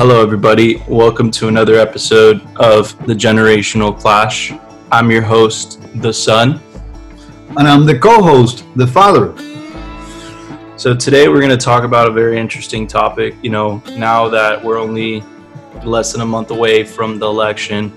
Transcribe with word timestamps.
Hello, 0.00 0.22
everybody. 0.22 0.82
Welcome 0.88 1.30
to 1.32 1.48
another 1.48 1.74
episode 1.74 2.40
of 2.56 2.96
The 3.06 3.12
Generational 3.12 3.94
Clash. 3.94 4.50
I'm 4.90 5.10
your 5.10 5.20
host, 5.20 5.78
The 5.96 6.10
Son. 6.10 6.58
And 7.58 7.68
I'm 7.68 7.84
the 7.84 7.98
co 7.98 8.22
host, 8.22 8.64
The 8.76 8.86
Father. 8.86 9.36
So, 10.78 10.96
today 10.96 11.28
we're 11.28 11.40
going 11.40 11.50
to 11.50 11.58
talk 11.58 11.84
about 11.84 12.08
a 12.08 12.12
very 12.12 12.38
interesting 12.38 12.86
topic. 12.86 13.34
You 13.42 13.50
know, 13.50 13.82
now 13.90 14.26
that 14.30 14.64
we're 14.64 14.78
only 14.78 15.22
less 15.84 16.12
than 16.12 16.22
a 16.22 16.26
month 16.26 16.50
away 16.50 16.82
from 16.82 17.18
the 17.18 17.26
election, 17.26 17.92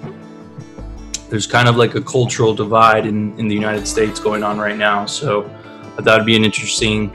there's 1.29 1.47
kind 1.47 1.69
of 1.69 1.77
like 1.77 1.95
a 1.95 2.01
cultural 2.01 2.53
divide 2.53 3.05
in, 3.05 3.39
in 3.39 3.47
the 3.47 3.55
United 3.55 3.87
States 3.87 4.19
going 4.19 4.43
on 4.43 4.57
right 4.59 4.77
now. 4.77 5.05
So, 5.05 5.45
I 5.97 6.01
thought 6.01 6.15
it'd 6.15 6.25
be 6.25 6.35
an 6.35 6.43
interesting 6.43 7.13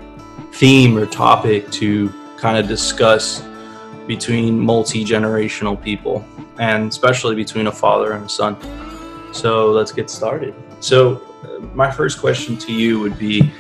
theme 0.55 0.97
or 0.97 1.05
topic 1.05 1.71
to 1.73 2.09
kind 2.39 2.57
of 2.57 2.67
discuss 2.67 3.43
between 4.09 4.59
multi 4.59 5.05
generational 5.05 5.81
people 5.81 6.25
and 6.59 6.89
especially 6.89 7.37
between 7.37 7.69
a 7.69 7.73
father 7.73 8.15
and 8.15 8.25
a 8.25 8.29
son. 8.29 8.57
So 9.33 9.71
let's 9.71 9.93
get 9.93 10.11
started. 10.11 10.55
So, 10.81 11.23
my 11.75 11.91
first 11.91 12.19
question 12.19 12.57
to 12.59 12.73
you 12.73 12.99
would 12.99 13.19
be 13.19 13.53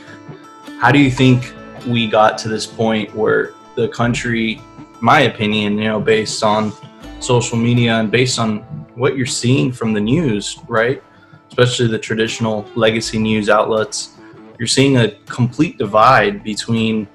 How 0.80 0.90
do 0.90 0.98
you 0.98 1.10
think 1.10 1.52
we 1.86 2.08
got 2.08 2.38
to 2.38 2.48
this 2.48 2.66
point 2.66 3.14
where 3.14 3.54
the 3.76 3.88
country, 3.88 4.60
my 5.00 5.20
opinion, 5.20 5.78
you 5.78 5.84
know, 5.84 6.00
based 6.00 6.42
on 6.42 6.72
social 7.20 7.56
media 7.56 7.94
and 8.00 8.10
based 8.10 8.38
on 8.38 8.58
what 8.94 9.16
you're 9.16 9.26
seeing 9.26 9.70
from 9.70 9.92
the 9.92 10.00
news, 10.00 10.58
right? 10.66 11.02
Especially 11.48 11.86
the 11.86 11.98
traditional 11.98 12.66
legacy 12.74 13.18
news 13.18 13.48
outlets, 13.48 14.16
you're 14.58 14.66
seeing 14.66 14.96
a 14.96 15.10
complete 15.26 15.78
divide 15.78 16.42
between 16.42 17.06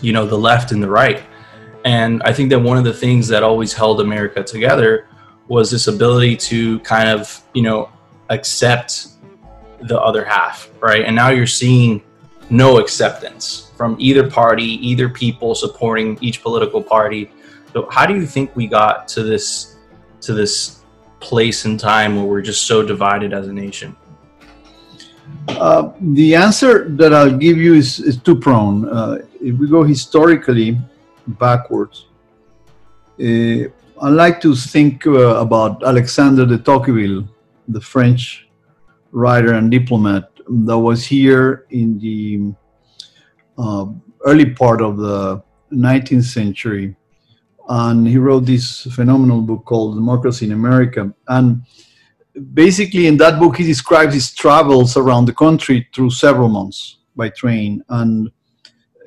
you 0.00 0.12
know 0.12 0.26
the 0.26 0.38
left 0.38 0.70
and 0.70 0.80
the 0.82 0.88
right 0.88 1.22
and 1.84 2.22
i 2.22 2.32
think 2.32 2.50
that 2.50 2.58
one 2.58 2.76
of 2.76 2.84
the 2.84 2.92
things 2.92 3.28
that 3.28 3.42
always 3.42 3.72
held 3.72 4.00
america 4.00 4.42
together 4.42 5.06
was 5.48 5.70
this 5.70 5.86
ability 5.86 6.36
to 6.36 6.78
kind 6.80 7.08
of 7.08 7.42
you 7.54 7.62
know 7.62 7.90
accept 8.30 9.08
the 9.82 9.98
other 10.00 10.24
half 10.24 10.68
right? 10.80 11.04
And 11.04 11.14
now 11.14 11.30
you're 11.30 11.46
seeing 11.46 12.02
no 12.50 12.78
acceptance 12.78 13.70
from 13.76 13.96
either 13.98 14.28
party 14.28 14.64
either 14.64 15.08
people 15.08 15.54
supporting 15.54 16.18
each 16.20 16.42
political 16.42 16.82
party. 16.82 17.30
So 17.72 17.88
how 17.90 18.06
do 18.06 18.14
you 18.14 18.26
think 18.26 18.54
we 18.56 18.66
got 18.66 19.08
to 19.08 19.22
this 19.22 19.76
to 20.22 20.34
this 20.34 20.80
place 21.20 21.64
in 21.64 21.76
time 21.76 22.16
where 22.16 22.24
we're 22.24 22.42
just 22.42 22.66
so 22.66 22.82
divided 22.82 23.32
as 23.32 23.48
a 23.48 23.52
nation? 23.52 23.96
Uh, 25.48 25.92
the 26.00 26.34
answer 26.34 26.88
that 26.90 27.12
I'll 27.12 27.36
give 27.36 27.58
you 27.58 27.74
is, 27.74 28.00
is 28.00 28.16
two 28.18 28.36
prone. 28.36 28.88
Uh, 28.88 29.18
if 29.40 29.56
we 29.58 29.68
go 29.68 29.82
historically 29.82 30.78
backwards, 31.28 32.06
uh, 33.20 33.68
I 34.00 34.08
like 34.08 34.40
to 34.42 34.54
think 34.54 35.06
uh, 35.06 35.36
about 35.36 35.82
Alexander 35.82 36.46
de 36.46 36.58
Tocqueville, 36.58 37.28
the 37.66 37.80
French 37.80 38.48
writer 39.10 39.54
and 39.54 39.70
diplomat 39.70 40.30
that 40.48 40.78
was 40.78 41.04
here 41.04 41.66
in 41.70 41.98
the 41.98 42.54
uh, 43.58 43.86
early 44.24 44.50
part 44.50 44.80
of 44.80 44.96
the 44.98 45.42
19th 45.72 46.24
century. 46.24 46.94
And 47.68 48.06
he 48.06 48.16
wrote 48.16 48.46
this 48.46 48.82
phenomenal 48.94 49.42
book 49.42 49.64
called 49.64 49.96
Democracy 49.96 50.46
in 50.46 50.52
America. 50.52 51.12
And 51.26 51.62
basically 52.54 53.06
in 53.06 53.16
that 53.18 53.38
book 53.38 53.56
he 53.56 53.64
describes 53.64 54.14
his 54.14 54.32
travels 54.32 54.96
around 54.96 55.26
the 55.26 55.34
country 55.34 55.88
through 55.94 56.10
several 56.10 56.48
months 56.48 56.98
by 57.16 57.28
train 57.28 57.82
and 57.88 58.30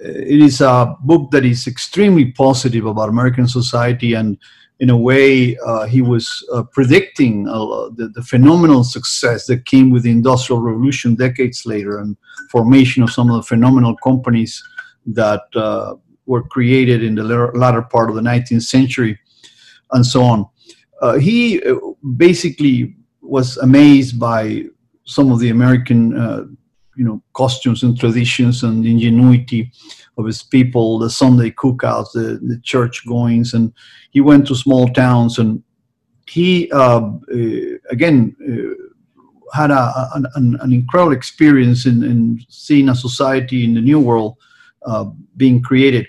it 0.04 0.42
is 0.42 0.62
a 0.62 0.96
book 1.02 1.32
that 1.32 1.46
is 1.46 1.68
extremely 1.68 2.32
positive 2.32 2.86
about 2.86 3.10
american 3.10 3.48
society 3.48 4.14
and 4.14 4.38
in 4.82 4.90
a 4.90 4.98
way 4.98 5.56
uh, 5.58 5.86
he 5.86 6.02
was 6.02 6.44
uh, 6.52 6.64
predicting 6.64 7.48
uh, 7.48 7.88
the, 7.96 8.12
the, 8.16 8.24
phenomenal 8.24 8.84
success 8.84 9.46
that 9.46 9.66
came 9.66 9.92
with 9.92 10.02
the 10.04 10.10
industrial 10.10 10.60
revolution 10.60 11.14
decades 11.14 11.68
later 11.68 12.00
and 12.00 12.18
formation 12.50 13.04
of 13.04 13.12
some 13.12 13.30
of 13.30 13.36
the 13.36 13.44
phenomenal 13.44 13.96
companies 14.04 14.62
that 15.06 15.44
uh, 15.56 15.94
were 16.26 16.42
created 16.42 17.04
in 17.04 17.14
the 17.14 17.24
latter 17.54 17.84
part 17.84 18.10
of 18.10 18.16
the 18.16 18.22
19th 18.22 18.64
century 18.64 19.18
and 19.92 20.06
so 20.06 20.24
on. 20.24 20.48
Uh, 21.00 21.18
he 21.18 21.62
uh, 21.64 21.76
basically 22.18 22.96
was 23.22 23.58
amazed 23.58 24.20
by 24.20 24.64
some 25.06 25.32
of 25.32 25.40
the 25.40 25.50
American, 25.50 26.12
you 26.98 27.06
know, 27.06 27.22
costumes 27.34 27.84
and 27.84 28.00
traditions 28.00 28.64
and 28.64 28.86
ingenuity 28.86 29.72
of 30.22 30.28
his 30.28 30.44
people, 30.44 31.00
the 31.00 31.10
Sunday 31.10 31.52
cookouts, 31.52 32.14
the, 32.14 32.40
the 32.42 32.60
church 32.64 33.06
goings, 33.06 33.54
and 33.54 33.74
he 34.12 34.22
went 34.22 34.48
to 34.48 34.56
small 34.56 34.88
towns 34.88 35.38
and 35.40 35.62
he 36.28 36.72
uh, 36.72 37.02
uh, 37.34 37.78
again 37.90 38.36
uh, 38.48 39.58
had 39.58 39.72
a, 39.72 40.10
an, 40.16 40.58
an, 40.62 40.72
incredible 40.72 41.12
experience 41.12 41.86
in, 41.86 42.04
in, 42.04 42.40
seeing 42.48 42.88
a 42.88 42.96
society 42.96 43.66
in 43.66 43.74
the 43.74 43.82
new 43.82 44.00
world 44.00 44.38
uh, 44.86 45.06
being 45.36 45.62
created 45.62 46.08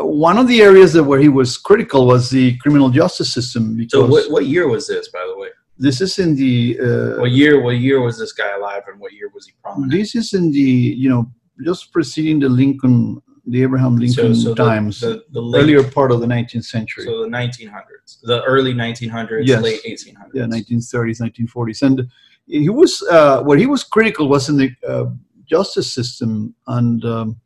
one 0.00 0.38
of 0.38 0.48
the 0.48 0.62
areas 0.62 0.92
that 0.92 1.04
where 1.04 1.18
he 1.18 1.28
was 1.28 1.56
critical 1.56 2.06
was 2.06 2.30
the 2.30 2.56
criminal 2.58 2.90
justice 2.90 3.32
system. 3.32 3.76
Because 3.76 3.92
so, 3.92 4.06
what, 4.06 4.30
what 4.30 4.46
year 4.46 4.68
was 4.68 4.86
this, 4.86 5.08
by 5.08 5.26
the 5.28 5.38
way? 5.38 5.48
This 5.78 6.00
is 6.00 6.18
in 6.18 6.34
the. 6.34 6.78
Uh, 6.80 7.20
what 7.20 7.30
year? 7.30 7.60
What 7.60 7.76
year 7.76 8.00
was 8.00 8.18
this 8.18 8.32
guy 8.32 8.56
alive, 8.56 8.82
and 8.88 9.00
what 9.00 9.12
year 9.12 9.30
was 9.32 9.46
he 9.46 9.52
prominent? 9.62 9.92
This 9.92 10.14
is 10.14 10.34
in 10.34 10.50
the 10.50 10.60
you 10.60 11.08
know 11.08 11.30
just 11.64 11.92
preceding 11.92 12.40
the 12.40 12.48
Lincoln, 12.48 13.22
the 13.48 13.62
Abraham 13.62 13.96
Lincoln 13.96 14.34
so, 14.34 14.54
so 14.54 14.54
times, 14.54 15.00
the, 15.00 15.08
the, 15.08 15.24
the 15.32 15.40
late, 15.40 15.62
earlier 15.62 15.82
part 15.82 16.12
of 16.12 16.20
the 16.20 16.26
19th 16.26 16.64
century. 16.64 17.04
So 17.04 17.22
the 17.22 17.28
1900s, 17.28 18.20
the 18.22 18.42
early 18.44 18.74
1900s, 18.74 19.46
yes. 19.46 19.62
late 19.62 19.80
1800s. 19.84 20.30
Yeah, 20.34 20.44
1930s, 20.44 21.20
1940s, 21.20 21.82
and 21.82 22.08
he 22.46 22.68
was 22.68 23.02
uh, 23.10 23.42
what 23.42 23.58
he 23.58 23.66
was 23.66 23.84
critical 23.84 24.28
was 24.28 24.48
in 24.48 24.56
the 24.56 24.70
uh, 24.86 25.06
justice 25.46 25.92
system, 25.92 26.54
and 26.66 27.04
um, 27.04 27.40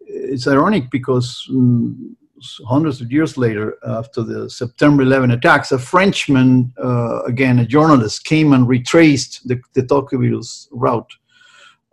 it's 0.00 0.46
ironic 0.46 0.90
because. 0.90 1.46
Um, 1.50 2.16
hundreds 2.68 3.00
of 3.00 3.10
years 3.10 3.38
later, 3.38 3.78
after 3.86 4.22
the 4.22 4.48
September 4.50 5.02
11 5.02 5.30
attacks, 5.30 5.72
a 5.72 5.78
Frenchman, 5.78 6.72
uh, 6.82 7.22
again 7.22 7.58
a 7.58 7.66
journalist, 7.66 8.24
came 8.24 8.52
and 8.52 8.68
retraced 8.68 9.46
the, 9.48 9.60
the 9.72 9.82
Tocqueville's 9.82 10.68
route. 10.70 11.10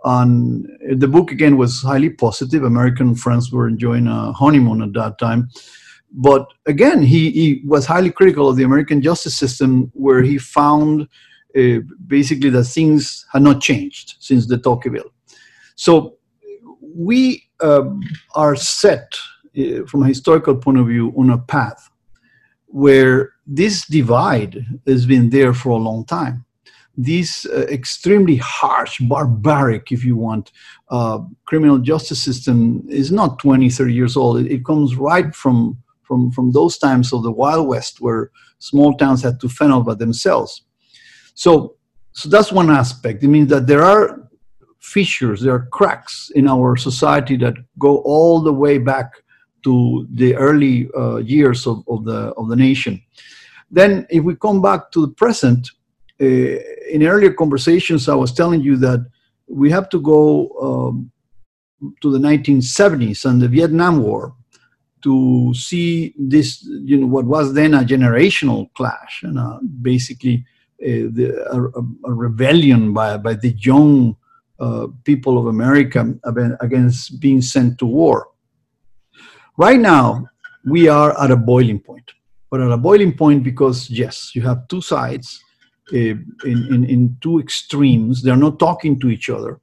And 0.04 0.68
the 0.98 1.08
book 1.08 1.32
again 1.32 1.58
was 1.58 1.82
highly 1.82 2.10
positive. 2.10 2.64
American 2.64 3.16
friends 3.16 3.52
were 3.52 3.68
enjoying 3.68 4.08
a 4.08 4.34
honeymoon 4.34 4.82
at 4.82 4.94
that 4.94 5.18
time. 5.18 5.50
But 6.12 6.46
again, 6.66 7.02
he, 7.02 7.32
he 7.32 7.62
was 7.66 7.86
highly 7.86 8.12
critical 8.12 8.48
of 8.48 8.56
the 8.56 8.64
American 8.64 9.02
justice 9.02 9.36
system, 9.36 9.92
where 9.94 10.22
he 10.22 10.38
found 10.38 11.08
uh, 11.58 11.80
basically 12.08 12.50
that 12.52 12.66
things 12.66 13.26
had 13.32 13.42
not 13.42 13.62
changed 13.62 14.16
since 14.20 14.48
the 14.48 14.58
Tocqueville. 14.58 15.12
So 15.76 16.18
we 16.82 17.44
uh, 17.62 17.86
are 18.36 18.56
set 18.56 19.16
uh, 19.58 19.86
from 19.88 20.04
a 20.04 20.08
historical 20.08 20.56
point 20.56 20.78
of 20.78 20.88
view, 20.88 21.14
on 21.18 21.30
a 21.30 21.38
path 21.38 21.90
where 22.68 23.34
this 23.48 23.86
divide 23.88 24.66
has 24.88 25.06
been 25.06 25.30
there 25.30 25.54
for 25.54 25.70
a 25.70 25.84
long 25.84 26.06
time. 26.06 26.46
This 26.96 27.46
uh, 27.46 27.66
extremely 27.70 28.36
harsh, 28.36 29.00
barbaric, 29.00 29.92
if 29.92 30.06
you 30.06 30.16
want, 30.16 30.52
uh, 30.90 31.20
criminal 31.46 31.80
justice 31.80 32.22
system 32.22 32.86
is 32.88 33.12
not 33.12 33.40
20, 33.40 33.70
30 33.70 33.94
years 33.94 34.16
old. 34.16 34.40
It, 34.40 34.52
it, 34.52 34.66
comes 34.66 34.96
right 34.96 35.34
from, 35.34 35.78
from, 36.04 36.32
from 36.32 36.52
those 36.52 36.78
times 36.78 37.12
of 37.12 37.24
the 37.24 37.32
Wild 37.32 37.68
West 37.68 38.00
where 38.00 38.30
small 38.60 38.96
towns 38.96 39.24
had 39.24 39.40
to 39.40 39.50
fend 39.50 39.74
out 39.74 39.86
by 39.86 39.96
themselves. 39.96 40.64
So, 41.34 41.78
so 42.12 42.30
that's 42.30 42.52
one 42.52 42.70
aspect. 42.70 43.24
It 43.24 43.28
means 43.28 43.50
that 43.50 43.66
there 43.66 43.84
are 43.84 44.30
fissures, 44.80 45.42
there 45.42 45.56
are 45.56 45.68
cracks 45.72 46.30
in 46.36 46.48
our 46.48 46.76
society 46.76 47.38
that 47.38 47.56
go 47.80 47.98
all 48.00 48.42
the 48.42 48.54
way 48.54 48.78
back 48.78 49.14
to 49.64 50.08
the 50.12 50.36
early 50.36 50.90
uh, 50.96 51.18
years 51.18 51.66
of, 51.66 51.84
of, 51.88 52.06
the, 52.06 52.34
of 52.38 52.50
the 52.50 52.56
nation. 52.56 53.02
Then, 53.72 54.06
if 54.10 54.24
we 54.24 54.36
come 54.36 54.62
back 54.62 54.92
to 54.92 55.02
the 55.02 55.12
present, 55.14 55.72
in 56.24 57.04
earlier 57.04 57.34
conversations, 57.34 58.10
I 58.10 58.16
was 58.16 58.34
telling 58.34 58.62
you 58.62 58.78
that 58.78 59.06
we 59.48 59.70
have 59.72 59.90
to 59.90 60.00
go 60.00 60.50
um, 60.62 61.12
to 62.02 62.12
the 62.12 62.20
1970s 62.20 63.26
and 63.26 63.42
the 63.42 63.48
Vietnam 63.48 64.02
War 64.02 64.36
to 65.04 65.54
see 65.54 66.14
this, 66.18 66.64
you 66.64 66.98
know, 66.98 67.08
what 67.08 67.26
was 67.26 67.54
then 67.54 67.74
a 67.74 67.84
generational 67.84 68.74
clash 68.74 69.24
and 69.24 69.38
uh, 69.38 69.60
basically 69.82 70.46
uh, 70.82 71.12
the, 71.12 71.46
a, 71.52 72.10
a, 72.10 72.14
rebellion 72.14 72.94
by, 72.94 73.18
by 73.18 73.34
the 73.34 73.50
young 73.60 74.16
uh, 74.60 74.88
people 75.04 75.38
of 75.38 75.48
America 75.48 76.14
against 76.62 77.20
being 77.20 77.42
sent 77.42 77.78
to 77.80 77.86
war. 77.86 78.30
Right 79.58 79.80
now, 79.80 80.26
we 80.66 80.88
are 80.88 81.20
at 81.22 81.32
a 81.32 81.36
boiling 81.36 81.80
point. 81.80 82.10
But 82.50 82.62
at 82.62 82.72
a 82.72 82.78
boiling 82.78 83.18
point 83.18 83.44
because, 83.44 83.90
yes, 83.90 84.32
you 84.36 84.42
have 84.44 84.68
two 84.68 84.80
sides 84.80 85.43
uh, 85.43 85.43
in, 85.92 86.36
in, 86.46 86.86
in, 86.86 87.18
two 87.22 87.40
extremes. 87.40 88.22
They're 88.22 88.36
not 88.36 88.60
talking 88.60 89.00
to 89.02 89.10
each 89.10 89.30
other. 89.30 89.60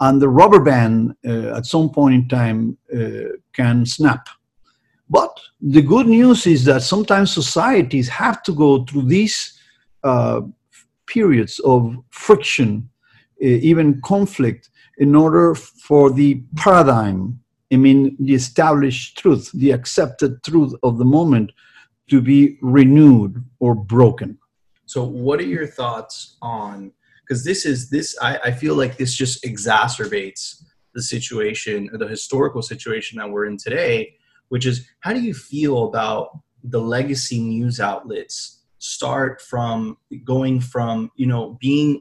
And 0.00 0.20
the 0.20 0.28
rubber 0.28 0.60
band 0.60 1.14
uh, 1.26 1.56
at 1.56 1.66
some 1.66 1.90
point 1.90 2.14
in 2.14 2.28
time 2.28 2.78
uh, 2.94 3.32
can 3.52 3.86
snap. 3.86 4.28
But 5.08 5.38
the 5.60 5.82
good 5.82 6.06
news 6.06 6.46
is 6.46 6.64
that 6.64 6.82
sometimes 6.82 7.32
societies 7.32 8.08
have 8.08 8.42
to 8.44 8.52
go 8.52 8.84
through 8.84 9.06
these 9.06 9.58
uh, 10.04 10.42
periods 11.06 11.58
of 11.60 11.96
friction, 12.10 12.88
uh, 13.42 13.46
even 13.46 14.00
conflict, 14.02 14.70
in 14.98 15.14
order 15.14 15.54
for 15.54 16.10
the 16.10 16.42
paradigm, 16.56 17.38
I 17.72 17.76
mean, 17.76 18.16
the 18.18 18.34
established 18.34 19.18
truth, 19.18 19.50
the 19.52 19.72
accepted 19.72 20.42
truth 20.42 20.74
of 20.82 20.98
the 20.98 21.04
moment 21.04 21.52
to 22.08 22.20
be 22.20 22.58
renewed 22.62 23.44
or 23.58 23.74
broken. 23.74 24.38
So, 24.86 25.04
what 25.04 25.40
are 25.40 25.44
your 25.44 25.66
thoughts 25.66 26.36
on? 26.40 26.92
Because 27.22 27.44
this 27.44 27.66
is 27.66 27.90
this, 27.90 28.16
I, 28.22 28.38
I 28.44 28.50
feel 28.52 28.76
like 28.76 28.96
this 28.96 29.14
just 29.14 29.44
exacerbates 29.44 30.62
the 30.94 31.02
situation, 31.02 31.90
the 31.92 32.06
historical 32.08 32.62
situation 32.62 33.18
that 33.18 33.28
we're 33.28 33.46
in 33.46 33.56
today, 33.56 34.14
which 34.48 34.64
is 34.64 34.88
how 35.00 35.12
do 35.12 35.20
you 35.20 35.34
feel 35.34 35.84
about 35.84 36.38
the 36.62 36.80
legacy 36.80 37.40
news 37.40 37.80
outlets 37.80 38.62
start 38.78 39.40
from 39.40 39.96
going 40.24 40.60
from 40.60 41.10
you 41.16 41.26
know 41.26 41.56
being 41.60 42.00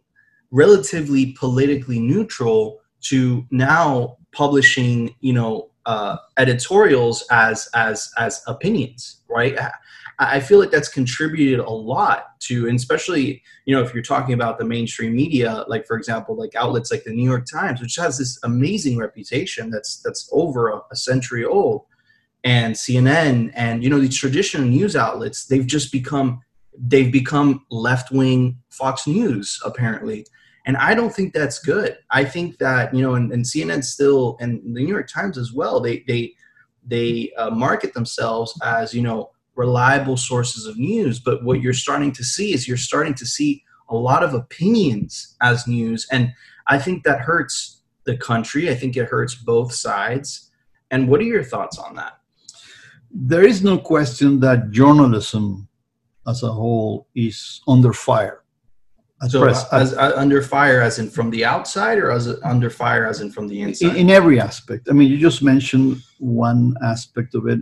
relatively 0.51 1.33
politically 1.33 1.99
neutral 1.99 2.79
to 3.01 3.45
now 3.51 4.17
publishing 4.31 5.13
you 5.21 5.33
know 5.33 5.69
uh, 5.85 6.17
editorials 6.37 7.23
as 7.31 7.69
as 7.75 8.11
as 8.17 8.41
opinions 8.47 9.21
right 9.29 9.57
I 10.17 10.39
feel 10.39 10.59
like 10.59 10.71
that's 10.71 10.87
contributed 10.87 11.59
a 11.59 11.69
lot 11.69 12.39
to, 12.41 12.67
and 12.67 12.77
especially, 12.77 13.43
you 13.65 13.75
know, 13.75 13.81
if 13.83 13.93
you're 13.93 14.03
talking 14.03 14.33
about 14.33 14.57
the 14.57 14.63
mainstream 14.63 15.13
media, 15.13 15.65
like 15.67 15.85
for 15.85 15.97
example, 15.97 16.35
like 16.37 16.55
outlets 16.55 16.91
like 16.91 17.03
the 17.03 17.11
New 17.11 17.27
York 17.27 17.45
Times, 17.51 17.81
which 17.81 17.95
has 17.97 18.17
this 18.17 18.39
amazing 18.43 18.97
reputation 18.97 19.69
that's 19.69 19.97
that's 19.97 20.29
over 20.31 20.69
a, 20.69 20.81
a 20.91 20.95
century 20.95 21.43
old, 21.43 21.85
and 22.45 22.75
CNN, 22.75 23.51
and 23.55 23.83
you 23.83 23.89
know 23.89 23.99
these 23.99 24.17
traditional 24.17 24.65
news 24.65 24.95
outlets, 24.95 25.45
they've 25.45 25.67
just 25.67 25.91
become 25.91 26.41
they've 26.77 27.11
become 27.11 27.65
left 27.69 28.11
wing 28.11 28.57
Fox 28.69 29.07
News 29.07 29.59
apparently, 29.65 30.25
and 30.65 30.77
I 30.77 30.93
don't 30.93 31.13
think 31.13 31.33
that's 31.33 31.59
good. 31.59 31.97
I 32.09 32.23
think 32.23 32.57
that 32.59 32.93
you 32.93 33.01
know, 33.01 33.15
and, 33.15 33.33
and 33.33 33.43
CNN 33.43 33.83
still, 33.83 34.37
and 34.39 34.61
the 34.63 34.81
New 34.81 34.87
York 34.87 35.09
Times 35.09 35.37
as 35.37 35.51
well, 35.51 35.81
they 35.81 36.05
they 36.07 36.35
they 36.87 37.33
uh, 37.37 37.49
market 37.49 37.93
themselves 37.93 38.57
as 38.63 38.93
you 38.93 39.01
know 39.01 39.31
reliable 39.55 40.17
sources 40.17 40.65
of 40.65 40.77
news. 40.77 41.19
But 41.19 41.43
what 41.43 41.61
you're 41.61 41.73
starting 41.73 42.11
to 42.13 42.23
see 42.23 42.53
is 42.53 42.67
you're 42.67 42.77
starting 42.77 43.13
to 43.15 43.25
see 43.25 43.63
a 43.89 43.95
lot 43.95 44.23
of 44.23 44.33
opinions 44.33 45.35
as 45.41 45.67
news. 45.67 46.07
And 46.11 46.33
I 46.67 46.79
think 46.79 47.03
that 47.03 47.21
hurts 47.21 47.81
the 48.05 48.17
country. 48.17 48.69
I 48.69 48.75
think 48.75 48.97
it 48.97 49.05
hurts 49.05 49.35
both 49.35 49.73
sides. 49.73 50.51
And 50.91 51.07
what 51.07 51.19
are 51.21 51.23
your 51.23 51.43
thoughts 51.43 51.77
on 51.77 51.95
that? 51.95 52.19
There 53.11 53.45
is 53.45 53.63
no 53.63 53.77
question 53.77 54.39
that 54.41 54.71
journalism 54.71 55.67
as 56.27 56.43
a 56.43 56.51
whole 56.51 57.07
is 57.15 57.61
under 57.67 57.93
fire. 57.93 58.43
so, 59.27 59.41
press, 59.41 59.65
as, 59.71 59.93
as, 59.93 60.13
under 60.13 60.41
fire, 60.41 60.81
as 60.81 60.99
in 60.99 61.09
from 61.09 61.29
the 61.29 61.45
outside, 61.45 61.97
or 61.97 62.11
as 62.11 62.27
under 62.43 62.69
fire, 62.69 63.05
as 63.05 63.21
in 63.21 63.31
from 63.31 63.47
the 63.47 63.61
inside? 63.61 63.91
In, 63.91 63.95
in 63.95 64.09
every 64.09 64.39
aspect. 64.39 64.87
I 64.89 64.93
mean, 64.93 65.09
you 65.09 65.17
just 65.17 65.41
mentioned 65.41 66.01
one 66.19 66.75
aspect 66.83 67.35
of 67.35 67.47
it. 67.47 67.59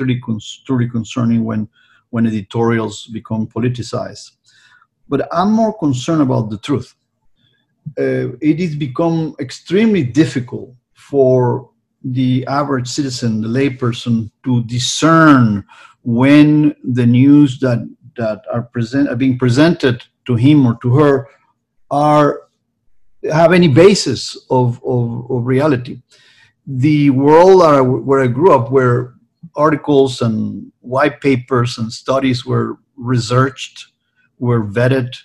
Truly, 0.00 0.20
truly 0.64 0.88
concerning 0.88 1.44
when, 1.44 1.68
when 2.08 2.26
editorials 2.26 3.06
become 3.08 3.46
politicized. 3.46 4.30
But 5.10 5.28
I'm 5.30 5.52
more 5.52 5.76
concerned 5.76 6.22
about 6.22 6.48
the 6.48 6.56
truth. 6.56 6.94
Uh, 7.98 8.32
it 8.40 8.58
has 8.60 8.76
become 8.76 9.34
extremely 9.40 10.02
difficult 10.02 10.74
for 10.94 11.70
the 12.02 12.46
average 12.46 12.88
citizen, 12.88 13.42
the 13.42 13.48
layperson, 13.48 14.30
to 14.44 14.64
discern 14.64 15.66
when 16.02 16.74
the 16.82 17.04
news 17.04 17.58
that 17.60 17.86
that 18.16 18.42
are 18.50 18.62
present 18.62 19.10
are 19.10 19.16
being 19.16 19.38
presented 19.38 20.02
to 20.24 20.34
him 20.34 20.66
or 20.66 20.78
to 20.80 20.94
her 20.94 21.28
are 21.90 22.48
have 23.30 23.52
any 23.52 23.68
basis 23.68 24.46
of, 24.48 24.82
of, 24.82 25.30
of 25.30 25.44
reality. 25.44 26.00
The 26.66 27.10
world 27.10 28.06
where 28.06 28.20
I 28.20 28.28
grew 28.28 28.52
up, 28.52 28.70
where 28.70 29.14
articles 29.56 30.20
and 30.22 30.70
white 30.80 31.20
papers 31.20 31.78
and 31.78 31.92
studies 31.92 32.44
were 32.44 32.78
researched, 32.96 33.86
were 34.38 34.64
vetted, 34.64 35.16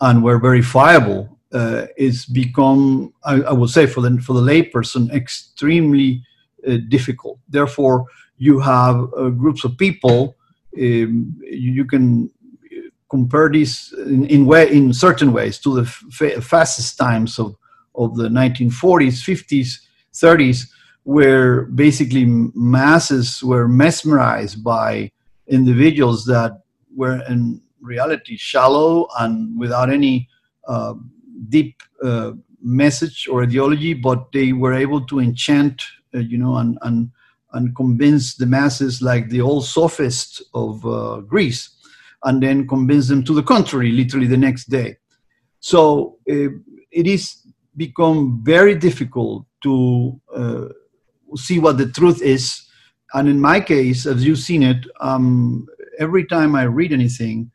and 0.00 0.22
were 0.22 0.38
verifiable, 0.38 1.38
uh, 1.52 1.86
it's 1.96 2.26
become, 2.26 3.14
I, 3.24 3.40
I, 3.42 3.52
would 3.52 3.70
say, 3.70 3.86
for 3.86 4.00
the 4.00 4.20
for 4.20 4.32
the 4.32 4.40
layperson, 4.40 5.12
extremely 5.12 6.22
uh, 6.66 6.78
difficult. 6.88 7.38
Therefore, 7.48 8.06
you 8.36 8.58
have 8.58 8.96
uh, 9.16 9.28
groups 9.28 9.64
of 9.64 9.78
people. 9.78 10.36
Um, 10.76 11.40
you 11.48 11.84
can 11.84 12.30
compare 13.08 13.48
these 13.48 13.94
in, 13.98 14.26
in 14.26 14.46
way 14.46 14.68
in 14.72 14.92
certain 14.92 15.32
ways 15.32 15.60
to 15.60 15.76
the 15.76 15.84
fascist 16.42 16.98
times 16.98 17.38
of 17.38 17.54
of 17.94 18.16
the 18.16 18.28
1940s, 18.28 19.22
50s, 19.22 19.78
30s, 20.12 20.66
where 21.04 21.62
basically 21.62 22.24
masses 22.54 23.42
were 23.42 23.68
mesmerized 23.68 24.64
by 24.64 25.10
individuals 25.46 26.24
that 26.24 26.62
were 26.96 27.22
in 27.28 27.60
reality 27.80 28.36
shallow 28.36 29.06
and 29.20 29.58
without 29.58 29.90
any 29.90 30.28
uh, 30.66 30.94
deep 31.48 31.76
uh, 32.02 32.32
message 32.62 33.28
or 33.30 33.42
ideology, 33.42 33.92
but 33.92 34.32
they 34.32 34.52
were 34.52 34.72
able 34.72 35.04
to 35.04 35.20
enchant, 35.20 35.82
uh, 36.14 36.18
you 36.18 36.38
know, 36.38 36.56
and, 36.56 36.78
and, 36.82 37.10
and 37.52 37.76
convince 37.76 38.36
the 38.36 38.46
masses 38.46 39.02
like 39.02 39.28
the 39.28 39.40
old 39.40 39.66
sophists 39.66 40.42
of 40.54 40.84
uh, 40.86 41.20
Greece, 41.20 41.68
and 42.24 42.42
then 42.42 42.66
convince 42.66 43.08
them 43.08 43.22
to 43.22 43.34
the 43.34 43.42
contrary, 43.42 43.92
literally 43.92 44.26
the 44.26 44.36
next 44.36 44.70
day. 44.70 44.96
So 45.60 46.16
uh, 46.30 46.48
it 46.90 47.06
is 47.06 47.42
become 47.76 48.40
very 48.42 48.74
difficult 48.74 49.44
to 49.62 50.20
uh, 50.34 50.68
see 51.36 51.58
what 51.58 51.78
the 51.78 51.88
truth 51.88 52.22
is. 52.22 52.62
And 53.12 53.28
in 53.28 53.40
my 53.40 53.60
case, 53.60 54.06
as 54.06 54.24
you've 54.24 54.38
seen 54.38 54.62
it, 54.62 54.86
um, 55.00 55.66
every 55.98 56.24
time 56.24 56.54
I 56.54 56.64
read 56.64 56.92
anything, 56.92 57.50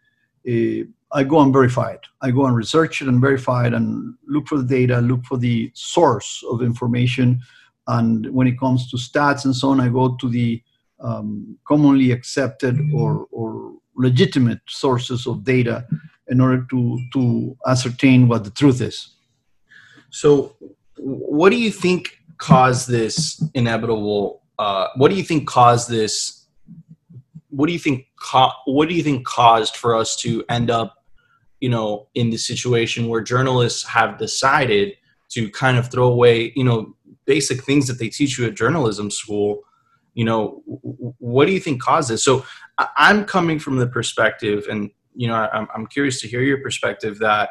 uh, 0.48 0.86
I 1.12 1.24
go 1.24 1.42
and 1.42 1.52
verify 1.52 1.92
it. 1.92 2.02
I 2.22 2.32
go 2.32 2.46
and 2.46 2.56
research 2.56 3.02
it 3.02 3.08
and 3.08 3.20
verify 3.20 3.68
it 3.68 3.74
and 3.74 4.16
look 4.28 4.48
for 4.48 4.58
the 4.58 4.64
data, 4.64 5.02
look 5.02 5.26
for 5.26 5.38
the 5.38 5.72
source 5.74 6.44
of 6.50 6.62
information. 6.62 7.42
And 7.88 8.32
when 8.32 8.48
it 8.48 8.60
comes 8.60 8.90
to 8.92 8.98
stats 8.98 9.46
and 9.46 9.56
so 9.56 9.70
on, 9.70 9.82
I 9.82 9.90
go 9.90 10.16
to 10.16 10.30
the 10.30 10.62
um, 11.00 11.58
commonly 11.68 12.12
accepted 12.12 12.80
or, 12.94 13.26
or 13.32 13.74
legitimate 13.96 14.60
sources 14.68 15.26
of 15.26 15.44
data 15.44 15.88
in 16.28 16.40
order 16.40 16.66
to, 16.70 17.00
to 17.14 17.58
ascertain 17.66 18.28
what 18.28 18.44
the 18.44 18.52
truth 18.52 18.82
is. 18.82 19.16
So, 20.12 20.56
what 20.98 21.50
do 21.50 21.58
you 21.58 21.72
think 21.72 22.19
caused 22.40 22.90
this 22.90 23.44
inevitable? 23.54 24.42
Uh, 24.58 24.88
what 24.96 25.10
do 25.12 25.16
you 25.16 25.24
think 25.24 25.48
caused 25.48 25.90
this? 25.90 26.48
What 27.50 27.68
do 27.68 27.74
you 27.74 27.80
think? 27.80 28.08
Co- 28.20 28.52
what 28.66 28.90
do 28.90 28.96
you 28.96 29.04
think 29.04 29.26
caused 29.26 29.78
for 29.78 29.96
us 29.96 30.16
to 30.18 30.44
end 30.50 30.72
up, 30.72 31.06
you 31.62 31.70
know, 31.70 32.08
in 32.16 32.32
the 32.32 32.38
situation 32.38 33.08
where 33.08 33.22
journalists 33.22 33.86
have 33.88 34.18
decided 34.18 34.96
to 35.30 35.50
kind 35.52 35.78
of 35.78 35.92
throw 35.92 36.08
away, 36.08 36.52
you 36.56 36.64
know, 36.64 36.96
basic 37.26 37.64
things 37.64 37.86
that 37.88 38.00
they 38.00 38.10
teach 38.10 38.40
you 38.40 38.48
at 38.48 38.56
journalism 38.56 39.12
school? 39.12 39.62
You 40.16 40.26
know, 40.26 40.64
what 41.20 41.46
do 41.46 41.52
you 41.52 41.60
think 41.60 41.82
caused 41.82 42.10
this? 42.10 42.24
So 42.24 42.46
I'm 42.98 43.24
coming 43.26 43.60
from 43.60 43.78
the 43.78 43.88
perspective, 43.88 44.66
and 44.70 44.90
you 45.16 45.28
know, 45.28 45.36
I'm, 45.36 45.68
I'm 45.76 45.88
curious 45.88 46.20
to 46.22 46.28
hear 46.28 46.42
your 46.42 46.62
perspective 46.62 47.20
that 47.20 47.50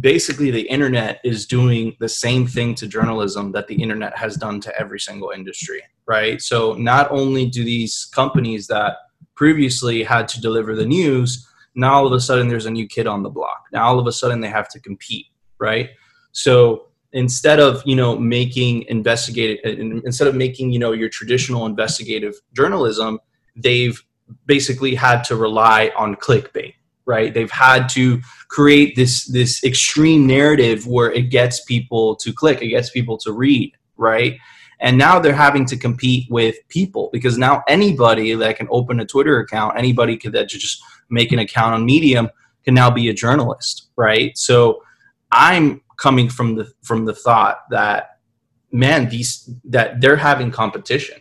basically 0.00 0.50
the 0.50 0.62
internet 0.62 1.20
is 1.24 1.46
doing 1.46 1.96
the 2.00 2.08
same 2.08 2.46
thing 2.46 2.74
to 2.74 2.86
journalism 2.86 3.52
that 3.52 3.68
the 3.68 3.80
internet 3.82 4.16
has 4.16 4.36
done 4.36 4.60
to 4.60 4.80
every 4.80 5.00
single 5.00 5.30
industry 5.30 5.82
right? 6.06 6.42
So 6.42 6.74
not 6.74 7.10
only 7.10 7.46
do 7.46 7.64
these 7.64 8.10
companies 8.12 8.66
that 8.66 8.96
previously 9.34 10.02
had 10.02 10.28
to 10.28 10.40
deliver 10.40 10.74
the 10.74 10.86
news 10.86 11.48
now 11.74 11.94
all 11.94 12.06
of 12.06 12.12
a 12.12 12.20
sudden 12.20 12.48
there's 12.48 12.66
a 12.66 12.70
new 12.70 12.86
kid 12.86 13.06
on 13.06 13.22
the 13.22 13.30
block. 13.30 13.64
Now 13.72 13.86
all 13.86 13.98
of 13.98 14.06
a 14.06 14.12
sudden 14.12 14.40
they 14.40 14.48
have 14.48 14.68
to 14.70 14.80
compete 14.80 15.26
right? 15.58 15.90
So 16.32 16.88
instead 17.12 17.60
of 17.60 17.82
you 17.86 17.96
know 17.96 18.16
making 18.18 18.84
investigative 18.88 19.58
uh, 19.64 20.00
instead 20.04 20.28
of 20.28 20.34
making 20.34 20.72
you 20.72 20.78
know 20.78 20.92
your 20.92 21.08
traditional 21.08 21.64
investigative 21.64 22.34
journalism 22.52 23.20
they've 23.56 24.02
basically 24.46 24.94
had 24.94 25.22
to 25.22 25.36
rely 25.36 25.92
on 25.96 26.16
clickbait 26.16 26.74
right? 27.06 27.32
They've 27.32 27.50
had 27.50 27.88
to 27.90 28.20
create 28.48 28.96
this 28.96 29.26
this 29.26 29.62
extreme 29.64 30.26
narrative 30.26 30.86
where 30.86 31.12
it 31.12 31.30
gets 31.30 31.64
people 31.64 32.16
to 32.16 32.32
click 32.32 32.62
it 32.62 32.68
gets 32.68 32.90
people 32.90 33.18
to 33.18 33.32
read 33.32 33.72
right? 33.96 34.38
And 34.80 34.98
now 34.98 35.18
they're 35.20 35.32
having 35.32 35.64
to 35.66 35.76
compete 35.76 36.26
with 36.30 36.56
people 36.68 37.08
because 37.12 37.38
now 37.38 37.62
anybody 37.68 38.34
that 38.34 38.56
can 38.56 38.68
open 38.70 39.00
a 39.00 39.06
twitter 39.06 39.38
account 39.38 39.78
anybody 39.78 40.18
that 40.24 40.48
just 40.48 40.82
make 41.10 41.32
an 41.32 41.38
account 41.38 41.74
on 41.74 41.84
medium 41.84 42.28
can 42.64 42.74
now 42.74 42.90
be 42.90 43.08
a 43.08 43.14
journalist 43.14 43.88
right? 43.96 44.36
So 44.36 44.82
i'm 45.32 45.80
coming 45.96 46.28
from 46.28 46.54
the 46.54 46.72
from 46.82 47.04
the 47.04 47.14
thought 47.14 47.60
that 47.70 48.18
man 48.72 49.08
these 49.08 49.48
that 49.64 50.00
they're 50.00 50.16
having 50.16 50.50
competition 50.50 51.20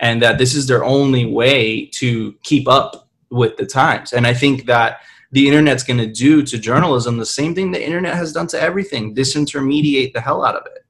and 0.00 0.22
that 0.22 0.38
this 0.38 0.54
is 0.54 0.66
their 0.66 0.84
only 0.84 1.24
way 1.26 1.86
to 1.86 2.34
keep 2.42 2.68
up 2.68 3.05
with 3.30 3.56
the 3.56 3.66
times. 3.66 4.12
And 4.12 4.26
I 4.26 4.34
think 4.34 4.66
that 4.66 5.00
the 5.32 5.46
internet's 5.46 5.82
going 5.82 5.98
to 5.98 6.06
do 6.06 6.42
to 6.42 6.58
journalism 6.58 7.16
the 7.16 7.26
same 7.26 7.54
thing 7.54 7.70
the 7.70 7.84
internet 7.84 8.14
has 8.14 8.32
done 8.32 8.46
to 8.46 8.60
everything 8.60 9.14
disintermediate 9.14 10.12
the 10.12 10.20
hell 10.20 10.44
out 10.44 10.54
of 10.54 10.64
it 10.66 10.84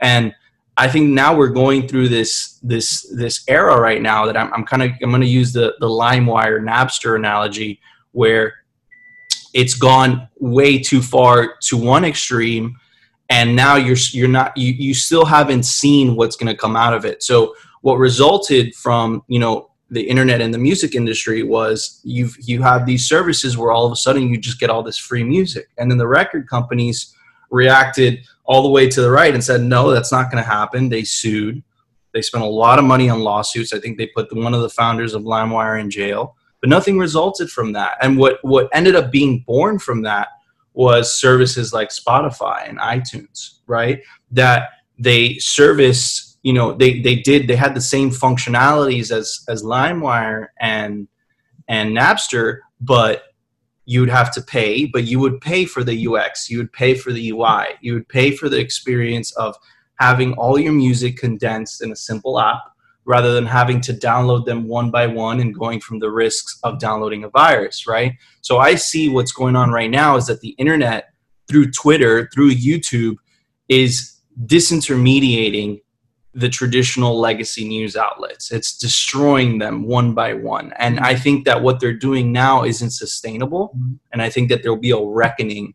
and 0.00 0.34
i 0.76 0.88
think 0.88 1.10
now 1.10 1.34
we're 1.34 1.48
going 1.48 1.88
through 1.88 2.08
this 2.08 2.58
this 2.62 3.10
this 3.16 3.44
era 3.48 3.80
right 3.80 4.02
now 4.02 4.26
that 4.26 4.36
i'm, 4.36 4.52
I'm 4.52 4.64
kind 4.64 4.82
of 4.82 4.90
i'm 5.02 5.10
going 5.10 5.22
to 5.22 5.26
use 5.26 5.52
the 5.52 5.74
the 5.80 5.88
limewire 5.88 6.60
napster 6.60 7.16
analogy 7.16 7.80
where 8.12 8.54
it's 9.54 9.74
gone 9.74 10.28
way 10.38 10.78
too 10.78 11.02
far 11.02 11.54
to 11.62 11.76
one 11.76 12.04
extreme 12.04 12.76
and 13.30 13.56
now 13.56 13.76
you're 13.76 13.96
you're 14.12 14.28
not 14.28 14.56
you, 14.56 14.72
you 14.72 14.94
still 14.94 15.24
haven't 15.24 15.64
seen 15.64 16.16
what's 16.16 16.36
going 16.36 16.52
to 16.52 16.56
come 16.56 16.76
out 16.76 16.94
of 16.94 17.04
it 17.04 17.22
so 17.22 17.54
what 17.80 17.96
resulted 17.96 18.74
from 18.74 19.22
you 19.28 19.38
know 19.38 19.67
the 19.90 20.02
internet 20.02 20.40
and 20.40 20.52
the 20.52 20.58
music 20.58 20.94
industry 20.94 21.42
was 21.42 22.00
you 22.04 22.28
you 22.40 22.62
have 22.62 22.84
these 22.84 23.08
services 23.08 23.56
where 23.56 23.72
all 23.72 23.86
of 23.86 23.92
a 23.92 23.96
sudden 23.96 24.28
you 24.28 24.38
just 24.38 24.60
get 24.60 24.70
all 24.70 24.82
this 24.82 24.98
free 24.98 25.24
music. 25.24 25.68
And 25.78 25.90
then 25.90 25.98
the 25.98 26.06
record 26.06 26.48
companies 26.48 27.14
reacted 27.50 28.26
all 28.44 28.62
the 28.62 28.68
way 28.68 28.88
to 28.88 29.00
the 29.00 29.10
right 29.10 29.32
and 29.32 29.42
said 29.42 29.62
no 29.62 29.90
that's 29.90 30.12
not 30.12 30.30
going 30.30 30.42
to 30.42 30.48
happen. 30.48 30.88
They 30.88 31.04
sued. 31.04 31.62
They 32.12 32.22
spent 32.22 32.44
a 32.44 32.48
lot 32.48 32.78
of 32.78 32.84
money 32.84 33.08
on 33.08 33.20
lawsuits. 33.20 33.72
I 33.72 33.80
think 33.80 33.96
they 33.96 34.08
put 34.08 34.34
one 34.34 34.54
of 34.54 34.62
the 34.62 34.68
founders 34.68 35.14
of 35.14 35.22
limewire 35.22 35.80
in 35.80 35.90
jail. 35.90 36.36
But 36.60 36.70
nothing 36.70 36.98
resulted 36.98 37.50
from 37.50 37.72
that. 37.72 37.98
And 38.02 38.18
what 38.18 38.38
what 38.42 38.68
ended 38.72 38.96
up 38.96 39.10
being 39.10 39.44
born 39.46 39.78
from 39.78 40.02
that 40.02 40.28
was 40.74 41.18
services 41.18 41.72
like 41.72 41.88
spotify 41.88 42.68
and 42.68 42.78
itunes 42.78 43.58
right? 43.68 44.02
That 44.32 44.70
they 44.98 45.34
serviced 45.38 46.27
you 46.42 46.52
know 46.52 46.72
they 46.72 47.00
they 47.00 47.16
did 47.16 47.48
they 47.48 47.56
had 47.56 47.74
the 47.74 47.80
same 47.80 48.10
functionalities 48.10 49.10
as 49.10 49.44
as 49.48 49.62
LimeWire 49.62 50.48
and 50.60 51.08
and 51.68 51.96
Napster, 51.96 52.60
but 52.80 53.24
you'd 53.84 54.10
have 54.10 54.32
to 54.32 54.42
pay, 54.42 54.84
but 54.86 55.04
you 55.04 55.18
would 55.18 55.40
pay 55.40 55.64
for 55.64 55.82
the 55.82 56.08
UX, 56.08 56.50
you 56.50 56.58
would 56.58 56.72
pay 56.72 56.94
for 56.94 57.12
the 57.12 57.30
UI, 57.30 57.64
you 57.80 57.94
would 57.94 58.08
pay 58.08 58.30
for 58.30 58.48
the 58.48 58.58
experience 58.58 59.32
of 59.32 59.56
having 59.98 60.32
all 60.34 60.58
your 60.58 60.72
music 60.72 61.16
condensed 61.16 61.82
in 61.82 61.90
a 61.90 61.96
simple 61.96 62.38
app 62.38 62.60
rather 63.04 63.32
than 63.32 63.46
having 63.46 63.80
to 63.80 63.94
download 63.94 64.44
them 64.44 64.68
one 64.68 64.90
by 64.90 65.06
one 65.06 65.40
and 65.40 65.58
going 65.58 65.80
from 65.80 65.98
the 65.98 66.10
risks 66.10 66.58
of 66.62 66.78
downloading 66.78 67.24
a 67.24 67.30
virus, 67.30 67.86
right? 67.86 68.12
So 68.42 68.58
I 68.58 68.74
see 68.74 69.08
what's 69.08 69.32
going 69.32 69.56
on 69.56 69.70
right 69.70 69.90
now 69.90 70.16
is 70.16 70.26
that 70.26 70.42
the 70.42 70.54
internet 70.58 71.08
through 71.48 71.70
Twitter, 71.70 72.28
through 72.34 72.50
YouTube 72.50 73.16
is 73.68 74.20
disintermediating 74.44 75.80
the 76.38 76.48
traditional 76.48 77.18
legacy 77.18 77.66
news 77.66 77.96
outlets. 77.96 78.52
It's 78.52 78.76
destroying 78.76 79.58
them 79.58 79.84
one 79.84 80.14
by 80.14 80.34
one. 80.34 80.72
And 80.78 81.00
I 81.00 81.14
think 81.16 81.44
that 81.46 81.62
what 81.62 81.80
they're 81.80 81.92
doing 81.92 82.32
now 82.32 82.64
isn't 82.64 82.90
sustainable. 82.90 83.76
And 84.12 84.22
I 84.22 84.30
think 84.30 84.48
that 84.48 84.62
there'll 84.62 84.76
be 84.76 84.92
a 84.92 85.00
reckoning 85.00 85.74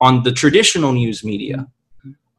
on 0.00 0.22
the 0.22 0.32
traditional 0.32 0.92
news 0.92 1.24
media. 1.24 1.66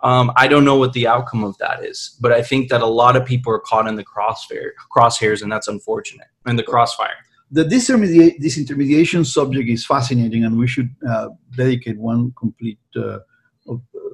Um, 0.01 0.31
I 0.37 0.47
don't 0.47 0.65
know 0.65 0.75
what 0.75 0.93
the 0.93 1.07
outcome 1.07 1.43
of 1.43 1.57
that 1.57 1.83
is, 1.83 2.15
but 2.21 2.31
I 2.31 2.43
think 2.43 2.69
that 2.69 2.81
a 2.81 2.85
lot 2.85 3.15
of 3.15 3.25
people 3.25 3.51
are 3.51 3.59
caught 3.59 3.87
in 3.87 3.95
the 3.95 4.03
crossfire, 4.03 4.73
crosshairs, 4.95 5.41
and 5.41 5.51
that's 5.51 5.67
unfortunate. 5.67 6.27
And 6.45 6.59
the 6.59 6.63
crossfire. 6.63 7.15
The 7.51 7.63
disintermediation 7.63 9.25
subject 9.25 9.69
is 9.69 9.85
fascinating, 9.85 10.45
and 10.45 10.59
we 10.59 10.67
should 10.67 10.93
uh, 11.07 11.29
dedicate 11.55 11.97
one 11.97 12.33
complete 12.37 12.79
uh, 12.95 13.19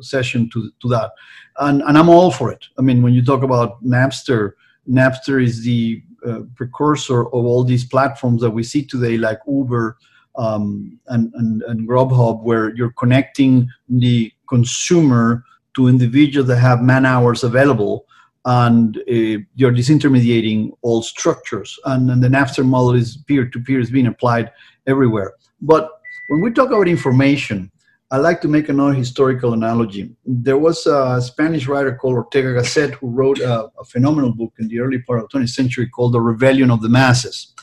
session 0.01 0.49
to, 0.51 0.71
to 0.81 0.87
that. 0.89 1.11
And, 1.59 1.81
and 1.83 1.97
I'm 1.97 2.09
all 2.09 2.31
for 2.31 2.51
it. 2.51 2.65
I 2.77 2.81
mean, 2.81 3.01
when 3.01 3.13
you 3.13 3.23
talk 3.23 3.43
about 3.43 3.83
Napster, 3.83 4.53
Napster 4.89 5.43
is 5.43 5.63
the 5.63 6.01
uh, 6.27 6.41
precursor 6.55 7.21
of 7.21 7.33
all 7.33 7.63
these 7.63 7.85
platforms 7.85 8.41
that 8.41 8.51
we 8.51 8.63
see 8.63 8.83
today, 8.83 9.17
like 9.17 9.39
Uber 9.47 9.97
um, 10.35 10.99
and, 11.07 11.31
and, 11.35 11.61
and 11.63 11.87
Grubhub, 11.87 12.43
where 12.43 12.75
you're 12.75 12.93
connecting 12.93 13.69
the 13.89 14.31
consumer 14.47 15.43
to 15.75 15.87
individuals 15.87 16.47
that 16.47 16.57
have 16.57 16.81
man 16.81 17.05
hours 17.05 17.43
available 17.43 18.05
and 18.45 18.97
uh, 18.97 19.37
you're 19.55 19.71
disintermediating 19.71 20.71
all 20.81 21.01
structures. 21.03 21.79
And, 21.85 22.09
and 22.09 22.23
the 22.23 22.27
Napster 22.27 22.65
model 22.65 22.95
is 22.95 23.17
peer 23.27 23.47
to 23.47 23.59
peer, 23.59 23.79
is 23.79 23.91
being 23.91 24.07
applied 24.07 24.51
everywhere. 24.87 25.33
But 25.61 25.89
when 26.29 26.41
we 26.41 26.51
talk 26.51 26.69
about 26.69 26.87
information, 26.87 27.71
I 28.11 28.17
like 28.17 28.41
to 28.41 28.49
make 28.49 28.67
another 28.67 28.93
historical 28.93 29.53
analogy. 29.53 30.13
There 30.25 30.57
was 30.57 30.85
a 30.85 31.21
Spanish 31.21 31.65
writer 31.67 31.95
called 31.95 32.15
Ortega 32.15 32.55
Gasset 32.55 32.91
who 32.95 33.07
wrote 33.07 33.39
a, 33.39 33.71
a, 33.79 33.85
phenomenal 33.85 34.33
book 34.33 34.51
in 34.59 34.67
the 34.67 34.81
early 34.81 34.99
part 34.99 35.19
of 35.19 35.29
the 35.29 35.39
20th 35.39 35.49
century 35.51 35.87
called 35.87 36.11
The 36.11 36.19
Rebellion 36.19 36.71
of 36.71 36.81
the 36.81 36.89
Masses. 36.89 37.53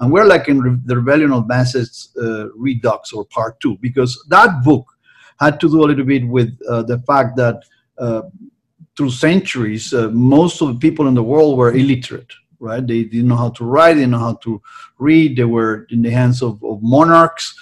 And 0.00 0.10
we're 0.10 0.24
like 0.24 0.48
in 0.48 0.60
Re- 0.60 0.78
the 0.82 0.96
Rebellion 0.96 1.30
of 1.30 1.46
Masses 1.46 2.10
uh, 2.22 2.50
Redux 2.54 3.12
or 3.12 3.26
Part 3.26 3.60
2, 3.60 3.76
because 3.82 4.18
that 4.30 4.64
book 4.64 4.86
had 5.40 5.60
to 5.60 5.68
do 5.68 5.84
a 5.84 5.84
little 5.84 6.06
bit 6.06 6.26
with 6.26 6.58
uh, 6.66 6.84
the 6.84 7.00
fact 7.00 7.36
that 7.36 7.62
uh, 7.98 8.22
through 8.96 9.10
centuries, 9.10 9.92
uh, 9.92 10.08
most 10.08 10.62
of 10.62 10.68
the 10.68 10.78
people 10.78 11.06
in 11.06 11.14
the 11.14 11.22
world 11.22 11.58
were 11.58 11.74
illiterate, 11.74 12.32
right? 12.60 12.84
They 12.84 13.04
didn't 13.04 13.28
know 13.28 13.36
how 13.36 13.50
to 13.50 13.64
write, 13.64 13.94
they 13.94 14.00
didn't 14.00 14.12
know 14.12 14.20
how 14.20 14.34
to 14.36 14.62
read, 14.98 15.36
they 15.36 15.44
were 15.44 15.86
in 15.90 16.00
the 16.00 16.10
hands 16.10 16.40
of, 16.40 16.64
of 16.64 16.82
monarchs. 16.82 17.54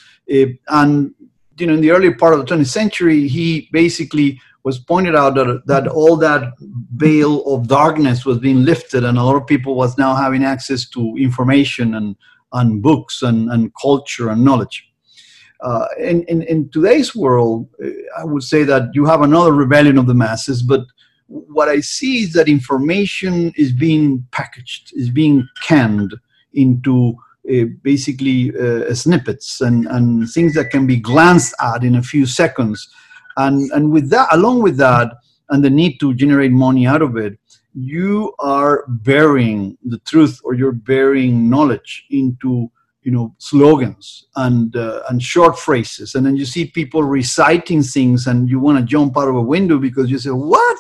And 0.69 1.13
you 1.59 1.67
know, 1.67 1.75
in 1.75 1.81
the 1.81 1.91
early 1.91 2.13
part 2.13 2.35
of 2.35 2.41
the 2.41 2.55
20th 2.55 2.67
century, 2.67 3.29
he 3.29 3.69
basically 3.73 4.41
was 4.63 4.79
pointed 4.79 5.15
out 5.15 5.35
that, 5.37 5.63
that 5.67 5.87
all 5.87 6.17
that 6.17 6.53
veil 6.97 7.45
of 7.47 7.69
darkness 7.69 8.25
was 8.25 8.39
being 8.39 8.65
lifted 8.65 9.05
and 9.05 9.17
a 9.17 9.23
lot 9.23 9.37
of 9.37 9.47
people 9.47 9.77
was 9.77 9.97
now 9.97 10.15
having 10.15 10.43
access 10.43 10.89
to 10.89 11.15
information 11.17 11.95
and, 11.95 12.17
and 12.53 12.83
books 12.83 13.23
and, 13.23 13.51
and 13.51 13.73
culture 13.81 14.31
and 14.31 14.45
knowledge. 14.45 14.91
Uh, 15.61 15.87
in, 15.99 16.25
in, 16.25 16.43
in 16.43 16.69
today's 16.71 17.15
world, 17.15 17.69
I 18.19 18.25
would 18.25 18.43
say 18.43 18.65
that 18.65 18.91
you 18.93 19.07
have 19.07 19.23
another 19.23 19.53
rebellion 19.53 19.99
of 19.99 20.07
the 20.07 20.15
masses, 20.15 20.63
but 20.63 20.83
what 21.29 21.69
I 21.69 21.81
see 21.81 22.23
is 22.23 22.33
that 22.35 22.49
information 22.49 23.53
is 23.57 23.73
being 23.73 24.27
packaged, 24.33 24.93
is 24.95 25.11
being 25.11 25.49
canned 25.63 26.15
into 26.53 27.17
basically 27.83 28.53
uh, 28.57 28.93
snippets 28.95 29.61
and, 29.61 29.87
and 29.87 30.29
things 30.31 30.55
that 30.55 30.71
can 30.71 30.87
be 30.87 30.97
glanced 30.97 31.55
at 31.61 31.85
in 31.85 31.97
a 31.97 32.03
few 32.03 32.27
seconds. 32.27 32.89
And, 33.37 33.71
and 33.73 33.93
with 33.93 34.11
that, 34.11 34.29
along 34.33 34.63
with 34.63 34.77
that, 34.79 35.13
and 35.51 35.63
the 35.63 35.71
need 35.71 35.99
to 36.01 36.15
generate 36.15 36.51
money 36.51 36.87
out 36.87 37.03
of 37.03 37.17
it, 37.17 37.39
you 37.75 38.35
are 38.39 38.85
burying 38.89 39.77
the 39.85 39.99
truth 39.99 40.41
or 40.45 40.55
you're 40.55 40.73
burying 40.73 41.49
knowledge 41.49 42.07
into 42.11 42.71
you 43.03 43.13
know 43.13 43.33
slogans 43.39 44.27
and 44.35 44.75
uh, 44.75 45.03
and 45.09 45.23
short 45.23 45.57
phrases. 45.57 46.17
And 46.17 46.27
then 46.27 46.37
you 46.37 46.47
see 46.47 46.65
people 46.65 47.05
reciting 47.05 47.83
things 47.85 48.27
and 48.27 48.49
you 48.49 48.59
want 48.59 48.79
to 48.79 48.85
jump 48.85 49.17
out 49.17 49.29
of 49.29 49.37
a 49.37 49.43
window 49.43 49.79
because 49.79 50.11
you 50.11 50.19
say 50.19 50.31
what? 50.31 50.79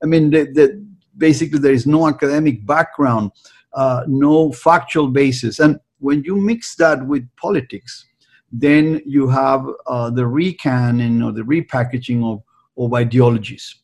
I 0.00 0.06
mean 0.06 0.30
the, 0.30 0.86
basically 1.16 1.58
there 1.58 1.72
is 1.72 1.86
no 1.86 2.06
academic 2.06 2.64
background 2.64 3.32
uh, 3.74 4.04
no 4.06 4.52
factual 4.52 5.08
basis. 5.08 5.58
And 5.58 5.78
when 6.04 6.22
you 6.22 6.36
mix 6.36 6.74
that 6.74 7.06
with 7.06 7.26
politics, 7.36 8.04
then 8.52 9.00
you 9.06 9.26
have 9.26 9.66
uh, 9.86 10.10
the 10.10 10.26
recanning 10.26 11.22
or 11.22 11.32
the 11.32 11.40
repackaging 11.40 12.22
of, 12.30 12.42
of 12.76 12.92
ideologies. 12.92 13.76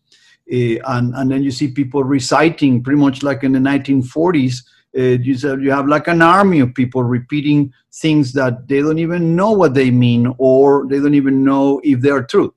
Uh, 0.53 0.77
and, 0.95 1.15
and 1.15 1.31
then 1.31 1.43
you 1.43 1.51
see 1.51 1.69
people 1.69 2.05
reciting 2.05 2.83
pretty 2.83 3.01
much 3.01 3.23
like 3.23 3.43
in 3.43 3.53
the 3.53 3.59
1940s. 3.59 4.63
Uh, 4.99 5.01
you, 5.23 5.35
said 5.35 5.63
you 5.63 5.71
have 5.71 5.89
like 5.89 6.09
an 6.09 6.21
army 6.21 6.61
of 6.61 6.75
people 6.75 7.03
repeating 7.03 7.73
things 7.95 8.35
that 8.35 8.69
they 8.69 8.81
don't 8.81 8.99
even 8.99 9.35
know 9.35 9.53
what 9.53 9.73
they 9.73 9.91
mean 9.91 10.35
or 10.37 10.87
they 10.89 10.99
don't 10.99 11.15
even 11.15 11.43
know 11.43 11.81
if 11.83 12.01
they 12.01 12.11
are 12.11 12.25
true. 12.25 12.53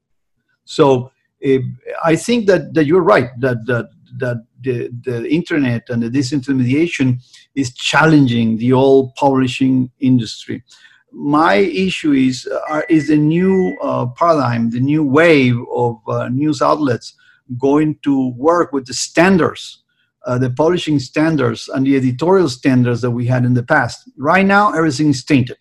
So 0.66 1.10
uh, 1.48 1.60
I 2.04 2.18
think 2.18 2.48
that, 2.48 2.74
that 2.74 2.86
you're 2.86 3.02
right, 3.02 3.30
that, 3.40 3.66
that, 3.68 3.92
that 4.18 4.46
the, 4.64 4.90
the 5.04 5.28
internet 5.30 5.84
and 5.90 6.02
the 6.04 6.10
disintermediation 6.10 7.22
is 7.56 7.74
challenging 7.74 8.58
the 8.58 8.74
old 8.74 9.14
publishing 9.16 9.92
industry. 10.00 10.64
My 11.12 11.56
issue 11.56 12.12
is 12.12 12.48
uh, 12.70 12.82
is 12.90 13.08
the 13.08 13.18
new 13.18 13.78
uh, 13.82 14.08
paradigm, 14.08 14.72
the 14.72 14.80
new 14.80 15.04
wave 15.04 15.58
of 15.72 15.98
uh, 16.08 16.30
news 16.30 16.62
outlets 16.62 17.16
going 17.60 18.00
to 18.04 18.30
work 18.30 18.74
with 18.74 18.86
the 18.88 18.94
standards, 18.94 19.84
uh, 20.26 20.38
the 20.40 20.50
publishing 20.50 21.00
standards 21.00 21.70
and 21.70 21.86
the 21.86 21.96
editorial 21.96 22.50
standards 22.50 23.02
that 23.02 23.12
we 23.12 23.28
had 23.28 23.46
in 23.46 23.54
the 23.54 23.64
past. 23.64 24.10
Right 24.18 24.46
now, 24.46 24.74
everything 24.74 25.10
is 25.10 25.24
tainted. 25.24 25.58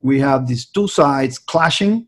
We 0.00 0.20
have 0.20 0.46
these 0.46 0.66
two 0.66 0.88
sides 0.88 1.38
clashing. 1.38 2.06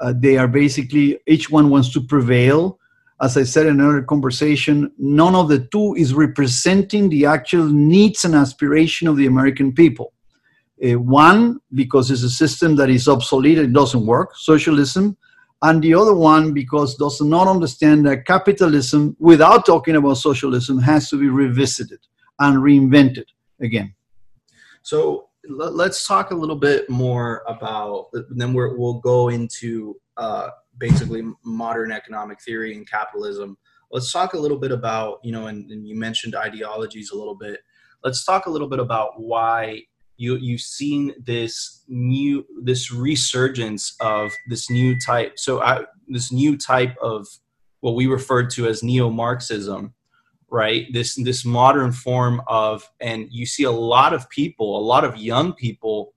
Uh, 0.00 0.12
they 0.16 0.36
are 0.36 0.48
basically 0.48 1.18
each 1.26 1.50
one 1.50 1.70
wants 1.70 1.92
to 1.94 2.00
prevail 2.00 2.78
as 3.20 3.36
I 3.36 3.44
said 3.44 3.66
in 3.66 3.80
another 3.80 4.02
conversation, 4.02 4.92
none 4.98 5.34
of 5.34 5.48
the 5.48 5.60
two 5.72 5.94
is 5.96 6.12
representing 6.12 7.08
the 7.08 7.26
actual 7.26 7.66
needs 7.66 8.24
and 8.24 8.34
aspiration 8.34 9.08
of 9.08 9.16
the 9.16 9.26
American 9.26 9.72
people. 9.72 10.12
Uh, 10.84 10.98
one, 10.98 11.58
because 11.72 12.10
it's 12.10 12.22
a 12.22 12.30
system 12.30 12.76
that 12.76 12.90
is 12.90 13.08
obsolete, 13.08 13.58
it 13.58 13.72
doesn't 13.72 14.04
work, 14.04 14.36
socialism, 14.36 15.16
and 15.62 15.82
the 15.82 15.94
other 15.94 16.14
one 16.14 16.52
because 16.52 16.96
does 16.96 17.20
not 17.22 17.48
understand 17.48 18.06
that 18.06 18.26
capitalism, 18.26 19.16
without 19.18 19.64
talking 19.64 19.96
about 19.96 20.18
socialism, 20.18 20.78
has 20.78 21.08
to 21.08 21.18
be 21.18 21.28
revisited 21.28 22.00
and 22.40 22.58
reinvented. 22.58 23.24
again. 23.60 23.94
So 24.82 25.30
let's 25.48 26.06
talk 26.06 26.30
a 26.30 26.34
little 26.34 26.56
bit 26.56 26.90
more 26.90 27.42
about. 27.48 28.08
Then 28.30 28.52
we 28.52 28.68
will 28.76 29.00
go 29.00 29.28
into 29.30 29.98
uh, 30.18 30.50
basically 30.78 31.22
modern 31.44 31.92
economic 31.92 32.40
theory 32.42 32.74
and 32.74 32.88
capitalism. 32.88 33.56
Let's 33.90 34.12
talk 34.12 34.34
a 34.34 34.38
little 34.38 34.58
bit 34.58 34.72
about 34.72 35.18
you 35.22 35.32
know, 35.32 35.46
and, 35.46 35.70
and 35.70 35.86
you 35.86 35.96
mentioned 35.96 36.34
ideologies 36.34 37.10
a 37.10 37.16
little 37.16 37.36
bit. 37.36 37.60
Let's 38.04 38.24
talk 38.24 38.46
a 38.46 38.50
little 38.50 38.68
bit 38.68 38.80
about 38.80 39.20
why 39.20 39.82
you 40.16 40.36
you've 40.36 40.60
seen 40.60 41.14
this 41.24 41.84
new 41.88 42.44
this 42.62 42.90
resurgence 42.90 43.94
of 44.00 44.32
this 44.48 44.70
new 44.70 44.98
type. 44.98 45.38
So 45.38 45.62
I, 45.62 45.84
this 46.08 46.32
new 46.32 46.56
type 46.56 46.96
of 47.02 47.26
what 47.80 47.94
we 47.94 48.06
refer 48.06 48.46
to 48.46 48.66
as 48.66 48.82
neo-Marxism 48.82 49.92
right 50.48 50.86
this 50.92 51.16
this 51.24 51.44
modern 51.44 51.90
form 51.90 52.40
of 52.46 52.88
and 53.00 53.26
you 53.30 53.44
see 53.44 53.64
a 53.64 53.70
lot 53.70 54.14
of 54.14 54.28
people 54.30 54.78
a 54.78 54.80
lot 54.80 55.04
of 55.04 55.16
young 55.16 55.52
people 55.52 56.14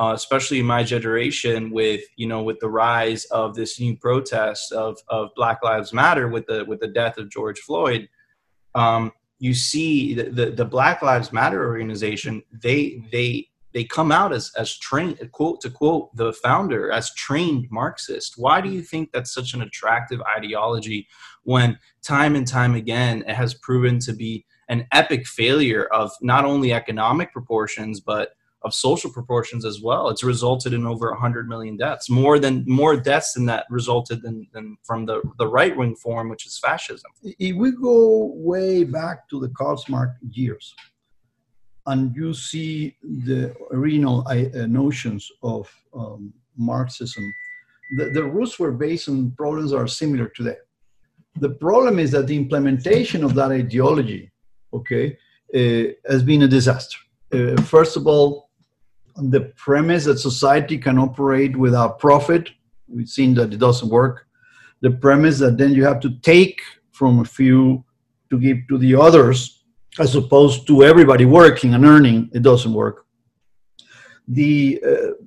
uh, 0.00 0.14
especially 0.14 0.58
in 0.58 0.66
my 0.66 0.82
generation 0.82 1.70
with 1.70 2.02
you 2.16 2.26
know 2.26 2.42
with 2.42 2.58
the 2.60 2.68
rise 2.68 3.26
of 3.26 3.54
this 3.54 3.78
new 3.78 3.94
protest 3.96 4.72
of 4.72 4.98
of 5.08 5.28
black 5.36 5.62
lives 5.62 5.92
matter 5.92 6.26
with 6.26 6.46
the 6.46 6.64
with 6.64 6.80
the 6.80 6.88
death 6.88 7.18
of 7.18 7.30
george 7.30 7.60
floyd 7.60 8.08
um, 8.74 9.12
you 9.38 9.52
see 9.52 10.14
the, 10.14 10.30
the, 10.30 10.50
the 10.50 10.64
black 10.64 11.02
lives 11.02 11.32
matter 11.32 11.66
organization 11.66 12.42
they 12.50 13.02
they 13.12 13.46
they 13.72 13.84
come 13.84 14.10
out 14.10 14.32
as 14.32 14.50
as 14.56 14.76
trained 14.78 15.18
quote 15.32 15.60
to 15.60 15.70
quote 15.70 16.14
the 16.16 16.32
founder 16.32 16.90
as 16.90 17.14
trained 17.14 17.68
marxist. 17.70 18.34
Why 18.36 18.60
do 18.60 18.68
you 18.68 18.82
think 18.82 19.12
that's 19.12 19.32
such 19.32 19.54
an 19.54 19.62
attractive 19.62 20.20
ideology 20.36 21.06
when 21.44 21.78
time 22.02 22.34
and 22.34 22.46
time 22.46 22.74
again 22.74 23.22
it 23.28 23.34
has 23.34 23.54
proven 23.54 23.98
to 24.00 24.12
be 24.12 24.44
an 24.68 24.86
epic 24.92 25.26
failure 25.26 25.84
of 25.84 26.10
not 26.20 26.44
only 26.44 26.72
economic 26.72 27.32
proportions 27.32 28.00
but 28.00 28.30
of 28.62 28.74
social 28.74 29.10
proportions 29.10 29.64
as 29.64 29.80
well 29.80 30.08
it's 30.08 30.22
resulted 30.22 30.72
in 30.72 30.86
over 30.86 31.10
100 31.10 31.48
million 31.48 31.76
deaths 31.76 32.10
more 32.10 32.38
than 32.38 32.64
more 32.66 32.96
deaths 32.96 33.32
than 33.34 33.46
that 33.46 33.64
resulted 33.70 34.22
than, 34.22 34.46
than 34.52 34.76
from 34.84 35.06
the, 35.06 35.22
the 35.38 35.46
right 35.46 35.76
wing 35.76 35.94
form 35.96 36.28
which 36.28 36.46
is 36.46 36.58
fascism 36.58 37.10
if 37.22 37.56
we 37.56 37.70
go 37.72 38.32
way 38.34 38.84
back 38.84 39.28
to 39.28 39.40
the 39.40 39.48
karl 39.50 39.82
marx 39.88 40.12
years 40.30 40.74
and 41.86 42.14
you 42.14 42.32
see 42.34 42.96
the 43.02 43.54
original 43.72 44.26
uh, 44.28 44.66
notions 44.66 45.30
of 45.42 45.68
um, 45.94 46.32
Marxism, 46.56 47.24
the, 47.96 48.10
the 48.10 48.22
roots 48.22 48.58
were 48.58 48.72
based 48.72 49.08
on 49.08 49.32
problems 49.32 49.70
that 49.70 49.78
are 49.78 49.88
similar 49.88 50.28
today. 50.28 50.56
The 51.36 51.50
problem 51.50 51.98
is 51.98 52.10
that 52.12 52.26
the 52.26 52.36
implementation 52.36 53.24
of 53.24 53.34
that 53.34 53.50
ideology, 53.50 54.30
okay, 54.72 55.16
uh, 55.54 55.92
has 56.08 56.22
been 56.22 56.42
a 56.42 56.48
disaster. 56.48 56.98
Uh, 57.32 57.60
first 57.62 57.96
of 57.96 58.06
all, 58.06 58.49
the 59.16 59.52
premise 59.56 60.04
that 60.04 60.18
society 60.18 60.78
can 60.78 60.98
operate 60.98 61.56
without 61.56 61.98
profit, 61.98 62.50
we've 62.88 63.08
seen 63.08 63.34
that 63.34 63.52
it 63.52 63.58
doesn't 63.58 63.88
work. 63.88 64.26
The 64.80 64.90
premise 64.90 65.38
that 65.40 65.58
then 65.58 65.72
you 65.72 65.84
have 65.84 66.00
to 66.00 66.10
take 66.20 66.60
from 66.92 67.20
a 67.20 67.24
few 67.24 67.84
to 68.30 68.38
give 68.38 68.58
to 68.68 68.78
the 68.78 68.94
others 68.94 69.64
as 69.98 70.14
opposed 70.14 70.66
to 70.68 70.84
everybody 70.84 71.24
working 71.24 71.74
and 71.74 71.84
earning, 71.84 72.30
it 72.32 72.42
doesn't 72.42 72.72
work. 72.72 73.06
The 74.28 74.80
uh, 74.86 75.24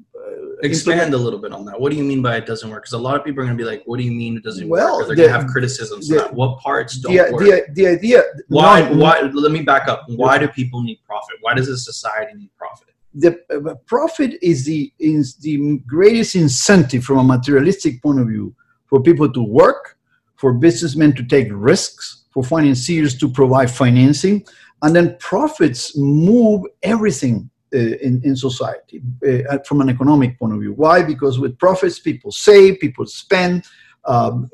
expand 0.64 1.14
a 1.14 1.18
little 1.18 1.40
bit 1.40 1.52
on 1.52 1.66
that. 1.66 1.80
What 1.80 1.92
do 1.92 1.98
you 1.98 2.04
mean 2.04 2.22
by 2.22 2.38
it 2.38 2.46
doesn't 2.46 2.70
work? 2.70 2.84
Because 2.84 2.94
a 2.94 2.98
lot 2.98 3.16
of 3.16 3.26
people 3.26 3.42
are 3.42 3.46
going 3.46 3.58
to 3.58 3.62
be 3.62 3.70
like, 3.70 3.84
"What 3.86 3.98
do 3.98 4.04
you 4.04 4.12
mean 4.12 4.38
it 4.38 4.44
doesn't 4.44 4.68
well, 4.68 4.98
work?" 4.98 5.08
They're 5.08 5.16
going 5.16 5.30
to 5.30 5.36
have 5.36 5.48
criticisms. 5.48 6.08
The, 6.08 6.30
what 6.32 6.60
parts 6.60 6.98
don't 6.98 7.14
the, 7.14 7.34
work? 7.34 7.42
The, 7.42 7.66
the 7.74 7.88
idea. 7.88 8.24
Why? 8.48 8.90
why? 8.92 9.20
Let 9.22 9.52
me 9.52 9.62
back 9.62 9.88
up. 9.88 10.06
Why 10.08 10.38
do 10.38 10.48
people 10.48 10.82
need 10.82 11.00
profit? 11.06 11.38
Why 11.42 11.54
does 11.54 11.68
a 11.68 11.78
society 11.78 12.34
need 12.36 12.50
profit? 12.58 12.93
The 13.16 13.40
uh, 13.50 13.76
profit 13.86 14.40
is 14.42 14.66
the 14.66 14.92
is 15.00 15.36
the 15.36 15.80
greatest 15.86 16.36
incentive 16.36 17.04
from 17.04 17.20
a 17.20 17.24
materialistic 17.24 18.02
point 18.02 18.20
of 18.20 18.28
view 18.28 18.56
for 18.88 19.02
people 19.02 19.32
to 19.32 19.44
work, 19.44 19.98
for 20.36 20.54
businessmen 20.54 21.14
to 21.16 21.24
take 21.24 21.48
risks, 21.52 22.26
for 22.32 22.44
financiers 22.44 23.18
to 23.20 23.30
provide 23.30 23.70
financing, 23.70 24.46
and 24.82 24.96
then 24.96 25.16
profits 25.20 25.96
move 25.98 26.66
everything 26.82 27.50
uh, 27.74 27.78
in, 27.78 28.22
in 28.24 28.36
society 28.36 29.02
uh, 29.28 29.58
from 29.66 29.82
an 29.82 29.90
economic 29.90 30.38
point 30.38 30.54
of 30.54 30.60
view. 30.60 30.74
Why? 30.74 31.02
Because 31.02 31.40
with 31.40 31.58
profits, 31.58 31.98
people 31.98 32.32
save, 32.32 32.80
people 32.80 33.06
spend, 33.08 33.64
um, 34.06 34.50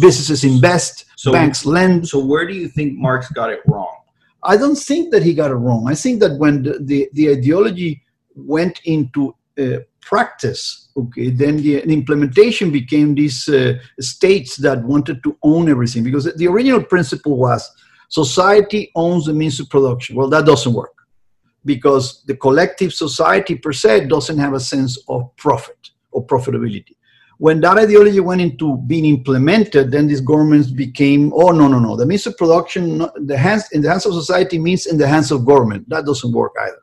businesses 0.00 0.42
invest, 0.42 1.04
so, 1.16 1.30
banks 1.30 1.64
lend. 1.64 2.08
So, 2.08 2.18
where 2.18 2.46
do 2.46 2.54
you 2.54 2.68
think 2.68 2.98
Marx 2.98 3.30
got 3.30 3.50
it 3.50 3.60
wrong? 3.66 3.93
I 4.44 4.56
don't 4.56 4.76
think 4.76 5.10
that 5.12 5.22
he 5.22 5.34
got 5.34 5.50
it 5.50 5.54
wrong. 5.54 5.88
I 5.88 5.94
think 5.94 6.20
that 6.20 6.38
when 6.38 6.62
the, 6.62 6.78
the, 6.80 7.08
the 7.12 7.30
ideology 7.30 8.02
went 8.34 8.80
into 8.84 9.34
uh, 9.58 9.78
practice, 10.00 10.88
okay, 10.96 11.30
then 11.30 11.56
the, 11.56 11.80
the 11.80 11.92
implementation 11.92 12.70
became 12.70 13.14
these 13.14 13.48
uh, 13.48 13.74
states 14.00 14.56
that 14.56 14.82
wanted 14.82 15.22
to 15.22 15.36
own 15.42 15.68
everything 15.68 16.04
because 16.04 16.32
the 16.34 16.46
original 16.46 16.82
principle 16.82 17.36
was 17.36 17.70
society 18.08 18.90
owns 18.94 19.26
the 19.26 19.32
means 19.32 19.58
of 19.60 19.70
production. 19.70 20.16
Well, 20.16 20.28
that 20.28 20.44
doesn't 20.44 20.72
work 20.72 20.94
because 21.64 22.22
the 22.24 22.36
collective 22.36 22.92
society 22.92 23.54
per 23.54 23.72
se 23.72 24.06
doesn't 24.06 24.38
have 24.38 24.52
a 24.52 24.60
sense 24.60 24.98
of 25.08 25.34
profit 25.36 25.90
or 26.12 26.24
profitability. 26.24 26.96
When 27.44 27.60
that 27.60 27.76
ideology 27.76 28.20
went 28.20 28.40
into 28.40 28.78
being 28.86 29.04
implemented, 29.04 29.90
then 29.90 30.06
these 30.06 30.22
governments 30.22 30.70
became, 30.70 31.30
oh 31.34 31.50
no, 31.50 31.68
no, 31.68 31.78
no. 31.78 31.94
The 31.94 32.06
means 32.06 32.26
of 32.26 32.38
production, 32.38 33.06
the 33.16 33.36
hands 33.36 33.64
in 33.72 33.82
the 33.82 33.90
hands 33.90 34.06
of 34.06 34.14
society 34.14 34.58
means 34.58 34.86
in 34.86 34.96
the 34.96 35.06
hands 35.06 35.30
of 35.30 35.44
government. 35.44 35.86
That 35.90 36.06
doesn't 36.06 36.32
work 36.32 36.52
either. 36.58 36.82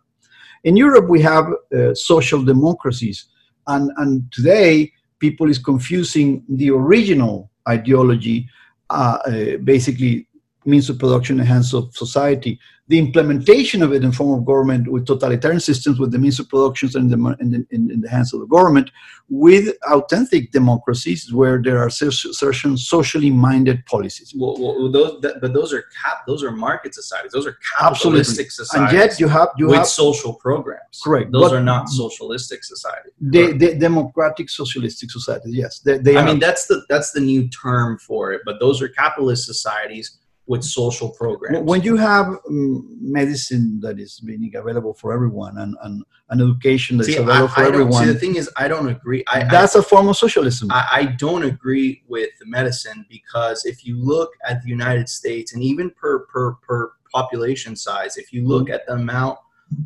In 0.64 0.78
Europe, 0.78 1.10
we 1.10 1.20
have 1.22 1.46
uh, 1.48 1.96
social 1.96 2.44
democracies, 2.44 3.26
and, 3.66 3.90
and 3.98 4.32
today 4.32 4.92
people 5.18 5.50
is 5.50 5.58
confusing 5.58 6.44
the 6.48 6.70
original 6.70 7.50
ideology, 7.68 8.48
uh, 8.92 9.18
uh, 9.26 9.58
basically 9.64 10.28
means 10.66 10.92
of 10.92 11.00
production 11.00 11.40
in 11.40 11.44
the 11.44 11.52
hands 11.54 11.74
of 11.74 11.92
society, 11.96 12.60
the 12.92 13.00
implementation 13.00 13.82
of 13.82 13.94
it 13.94 14.04
in 14.04 14.12
form 14.12 14.38
of 14.38 14.46
government 14.46 14.92
with 14.92 15.06
totalitarian 15.06 15.62
systems 15.62 15.98
with 15.98 16.12
the 16.12 16.20
means 16.20 16.38
of 16.42 16.50
production 16.50 16.90
in 16.96 17.08
the, 17.08 17.38
in 17.40 17.52
the, 17.52 17.66
in, 17.72 18.02
the 18.02 18.10
hands 18.10 18.34
of 18.34 18.42
the 18.42 18.46
government 18.48 18.92
with 19.30 19.74
authentic 19.90 20.52
democracies 20.52 21.34
where 21.34 21.62
there 21.62 21.80
are 21.82 21.90
certain 21.90 22.76
socially 22.76 23.30
minded 23.30 23.86
policies. 23.86 24.36
Well, 24.38 24.58
well 24.60 24.92
those, 24.92 25.22
that, 25.22 25.40
but 25.40 25.54
those 25.54 25.72
are 25.72 25.86
cap, 26.04 26.18
those 26.28 26.44
are 26.44 26.52
market 26.52 26.94
societies. 26.94 27.32
Those 27.32 27.48
are 27.48 27.58
capitalistic 27.80 28.48
Absolutely. 28.48 28.66
societies. 28.66 28.92
And 28.92 29.00
yet 29.00 29.20
you 29.22 29.30
have 29.30 29.50
you 29.58 29.68
with 29.68 29.78
have, 29.78 29.88
social 29.88 30.34
programs. 30.34 31.02
Correct. 31.02 31.32
Those 31.32 31.52
but 31.52 31.56
are 31.56 31.64
not 31.64 31.88
socialistic 31.88 32.66
societies. 32.66 33.14
They, 33.22 33.54
they, 33.54 33.78
democratic 33.78 34.50
socialistic 34.50 35.12
societies. 35.12 35.56
Yes, 35.56 35.80
they, 35.80 35.98
they 35.98 36.18
I 36.18 36.24
are. 36.24 36.26
mean 36.26 36.40
that's 36.40 36.66
the 36.68 36.84
that's 36.90 37.12
the 37.14 37.22
new 37.22 37.48
term 37.48 38.00
for 38.00 38.34
it. 38.34 38.42
But 38.44 38.60
those 38.60 38.82
are 38.82 38.90
capitalist 38.90 39.46
societies 39.46 40.18
with 40.48 40.64
social 40.64 41.10
programs. 41.10 41.60
When 41.60 41.82
you 41.82 41.96
have 41.98 42.28
um, 42.48 42.98
medicine 43.00 43.80
that 43.82 44.00
is 44.00 44.20
being 44.20 44.52
available 44.56 44.94
for 44.94 45.14
everyone 45.14 45.58
and, 45.58 45.76
and, 45.84 46.04
and 46.30 46.42
education 46.42 46.98
that's 46.98 47.08
see, 47.08 47.18
available 47.18 47.48
I, 47.48 47.56
for 47.56 47.62
I 47.62 47.68
everyone. 47.68 48.06
See, 48.06 48.12
the 48.12 48.20
thing 48.20 48.36
is, 48.36 48.50
I 48.58 48.68
don't 48.68 48.90
agree. 48.90 49.24
I, 49.28 49.44
that's 49.46 49.76
a 49.76 49.84
form 49.84 50.08
of 50.08 50.18
socialism. 50.18 50.72
I, 50.72 50.88
I 50.92 51.06
don't 51.06 51.44
agree 51.44 52.04
with 52.08 52.30
the 52.40 52.48
medicine 52.48 53.06
because 53.10 53.66
if 53.66 53.86
you 53.86 53.98
look 54.04 54.32
at 54.46 54.62
the 54.64 54.70
United 54.70 55.10
States 55.10 55.54
and 55.54 55.64
even 55.64 55.92
per, 55.92 56.26
per, 56.26 56.54
per 56.56 56.94
population 57.14 57.76
size, 57.76 58.18
if 58.18 58.34
you 58.34 58.48
look 58.48 58.70
at 58.70 58.86
the 58.88 58.94
amount 58.94 59.38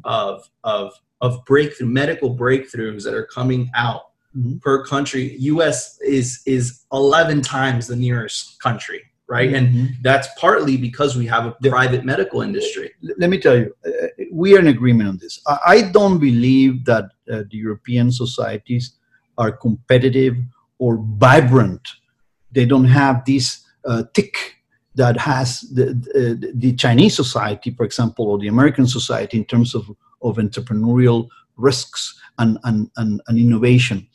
of, 0.04 0.50
of, 0.64 0.94
of 1.22 1.44
breakthrough 1.46 1.88
medical 1.88 2.36
breakthroughs 2.36 3.04
that 3.04 3.14
are 3.14 3.26
coming 3.26 3.70
out 3.76 4.12
mm-hmm. 4.36 4.58
per 4.58 4.86
country, 4.86 5.36
U.S. 5.40 6.00
is 6.02 6.42
is 6.46 6.86
11 6.92 7.42
times 7.42 7.88
the 7.88 7.96
nearest 7.96 8.60
country 8.62 9.04
right? 9.28 9.50
Mm-hmm. 9.50 9.78
And 9.78 9.96
that's 10.02 10.28
partly 10.40 10.78
because 10.78 11.16
we 11.16 11.26
have 11.26 11.46
a 11.46 11.52
private 11.70 12.06
medical 12.06 12.42
industry. 12.42 12.92
Let 13.18 13.30
me 13.30 13.40
tell 13.40 13.58
you, 13.58 13.76
uh, 13.86 14.08
we 14.32 14.56
are 14.56 14.60
in 14.60 14.68
agreement 14.68 15.10
on 15.10 15.18
this. 15.18 15.42
I 15.66 15.82
don't 15.82 16.20
believe 16.20 16.86
that 16.86 17.06
uh, 17.32 17.44
the 17.50 17.58
European 17.58 18.12
societies 18.12 18.94
are 19.38 19.52
competitive 19.52 20.38
or 20.78 21.00
vibrant. 21.02 21.88
They 22.52 22.66
don't 22.66 22.86
have 22.86 23.26
this 23.26 23.64
uh, 23.86 24.04
tick 24.14 24.56
that 24.96 25.18
has 25.18 25.62
the, 25.62 25.86
the, 25.86 26.52
the 26.54 26.74
Chinese 26.74 27.16
society, 27.16 27.72
for 27.72 27.84
example, 27.84 28.28
or 28.28 28.38
the 28.38 28.48
American 28.48 28.88
society 28.88 29.38
in 29.38 29.46
terms 29.46 29.76
of, 29.76 29.90
of 30.22 30.38
entrepreneurial 30.38 31.28
risks 31.58 32.18
and, 32.38 32.58
and, 32.64 32.90
and, 32.98 33.22
and 33.28 33.40
innovation 33.40 34.08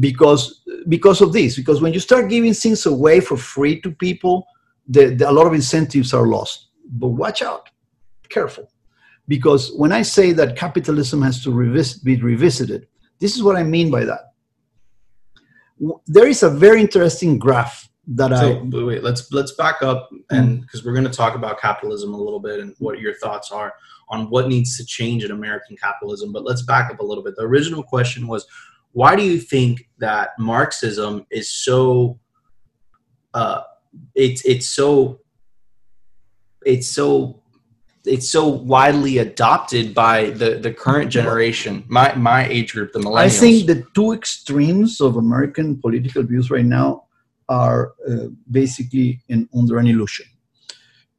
because 0.00 0.62
because 0.88 1.20
of 1.20 1.32
this 1.32 1.54
because 1.54 1.80
when 1.80 1.92
you 1.92 2.00
start 2.00 2.28
giving 2.28 2.52
things 2.52 2.84
away 2.84 3.20
for 3.20 3.36
free 3.36 3.80
to 3.80 3.92
people 3.92 4.44
the, 4.88 5.14
the, 5.14 5.28
a 5.28 5.32
lot 5.32 5.46
of 5.46 5.54
incentives 5.54 6.12
are 6.12 6.26
lost. 6.26 6.68
But 6.86 7.08
watch 7.08 7.42
out, 7.42 7.70
careful. 8.28 8.70
Because 9.26 9.72
when 9.76 9.92
I 9.92 10.02
say 10.02 10.32
that 10.32 10.56
capitalism 10.56 11.22
has 11.22 11.42
to 11.44 11.50
revis- 11.50 12.02
be 12.02 12.16
revisited, 12.16 12.86
this 13.20 13.34
is 13.34 13.42
what 13.42 13.56
I 13.56 13.62
mean 13.62 13.90
by 13.90 14.04
that. 14.04 14.32
There 16.06 16.26
is 16.26 16.42
a 16.42 16.50
very 16.50 16.80
interesting 16.80 17.38
graph 17.38 17.88
that 18.06 18.30
So 18.30 18.58
I 18.58 18.62
wait, 18.62 18.84
wait, 18.84 19.02
let's 19.02 19.32
let's 19.32 19.52
back 19.52 19.82
up 19.82 20.10
and 20.30 20.60
because 20.60 20.84
we're 20.84 20.92
going 20.92 21.06
to 21.06 21.10
talk 21.10 21.34
about 21.34 21.58
capitalism 21.58 22.12
a 22.12 22.16
little 22.18 22.38
bit 22.38 22.60
and 22.60 22.74
what 22.78 23.00
your 23.00 23.14
thoughts 23.14 23.50
are 23.50 23.72
on 24.10 24.28
what 24.28 24.48
needs 24.48 24.76
to 24.76 24.84
change 24.84 25.24
in 25.24 25.30
American 25.30 25.76
capitalism. 25.76 26.32
But 26.32 26.44
let's 26.44 26.62
back 26.62 26.92
up 26.92 27.00
a 27.00 27.04
little 27.04 27.24
bit. 27.24 27.34
The 27.36 27.44
original 27.44 27.82
question 27.82 28.26
was, 28.26 28.46
why 28.92 29.16
do 29.16 29.22
you 29.22 29.38
think 29.40 29.88
that 29.98 30.30
Marxism 30.38 31.26
is 31.30 31.50
so? 31.50 32.18
Uh, 33.32 33.62
it's 34.14 34.44
it's 34.44 34.68
so. 34.68 35.20
It's 36.64 36.88
so. 36.88 37.40
It's 38.06 38.28
so 38.28 38.46
widely 38.46 39.18
adopted 39.18 39.94
by 39.94 40.30
the 40.30 40.56
the 40.56 40.72
current 40.72 41.10
generation, 41.10 41.84
my 41.88 42.14
my 42.14 42.46
age 42.46 42.74
group, 42.74 42.92
the 42.92 42.98
millennials. 42.98 43.18
I 43.18 43.28
think 43.30 43.66
the 43.66 43.86
two 43.94 44.12
extremes 44.12 45.00
of 45.00 45.16
American 45.16 45.80
political 45.80 46.22
views 46.22 46.50
right 46.50 46.66
now 46.66 47.04
are 47.48 47.92
uh, 48.08 48.26
basically 48.50 49.22
in, 49.28 49.48
under 49.56 49.78
an 49.78 49.86
illusion. 49.86 50.26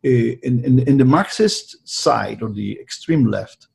Uh, 0.05 0.37
in, 0.43 0.63
in, 0.63 0.79
in 0.87 0.97
the 0.97 1.05
Marxist 1.05 1.87
side 1.87 2.43
or 2.43 2.49
the 2.49 2.79
extreme 2.79 3.25
left, 3.25 3.67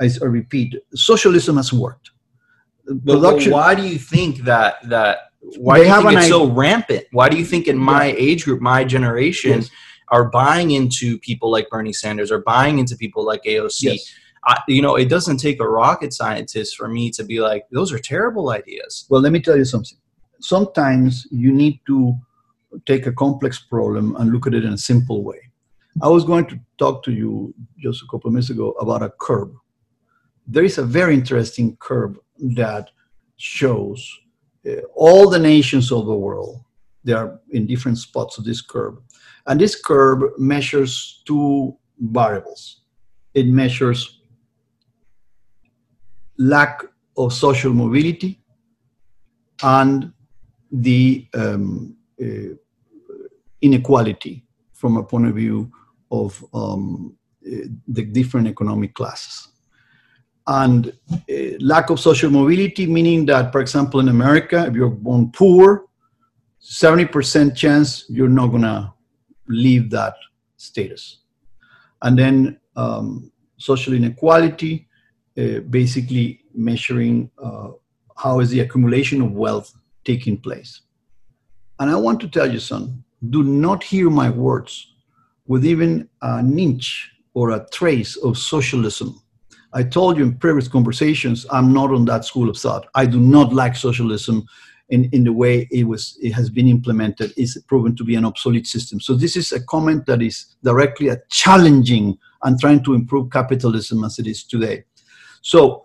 I, 0.00 0.10
I 0.20 0.24
repeat, 0.24 0.74
socialism 0.94 1.56
has 1.56 1.72
worked. 1.72 2.10
But, 2.86 3.20
but 3.20 3.46
why 3.46 3.74
do 3.74 3.82
you 3.82 3.98
think 3.98 4.38
that 4.44 4.76
that 4.88 5.27
why 5.56 5.78
They 5.78 5.84
do 5.84 5.90
you 5.90 6.02
think 6.02 6.18
it's 6.18 6.28
so 6.28 6.46
rampant? 6.50 7.04
Why 7.12 7.28
do 7.28 7.36
you 7.36 7.44
think 7.44 7.66
in 7.68 7.78
my 7.78 8.14
age 8.18 8.44
group, 8.44 8.60
my 8.60 8.84
generation, 8.84 9.60
Yes. 9.60 9.70
are 10.10 10.30
buying 10.30 10.72
into 10.72 11.18
people 11.18 11.50
like 11.50 11.68
Bernie 11.70 11.92
Sanders 11.92 12.30
or 12.30 12.40
buying 12.40 12.78
into 12.78 12.96
people 12.96 13.24
like 13.24 13.42
AOC? 13.44 13.82
Yes. 13.82 14.12
I, 14.44 14.60
you 14.68 14.82
know, 14.82 14.94
it 14.96 15.08
doesn't 15.08 15.38
take 15.38 15.60
a 15.60 15.68
rocket 15.68 16.12
scientist 16.12 16.76
for 16.76 16.88
me 16.88 17.10
to 17.10 17.24
be 17.24 17.40
like, 17.40 17.64
those 17.70 17.92
are 17.92 17.98
terrible 17.98 18.50
ideas. 18.50 19.06
Well, 19.10 19.20
let 19.20 19.32
me 19.32 19.40
tell 19.40 19.56
you 19.56 19.64
something. 19.64 19.98
Sometimes 20.40 21.26
you 21.30 21.52
need 21.52 21.80
to 21.86 22.14
take 22.86 23.06
a 23.06 23.12
complex 23.12 23.58
problem 23.58 24.16
and 24.16 24.32
look 24.32 24.46
at 24.46 24.54
it 24.54 24.64
in 24.64 24.72
a 24.72 24.78
simple 24.78 25.22
way. 25.24 25.40
I 26.02 26.08
was 26.08 26.24
going 26.24 26.46
to 26.46 26.60
talk 26.78 27.02
to 27.04 27.12
you 27.12 27.54
just 27.78 28.02
a 28.02 28.06
couple 28.06 28.28
of 28.28 28.34
minutes 28.34 28.50
ago 28.50 28.70
about 28.72 29.02
a 29.02 29.10
curve. 29.10 29.50
There 30.46 30.64
is 30.64 30.78
a 30.78 30.84
very 30.84 31.14
interesting 31.14 31.76
curve 31.76 32.18
that 32.38 32.90
shows 33.36 34.00
all 34.94 35.28
the 35.28 35.38
nations 35.38 35.92
of 35.92 36.06
the 36.06 36.14
world. 36.14 36.64
They 37.04 37.12
are 37.12 37.40
in 37.50 37.66
different 37.66 37.98
spots 37.98 38.38
of 38.38 38.44
this 38.44 38.60
curve. 38.60 38.98
And 39.46 39.60
this 39.60 39.80
curve 39.80 40.38
measures 40.38 41.22
two 41.26 41.76
variables. 41.98 42.82
It 43.34 43.46
measures 43.46 44.20
lack 46.38 46.82
of 47.16 47.32
social 47.32 47.72
mobility 47.72 48.40
and 49.62 50.12
the 50.70 51.26
um, 51.34 51.96
uh, 52.20 52.54
inequality 53.60 54.44
from 54.72 54.96
a 54.96 55.02
point 55.02 55.26
of 55.26 55.34
view 55.34 55.72
of 56.10 56.44
um, 56.54 57.16
uh, 57.46 57.66
the 57.88 58.04
different 58.04 58.46
economic 58.46 58.94
classes. 58.94 59.48
And 60.48 60.92
uh, 61.12 61.34
lack 61.60 61.90
of 61.90 62.00
social 62.00 62.30
mobility, 62.30 62.86
meaning 62.86 63.26
that, 63.26 63.52
for 63.52 63.60
example, 63.60 64.00
in 64.00 64.08
America, 64.08 64.64
if 64.66 64.74
you're 64.74 64.88
born 64.88 65.30
poor, 65.30 65.84
70% 66.62 67.54
chance 67.54 68.06
you're 68.08 68.30
not 68.30 68.50
to 68.62 68.92
leave 69.46 69.90
that 69.90 70.14
status. 70.56 71.18
And 72.02 72.18
then 72.18 72.60
um, 72.76 73.30
social 73.58 73.92
inequality, 73.92 74.88
uh, 75.36 75.60
basically 75.70 76.40
measuring 76.54 77.30
uh, 77.42 77.68
how 78.16 78.40
is 78.40 78.50
the 78.50 78.60
accumulation 78.60 79.20
of 79.20 79.32
wealth 79.32 79.74
taking 80.04 80.38
place. 80.38 80.80
And 81.78 81.90
I 81.90 81.96
want 81.96 82.20
to 82.20 82.28
tell 82.28 82.50
you, 82.50 82.58
son, 82.58 83.04
do 83.30 83.42
not 83.42 83.84
hear 83.84 84.10
my 84.10 84.30
words 84.30 84.94
with 85.46 85.64
even 85.64 86.08
an 86.22 86.58
inch 86.58 87.10
or 87.34 87.50
a 87.50 87.66
trace 87.70 88.16
of 88.16 88.36
socialism. 88.36 89.20
I 89.72 89.82
told 89.82 90.16
you 90.16 90.24
in 90.24 90.38
previous 90.38 90.68
conversations, 90.68 91.46
I'm 91.50 91.72
not 91.72 91.90
on 91.90 92.04
that 92.06 92.24
school 92.24 92.48
of 92.48 92.56
thought. 92.56 92.86
I 92.94 93.04
do 93.06 93.20
not 93.20 93.52
like 93.52 93.76
socialism 93.76 94.46
in, 94.88 95.10
in 95.12 95.24
the 95.24 95.32
way 95.32 95.68
it 95.70 95.84
was 95.84 96.18
it 96.22 96.32
has 96.32 96.48
been 96.48 96.66
implemented. 96.66 97.32
It's 97.36 97.60
proven 97.62 97.94
to 97.96 98.04
be 98.04 98.14
an 98.14 98.24
obsolete 98.24 98.66
system. 98.66 99.00
So 99.00 99.14
this 99.14 99.36
is 99.36 99.52
a 99.52 99.62
comment 99.64 100.06
that 100.06 100.22
is 100.22 100.56
directly 100.64 101.08
a 101.08 101.18
challenging 101.30 102.18
and 102.42 102.58
trying 102.58 102.82
to 102.84 102.94
improve 102.94 103.30
capitalism 103.30 104.04
as 104.04 104.18
it 104.18 104.26
is 104.26 104.44
today. 104.44 104.84
So 105.42 105.84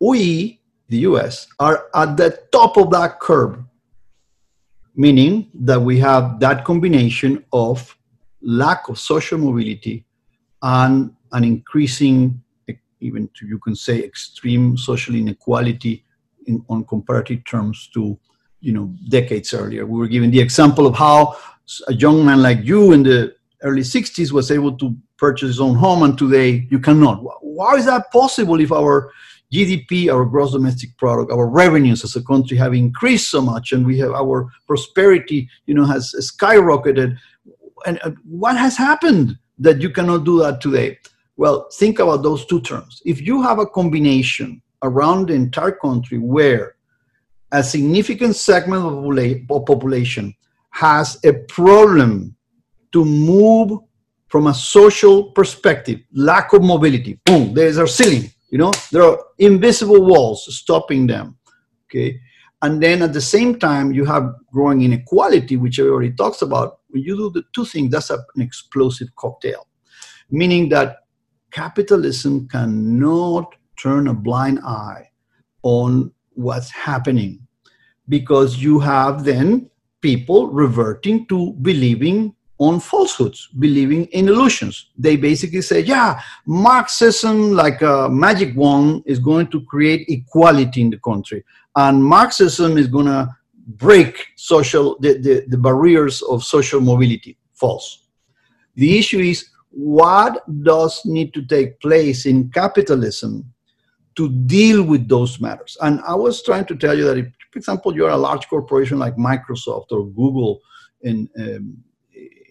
we, 0.00 0.60
the 0.88 0.98
US, 0.98 1.46
are 1.58 1.86
at 1.94 2.16
the 2.16 2.38
top 2.52 2.76
of 2.76 2.90
that 2.90 3.20
curve, 3.20 3.58
meaning 4.94 5.50
that 5.54 5.80
we 5.80 5.98
have 6.00 6.38
that 6.40 6.64
combination 6.64 7.44
of 7.52 7.96
lack 8.42 8.88
of 8.88 8.98
social 8.98 9.38
mobility 9.38 10.04
and 10.60 11.14
an 11.32 11.44
increasing, 11.44 12.42
even 13.00 13.28
to, 13.34 13.46
you 13.46 13.58
can 13.58 13.74
say, 13.74 14.02
extreme 14.02 14.76
social 14.76 15.14
inequality 15.14 16.04
in, 16.46 16.64
on 16.68 16.84
comparative 16.84 17.44
terms 17.44 17.88
to, 17.94 18.18
you 18.60 18.72
know, 18.72 18.94
decades 19.08 19.52
earlier. 19.54 19.86
We 19.86 19.98
were 19.98 20.08
given 20.08 20.30
the 20.30 20.40
example 20.40 20.86
of 20.86 20.94
how 20.94 21.36
a 21.88 21.94
young 21.94 22.24
man 22.24 22.42
like 22.42 22.60
you 22.62 22.92
in 22.92 23.02
the 23.02 23.34
early 23.62 23.82
60s 23.82 24.32
was 24.32 24.50
able 24.50 24.76
to 24.78 24.96
purchase 25.16 25.48
his 25.48 25.60
own 25.60 25.76
home, 25.76 26.02
and 26.02 26.18
today 26.18 26.66
you 26.70 26.78
cannot. 26.78 27.22
Why 27.42 27.76
is 27.76 27.86
that 27.86 28.10
possible 28.12 28.60
if 28.60 28.72
our 28.72 29.12
GDP, 29.52 30.12
our 30.12 30.24
gross 30.24 30.52
domestic 30.52 30.96
product, 30.96 31.30
our 31.30 31.46
revenues 31.46 32.02
as 32.04 32.16
a 32.16 32.24
country 32.24 32.56
have 32.56 32.74
increased 32.74 33.30
so 33.30 33.40
much, 33.42 33.72
and 33.72 33.86
we 33.86 33.98
have 33.98 34.12
our 34.12 34.48
prosperity, 34.66 35.48
you 35.66 35.74
know, 35.74 35.84
has 35.84 36.14
skyrocketed. 36.18 37.16
And 37.86 38.00
uh, 38.02 38.12
what 38.24 38.56
has 38.56 38.76
happened 38.76 39.38
that 39.58 39.80
you 39.82 39.90
cannot 39.90 40.24
do 40.24 40.38
that 40.40 40.60
today? 40.60 40.98
Well, 41.42 41.68
think 41.72 41.98
about 41.98 42.22
those 42.22 42.46
two 42.46 42.60
terms. 42.60 43.02
If 43.04 43.20
you 43.20 43.42
have 43.42 43.58
a 43.58 43.66
combination 43.66 44.62
around 44.80 45.26
the 45.26 45.34
entire 45.34 45.72
country 45.72 46.18
where 46.18 46.76
a 47.50 47.64
significant 47.64 48.36
segment 48.36 48.84
of 48.84 49.66
population 49.66 50.36
has 50.70 51.18
a 51.24 51.32
problem 51.48 52.36
to 52.92 53.04
move 53.04 53.80
from 54.28 54.46
a 54.46 54.54
social 54.54 55.32
perspective, 55.32 55.98
lack 56.12 56.52
of 56.52 56.62
mobility, 56.62 57.18
boom, 57.24 57.52
there's 57.54 57.76
a 57.76 57.88
ceiling 57.88 58.30
you 58.52 58.58
know? 58.58 58.70
There 58.92 59.02
are 59.02 59.18
invisible 59.38 60.06
walls 60.06 60.46
stopping 60.56 61.08
them 61.08 61.36
okay? 61.86 62.20
And 62.60 62.80
then 62.80 63.02
at 63.02 63.12
the 63.12 63.20
same 63.20 63.58
time 63.58 63.90
you 63.90 64.04
have 64.04 64.32
growing 64.52 64.82
inequality 64.82 65.56
which 65.56 65.80
everybody 65.80 66.12
talks 66.12 66.42
about. 66.42 66.78
When 66.90 67.02
you 67.02 67.16
do 67.16 67.30
the 67.30 67.42
two 67.52 67.64
things 67.64 67.90
that's 67.90 68.10
an 68.10 68.22
explosive 68.36 69.08
cocktail. 69.16 69.66
Meaning 70.30 70.68
that 70.68 70.98
capitalism 71.52 72.48
cannot 72.48 73.54
turn 73.80 74.08
a 74.08 74.14
blind 74.14 74.58
eye 74.60 75.08
on 75.62 76.10
what's 76.34 76.70
happening 76.70 77.38
because 78.08 78.58
you 78.58 78.80
have 78.80 79.24
then 79.24 79.70
people 80.00 80.48
reverting 80.48 81.26
to 81.26 81.52
believing 81.62 82.34
on 82.58 82.78
falsehoods, 82.78 83.48
believing 83.58 84.04
in 84.06 84.28
illusions. 84.28 84.90
They 84.96 85.16
basically 85.16 85.62
say, 85.62 85.80
yeah, 85.80 86.20
Marxism, 86.46 87.52
like 87.52 87.82
a 87.82 88.08
magic 88.08 88.56
wand, 88.56 89.02
is 89.06 89.18
going 89.18 89.48
to 89.48 89.64
create 89.64 90.08
equality 90.08 90.80
in 90.80 90.90
the 90.90 90.98
country. 90.98 91.44
And 91.74 92.04
Marxism 92.04 92.78
is 92.78 92.86
going 92.86 93.06
to 93.06 93.28
break 93.66 94.26
social 94.36 94.96
the, 95.00 95.14
the, 95.18 95.44
the 95.48 95.58
barriers 95.58 96.22
of 96.22 96.44
social 96.44 96.80
mobility. 96.80 97.36
False. 97.54 98.06
The 98.74 98.98
issue 98.98 99.20
is 99.20 99.48
what 99.72 100.44
does 100.62 101.04
need 101.04 101.34
to 101.34 101.44
take 101.44 101.80
place 101.80 102.26
in 102.26 102.50
capitalism 102.50 103.52
to 104.14 104.28
deal 104.28 104.82
with 104.82 105.08
those 105.08 105.40
matters. 105.40 105.76
And 105.80 106.00
I 106.06 106.14
was 106.14 106.42
trying 106.42 106.66
to 106.66 106.76
tell 106.76 106.96
you 106.96 107.04
that 107.04 107.18
if, 107.18 107.26
for 107.50 107.58
example, 107.58 107.94
you're 107.94 108.10
a 108.10 108.16
large 108.16 108.46
corporation 108.48 108.98
like 108.98 109.16
Microsoft 109.16 109.86
or 109.90 110.06
Google 110.08 110.60
in 111.00 111.28
um, 111.38 111.82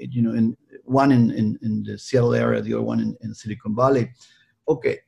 you 0.10 0.22
know, 0.22 0.32
in 0.32 0.58
one 0.84 1.12
in, 1.12 1.32
in, 1.32 1.60
in, 1.62 1.84
the 1.84 1.98
Seattle 1.98 2.34
area, 2.34 2.62
the 2.62 2.74
other 2.74 2.82
one 2.82 3.00
in, 3.00 3.16
in, 3.22 3.34
Silicon 3.34 3.76
Valley. 3.76 4.12
Okay, 4.68 5.00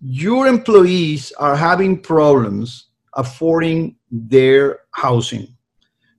your 0.00 0.46
employees 0.46 1.32
are 1.32 1.56
having 1.56 2.00
problems 2.00 2.90
affording 3.14 3.96
their 4.10 4.80
housing. 4.92 5.55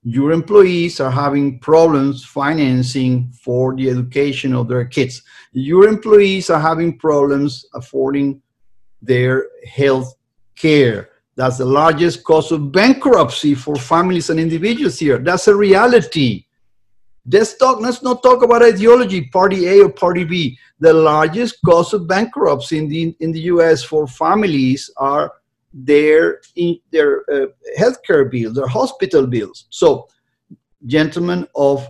Your 0.10 0.32
employees 0.32 1.02
are 1.02 1.12
having 1.12 1.60
problems 1.60 2.24
financing 2.24 3.30
for 3.44 3.76
the 3.76 3.90
education 3.90 4.54
of 4.54 4.70
their 4.70 4.86
kids. 4.86 5.22
Your 5.52 5.86
employees 5.86 6.50
are 6.50 6.62
having 6.62 6.98
problems 6.98 7.66
affording 7.74 8.42
their 9.02 9.48
health 9.68 10.16
care. 10.56 11.10
That's 11.36 11.58
the 11.58 11.66
largest 11.66 12.24
cause 12.24 12.54
of 12.54 12.72
bankruptcy 12.72 13.54
for 13.54 13.76
families 13.76 14.30
and 14.30 14.40
individuals 14.40 14.98
here. 14.98 15.18
That's 15.18 15.50
a 15.50 15.56
reality. 15.56 16.46
Let's 17.30 17.58
talk. 17.58 17.82
Let's 17.82 18.02
not 18.02 18.24
talk 18.24 18.44
about 18.44 18.64
ideology, 18.64 19.26
party 19.26 19.68
A 19.68 19.84
or 19.84 19.90
party 19.90 20.24
B. 20.24 20.58
The 20.80 20.94
largest 20.94 21.58
cause 21.66 21.94
of 21.94 22.08
bankruptcy 22.08 22.78
in 22.78 22.88
the 22.88 23.14
in 23.20 23.34
the 23.34 23.42
U.S. 23.52 23.84
for 23.84 24.08
families 24.08 24.90
are 24.96 25.34
their 25.86 26.42
their 26.92 27.24
uh, 27.32 27.48
healthcare 27.78 28.30
bills, 28.30 28.56
their 28.56 28.68
hospital 28.68 29.28
bills. 29.28 29.66
So 29.70 30.08
gentlemen 30.86 31.48
of 31.56 31.88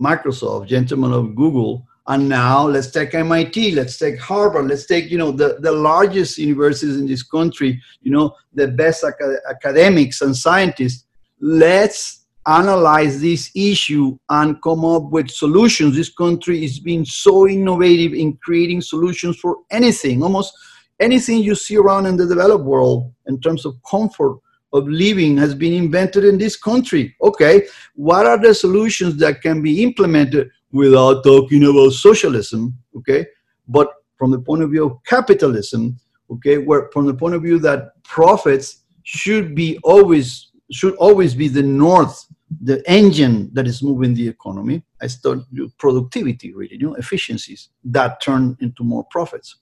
Microsoft, 0.00 0.68
gentlemen 0.68 1.12
of 1.12 1.34
Google, 1.34 1.86
and 2.06 2.28
now 2.28 2.66
let's 2.66 2.90
take 2.90 3.14
MIT, 3.14 3.72
let's 3.72 3.98
take 3.98 4.18
Harvard, 4.18 4.68
let's 4.68 4.86
take 4.86 5.10
you 5.10 5.18
know 5.18 5.30
the, 5.30 5.58
the 5.60 5.72
largest 5.72 6.38
universities 6.38 6.96
in 6.96 7.06
this 7.06 7.22
country, 7.22 7.80
you 8.00 8.10
know 8.10 8.34
the 8.54 8.68
best 8.68 9.04
ac- 9.04 9.36
academics 9.48 10.22
and 10.22 10.34
scientists. 10.34 11.04
Let's 11.40 12.24
analyze 12.46 13.20
this 13.20 13.50
issue 13.54 14.18
and 14.30 14.60
come 14.62 14.84
up 14.84 15.10
with 15.10 15.30
solutions. 15.30 15.94
This 15.94 16.08
country 16.08 16.64
is 16.64 16.80
being 16.80 17.04
so 17.04 17.46
innovative 17.46 18.14
in 18.14 18.38
creating 18.38 18.80
solutions 18.80 19.38
for 19.38 19.58
anything, 19.70 20.22
almost 20.22 20.54
anything 21.00 21.42
you 21.42 21.54
see 21.54 21.76
around 21.76 22.06
in 22.06 22.16
the 22.16 22.26
developed 22.26 22.64
world 22.64 23.12
in 23.26 23.40
terms 23.40 23.64
of 23.64 23.76
comfort 23.88 24.38
of 24.72 24.86
living 24.86 25.36
has 25.36 25.54
been 25.54 25.72
invented 25.72 26.24
in 26.24 26.38
this 26.38 26.56
country. 26.56 27.14
Okay, 27.22 27.66
what 27.94 28.26
are 28.26 28.38
the 28.38 28.54
solutions 28.54 29.16
that 29.16 29.40
can 29.40 29.62
be 29.62 29.82
implemented 29.82 30.50
without 30.72 31.24
talking 31.24 31.64
about 31.64 31.90
socialism? 31.90 32.76
Okay, 32.96 33.26
but 33.66 33.88
from 34.16 34.30
the 34.30 34.38
point 34.38 34.62
of 34.62 34.70
view 34.70 34.86
of 34.86 34.98
capitalism, 35.04 35.98
okay, 36.30 36.58
where 36.58 36.90
from 36.92 37.06
the 37.06 37.14
point 37.14 37.34
of 37.34 37.42
view 37.42 37.58
that 37.60 38.02
profits 38.02 38.82
should 39.04 39.54
be 39.54 39.78
always 39.84 40.50
should 40.70 40.94
always 40.96 41.34
be 41.34 41.48
the 41.48 41.62
north, 41.62 42.26
the 42.62 42.82
engine 42.90 43.48
that 43.54 43.66
is 43.66 43.82
moving 43.82 44.12
the 44.12 44.28
economy. 44.28 44.82
I 45.00 45.06
start 45.06 45.38
productivity, 45.78 46.52
really, 46.52 46.76
you 46.76 46.88
know, 46.88 46.94
efficiencies 46.96 47.70
that 47.84 48.20
turn 48.20 48.56
into 48.60 48.84
more 48.84 49.04
profits, 49.04 49.56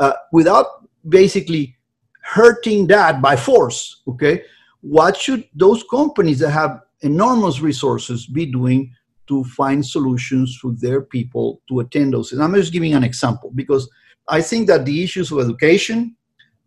uh, 0.00 0.14
without 0.32 0.66
basically 1.08 1.76
hurting 2.22 2.86
that 2.88 3.22
by 3.22 3.36
force. 3.36 4.02
Okay, 4.08 4.42
what 4.80 5.16
should 5.16 5.44
those 5.54 5.84
companies 5.90 6.38
that 6.40 6.50
have 6.50 6.80
enormous 7.02 7.60
resources 7.60 8.26
be 8.26 8.46
doing 8.46 8.92
to 9.28 9.44
find 9.44 9.86
solutions 9.86 10.58
for 10.60 10.72
their 10.72 11.02
people 11.02 11.60
to 11.68 11.80
attend 11.80 12.14
those? 12.14 12.32
And 12.32 12.42
I'm 12.42 12.54
just 12.54 12.72
giving 12.72 12.94
an 12.94 13.04
example 13.04 13.52
because 13.54 13.88
I 14.28 14.40
think 14.40 14.66
that 14.68 14.84
the 14.84 15.02
issues 15.04 15.30
of 15.30 15.38
education, 15.40 16.16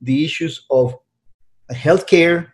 the 0.02 0.24
issues 0.24 0.66
of 0.70 0.96
healthcare, 1.72 2.52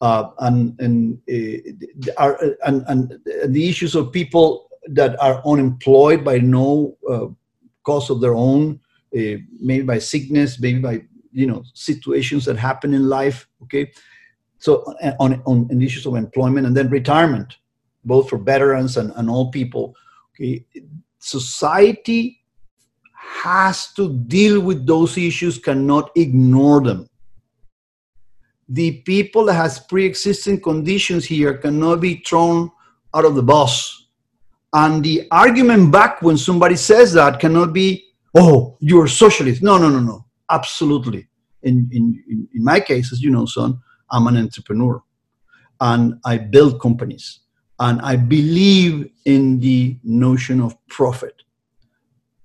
uh, 0.00 0.30
and 0.40 0.78
and, 0.80 1.18
uh, 1.30 2.12
are, 2.18 2.38
and, 2.66 2.84
and 2.88 3.18
the 3.46 3.68
issues 3.68 3.94
of 3.94 4.12
people 4.12 4.68
that 4.88 5.20
are 5.22 5.42
unemployed 5.46 6.24
by 6.24 6.38
no 6.38 6.96
uh, 7.10 7.26
cause 7.84 8.10
of 8.10 8.20
their 8.20 8.34
own, 8.34 8.80
uh, 9.16 9.38
maybe 9.60 9.82
by 9.82 9.98
sickness, 9.98 10.60
maybe 10.60 10.80
by 10.80 11.02
you 11.32 11.46
know 11.46 11.62
situations 11.74 12.44
that 12.44 12.56
happen 12.56 12.94
in 12.94 13.08
life 13.08 13.48
okay? 13.62 13.90
So 14.58 14.82
on, 15.20 15.42
on, 15.46 15.68
on 15.70 15.82
issues 15.82 16.06
of 16.06 16.14
employment 16.14 16.66
and 16.66 16.76
then 16.76 16.88
retirement 16.88 17.56
both 18.04 18.28
for 18.30 18.38
veterans 18.38 18.96
and, 18.96 19.12
and 19.16 19.28
all 19.28 19.50
people 19.50 19.94
okay? 20.34 20.64
Society 21.18 22.40
has 23.26 23.92
to 23.94 24.12
deal 24.12 24.60
with 24.60 24.86
those 24.86 25.18
issues 25.18 25.58
cannot 25.58 26.10
ignore 26.14 26.80
them. 26.80 27.08
The 28.68 29.02
people 29.02 29.44
that 29.46 29.54
has 29.54 29.80
pre-existing 29.80 30.60
conditions 30.60 31.24
here 31.24 31.58
cannot 31.58 32.00
be 32.00 32.22
thrown 32.26 32.70
out 33.14 33.24
of 33.24 33.34
the 33.34 33.42
bus. 33.42 34.08
And 34.72 35.04
the 35.04 35.26
argument 35.30 35.90
back 35.90 36.22
when 36.22 36.36
somebody 36.36 36.76
says 36.76 37.12
that 37.14 37.40
cannot 37.40 37.72
be 37.72 38.05
oh 38.36 38.76
you're 38.80 39.08
socialist 39.08 39.62
no 39.62 39.78
no 39.78 39.88
no 39.88 40.00
no 40.00 40.26
absolutely. 40.50 41.28
In, 41.62 41.88
in, 41.92 42.48
in 42.54 42.64
my 42.64 42.80
case, 42.80 43.12
as 43.12 43.22
you 43.22 43.30
know, 43.30 43.46
son, 43.46 43.80
I'm 44.10 44.26
an 44.26 44.36
entrepreneur 44.36 45.02
and 45.80 46.14
I 46.24 46.38
build 46.38 46.80
companies 46.80 47.40
and 47.80 48.00
I 48.00 48.16
believe 48.16 49.10
in 49.24 49.58
the 49.60 49.98
notion 50.04 50.60
of 50.60 50.76
profit. 50.88 51.42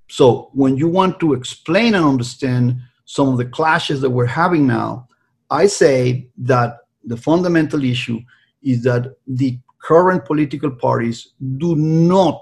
So 0.10 0.50
when 0.54 0.76
you 0.76 0.88
want 0.88 1.20
to 1.22 1.34
explain 1.34 1.94
and 1.94 2.04
understand 2.04 2.82
some 3.06 3.30
of 3.30 3.38
the 3.38 3.46
clashes 3.46 4.02
that 4.02 4.10
we're 4.10 4.26
having 4.26 4.68
now, 4.68 5.08
I 5.50 5.68
say 5.68 6.30
that 6.40 6.78
the 7.04 7.18
fundamental 7.18 7.84
issue 7.84 8.20
is 8.64 8.84
that 8.84 9.16
the 9.28 9.60
current 9.82 10.26
political 10.26 10.72
parties 10.72 11.34
do 11.58 11.76
not 11.76 12.42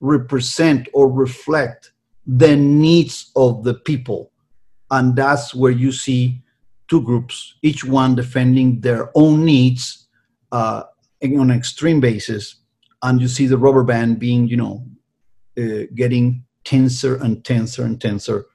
represent 0.00 0.88
or 0.92 1.10
reflect 1.10 1.92
the 2.26 2.56
needs 2.56 3.30
of 3.36 3.64
the 3.64 3.74
people. 3.74 4.32
And 4.90 5.16
that's 5.16 5.54
where 5.54 5.72
you 5.72 5.92
see 5.92 6.42
two 6.88 7.02
groups, 7.02 7.54
each 7.62 7.84
one 7.84 8.14
defending 8.14 8.80
their 8.80 9.10
own 9.14 9.44
needs 9.44 10.06
uh, 10.52 10.84
on 11.22 11.50
an 11.50 11.56
extreme 11.56 12.00
basis, 12.00 12.56
and 13.02 13.20
you 13.20 13.28
see 13.28 13.46
the 13.46 13.58
rubber 13.58 13.82
band 13.82 14.18
being, 14.18 14.46
you 14.48 14.56
know, 14.56 14.86
uh, 15.58 15.86
getting 15.94 16.44
tenser 16.64 17.16
and 17.16 17.44
tenser 17.44 17.84
and 17.84 18.00
tenser 18.00 18.46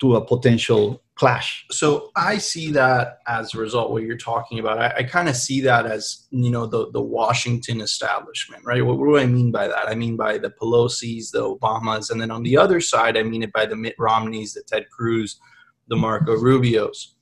to 0.00 0.16
a 0.16 0.24
potential 0.24 1.02
clash. 1.16 1.66
So 1.70 2.10
I 2.14 2.36
see 2.38 2.70
that 2.72 3.20
as 3.26 3.54
a 3.54 3.58
result 3.58 3.90
what 3.90 4.02
you're 4.02 4.18
talking 4.18 4.58
about. 4.58 4.78
I, 4.78 4.98
I 4.98 5.02
kind 5.02 5.28
of 5.28 5.36
see 5.36 5.62
that 5.62 5.86
as 5.86 6.26
you 6.30 6.50
know 6.50 6.66
the 6.66 6.90
the 6.92 7.00
Washington 7.00 7.80
establishment, 7.80 8.64
right? 8.64 8.84
What, 8.84 8.98
what, 8.98 9.06
do 9.06 9.18
I 9.18 9.26
mean 9.26 9.50
by 9.50 9.66
that? 9.66 9.88
I 9.88 9.94
mean 9.94 10.16
by 10.16 10.38
the 10.38 10.50
Pelosi's, 10.50 11.30
the 11.30 11.40
Obamas, 11.40 12.10
and 12.10 12.20
then 12.20 12.30
on 12.30 12.42
the 12.42 12.56
other 12.56 12.80
side, 12.80 13.16
I 13.16 13.22
mean 13.22 13.42
it 13.42 13.52
by 13.52 13.66
the 13.66 13.76
Mitt 13.76 13.96
Romneys, 13.98 14.54
the 14.54 14.62
Ted 14.62 14.88
Cruz, 14.90 15.40
the 15.88 15.96
Marco 15.96 16.36
Rubios, 16.36 17.12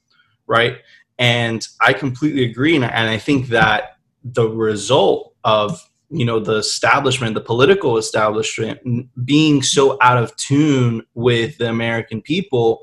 right? 0.46 0.78
And 1.18 1.66
I 1.80 1.92
completely 1.92 2.44
agree, 2.44 2.74
and 2.74 2.85
I 2.85 3.18
think 3.18 3.48
that 3.48 3.96
the 4.24 4.48
result 4.48 5.35
of 5.44 5.80
you 6.11 6.24
know 6.24 6.40
the 6.40 6.57
establishment, 6.57 7.35
the 7.35 7.40
political 7.40 7.96
establishment, 7.96 9.09
being 9.24 9.62
so 9.62 9.96
out 10.00 10.20
of 10.20 10.35
tune 10.35 11.02
with 11.14 11.59
the 11.59 11.68
American 11.68 12.20
people, 12.20 12.83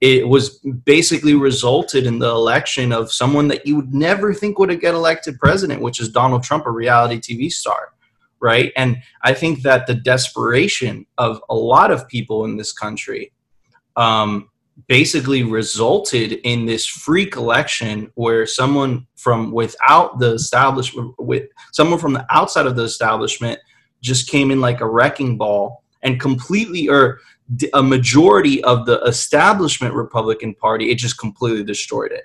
it 0.00 0.28
was 0.28 0.58
basically 0.84 1.34
resulted 1.34 2.06
in 2.06 2.18
the 2.18 2.28
election 2.28 2.92
of 2.92 3.12
someone 3.12 3.48
that 3.48 3.66
you 3.66 3.76
would 3.76 3.92
never 3.92 4.32
think 4.32 4.58
would 4.58 4.80
get 4.80 4.94
elected 4.94 5.38
president, 5.38 5.82
which 5.82 6.00
is 6.00 6.08
Donald 6.08 6.42
Trump, 6.42 6.66
a 6.66 6.70
reality 6.70 7.18
TV 7.18 7.50
star 7.50 7.92
right? 8.40 8.72
And 8.76 8.98
I 9.22 9.34
think 9.34 9.62
that 9.62 9.86
the 9.86 9.94
desperation 9.94 11.06
of 11.16 11.42
a 11.48 11.54
lot 11.54 11.90
of 11.90 12.08
people 12.08 12.44
in 12.44 12.56
this 12.56 12.72
country 12.72 13.32
um, 13.96 14.50
basically 14.86 15.42
resulted 15.42 16.32
in 16.44 16.66
this 16.66 16.86
freak 16.86 17.36
election 17.36 18.10
where 18.14 18.46
someone 18.46 19.06
from 19.16 19.50
without 19.50 20.18
the 20.18 20.34
establishment 20.34 21.14
with 21.18 21.44
someone 21.72 21.98
from 21.98 22.12
the 22.12 22.24
outside 22.30 22.66
of 22.66 22.76
the 22.76 22.84
establishment 22.84 23.58
just 24.00 24.30
came 24.30 24.50
in 24.50 24.60
like 24.60 24.80
a 24.80 24.88
wrecking 24.88 25.36
ball 25.36 25.82
and 26.02 26.20
completely 26.20 26.88
or 26.88 27.18
a 27.72 27.82
majority 27.82 28.62
of 28.64 28.86
the 28.86 29.00
establishment 29.02 29.94
republican 29.94 30.54
party 30.54 30.90
it 30.90 30.98
just 30.98 31.18
completely 31.18 31.64
destroyed 31.64 32.12
it 32.12 32.24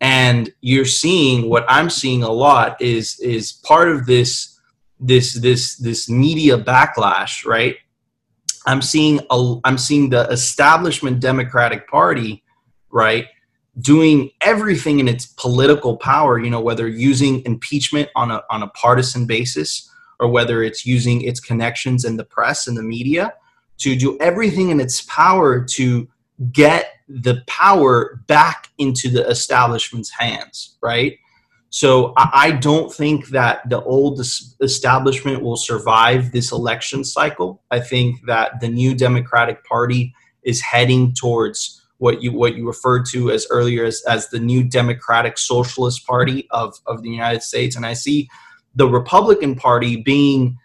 and 0.00 0.52
you're 0.60 0.84
seeing 0.84 1.48
what 1.48 1.64
i'm 1.68 1.90
seeing 1.90 2.22
a 2.22 2.30
lot 2.30 2.80
is 2.80 3.18
is 3.20 3.52
part 3.52 3.88
of 3.88 4.06
this 4.06 4.60
this 5.00 5.34
this 5.40 5.76
this 5.76 6.08
media 6.08 6.56
backlash 6.56 7.44
right 7.44 7.76
I'm 8.66 8.82
seeing 8.82 9.20
a, 9.30 9.56
I'm 9.64 9.78
seeing 9.78 10.10
the 10.10 10.28
establishment 10.28 11.20
Democratic 11.20 11.88
Party, 11.88 12.42
right, 12.90 13.26
doing 13.80 14.30
everything 14.40 15.00
in 15.00 15.08
its 15.08 15.26
political 15.26 15.96
power. 15.96 16.38
You 16.38 16.50
know, 16.50 16.60
whether 16.60 16.88
using 16.88 17.42
impeachment 17.44 18.08
on 18.14 18.30
a 18.30 18.42
on 18.50 18.62
a 18.62 18.68
partisan 18.68 19.26
basis 19.26 19.88
or 20.20 20.28
whether 20.28 20.62
it's 20.62 20.86
using 20.86 21.22
its 21.22 21.40
connections 21.40 22.04
in 22.04 22.16
the 22.16 22.24
press 22.24 22.66
and 22.66 22.76
the 22.76 22.82
media 22.82 23.32
to 23.78 23.96
do 23.96 24.18
everything 24.20 24.70
in 24.70 24.80
its 24.80 25.02
power 25.02 25.64
to 25.64 26.08
get 26.52 26.92
the 27.08 27.42
power 27.46 28.20
back 28.26 28.68
into 28.78 29.10
the 29.10 29.26
establishment's 29.28 30.10
hands, 30.10 30.76
right? 30.82 31.18
So 31.70 32.12
I 32.16 32.52
don't 32.52 32.92
think 32.92 33.28
that 33.28 33.66
the 33.70 33.82
old 33.82 34.20
establishment 34.60 35.42
will 35.42 35.56
survive 35.56 36.30
this 36.30 36.52
election 36.52 37.02
cycle. 37.02 37.62
I 37.70 37.80
think 37.80 38.26
that 38.26 38.60
the 38.60 38.68
new 38.68 38.94
Democratic 38.94 39.64
Party 39.64 40.14
is 40.42 40.60
heading 40.60 41.14
towards 41.14 41.82
what 41.96 42.22
you 42.22 42.32
what 42.32 42.56
you 42.56 42.66
referred 42.66 43.06
to 43.06 43.30
as 43.30 43.46
earlier 43.48 43.84
as, 43.84 44.02
as 44.06 44.28
the 44.28 44.38
new 44.38 44.62
Democratic 44.62 45.38
Socialist 45.38 46.06
Party 46.06 46.46
of, 46.50 46.74
of 46.86 47.02
the 47.02 47.08
United 47.08 47.42
States. 47.42 47.74
And 47.74 47.86
I 47.86 47.94
see 47.94 48.28
the 48.74 48.88
Republican 48.88 49.54
Party 49.54 49.96
being 49.96 50.58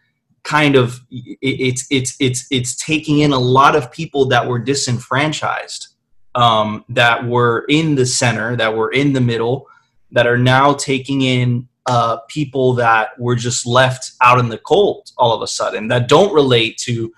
kind 0.47 0.77
of 0.77 1.01
it's 1.11 1.85
it's 1.91 2.15
it's 2.21 2.47
it's 2.49 2.75
taking 2.77 3.19
in 3.19 3.33
a 3.33 3.39
lot 3.39 3.75
of 3.75 3.91
people 3.91 4.25
that 4.29 4.47
were 4.47 4.59
disenfranchised, 4.59 5.89
um, 6.35 6.85
that 6.87 7.27
were 7.27 7.65
in 7.67 7.95
the 7.95 8.05
center, 8.05 8.55
that 8.55 8.73
were 8.73 8.91
in 8.91 9.11
the 9.11 9.21
middle 9.21 9.67
that 10.11 10.25
are 10.25 10.37
now 10.37 10.73
taking 10.73 11.21
in 11.21 11.67
uh, 11.85 12.17
people 12.29 12.73
that 12.73 13.09
were 13.19 13.35
just 13.35 13.65
left 13.65 14.11
out 14.21 14.39
in 14.39 14.49
the 14.49 14.57
cold 14.57 15.11
all 15.17 15.33
of 15.33 15.41
a 15.41 15.47
sudden 15.47 15.87
that 15.87 16.07
don't 16.07 16.33
relate 16.33 16.77
to 16.77 17.11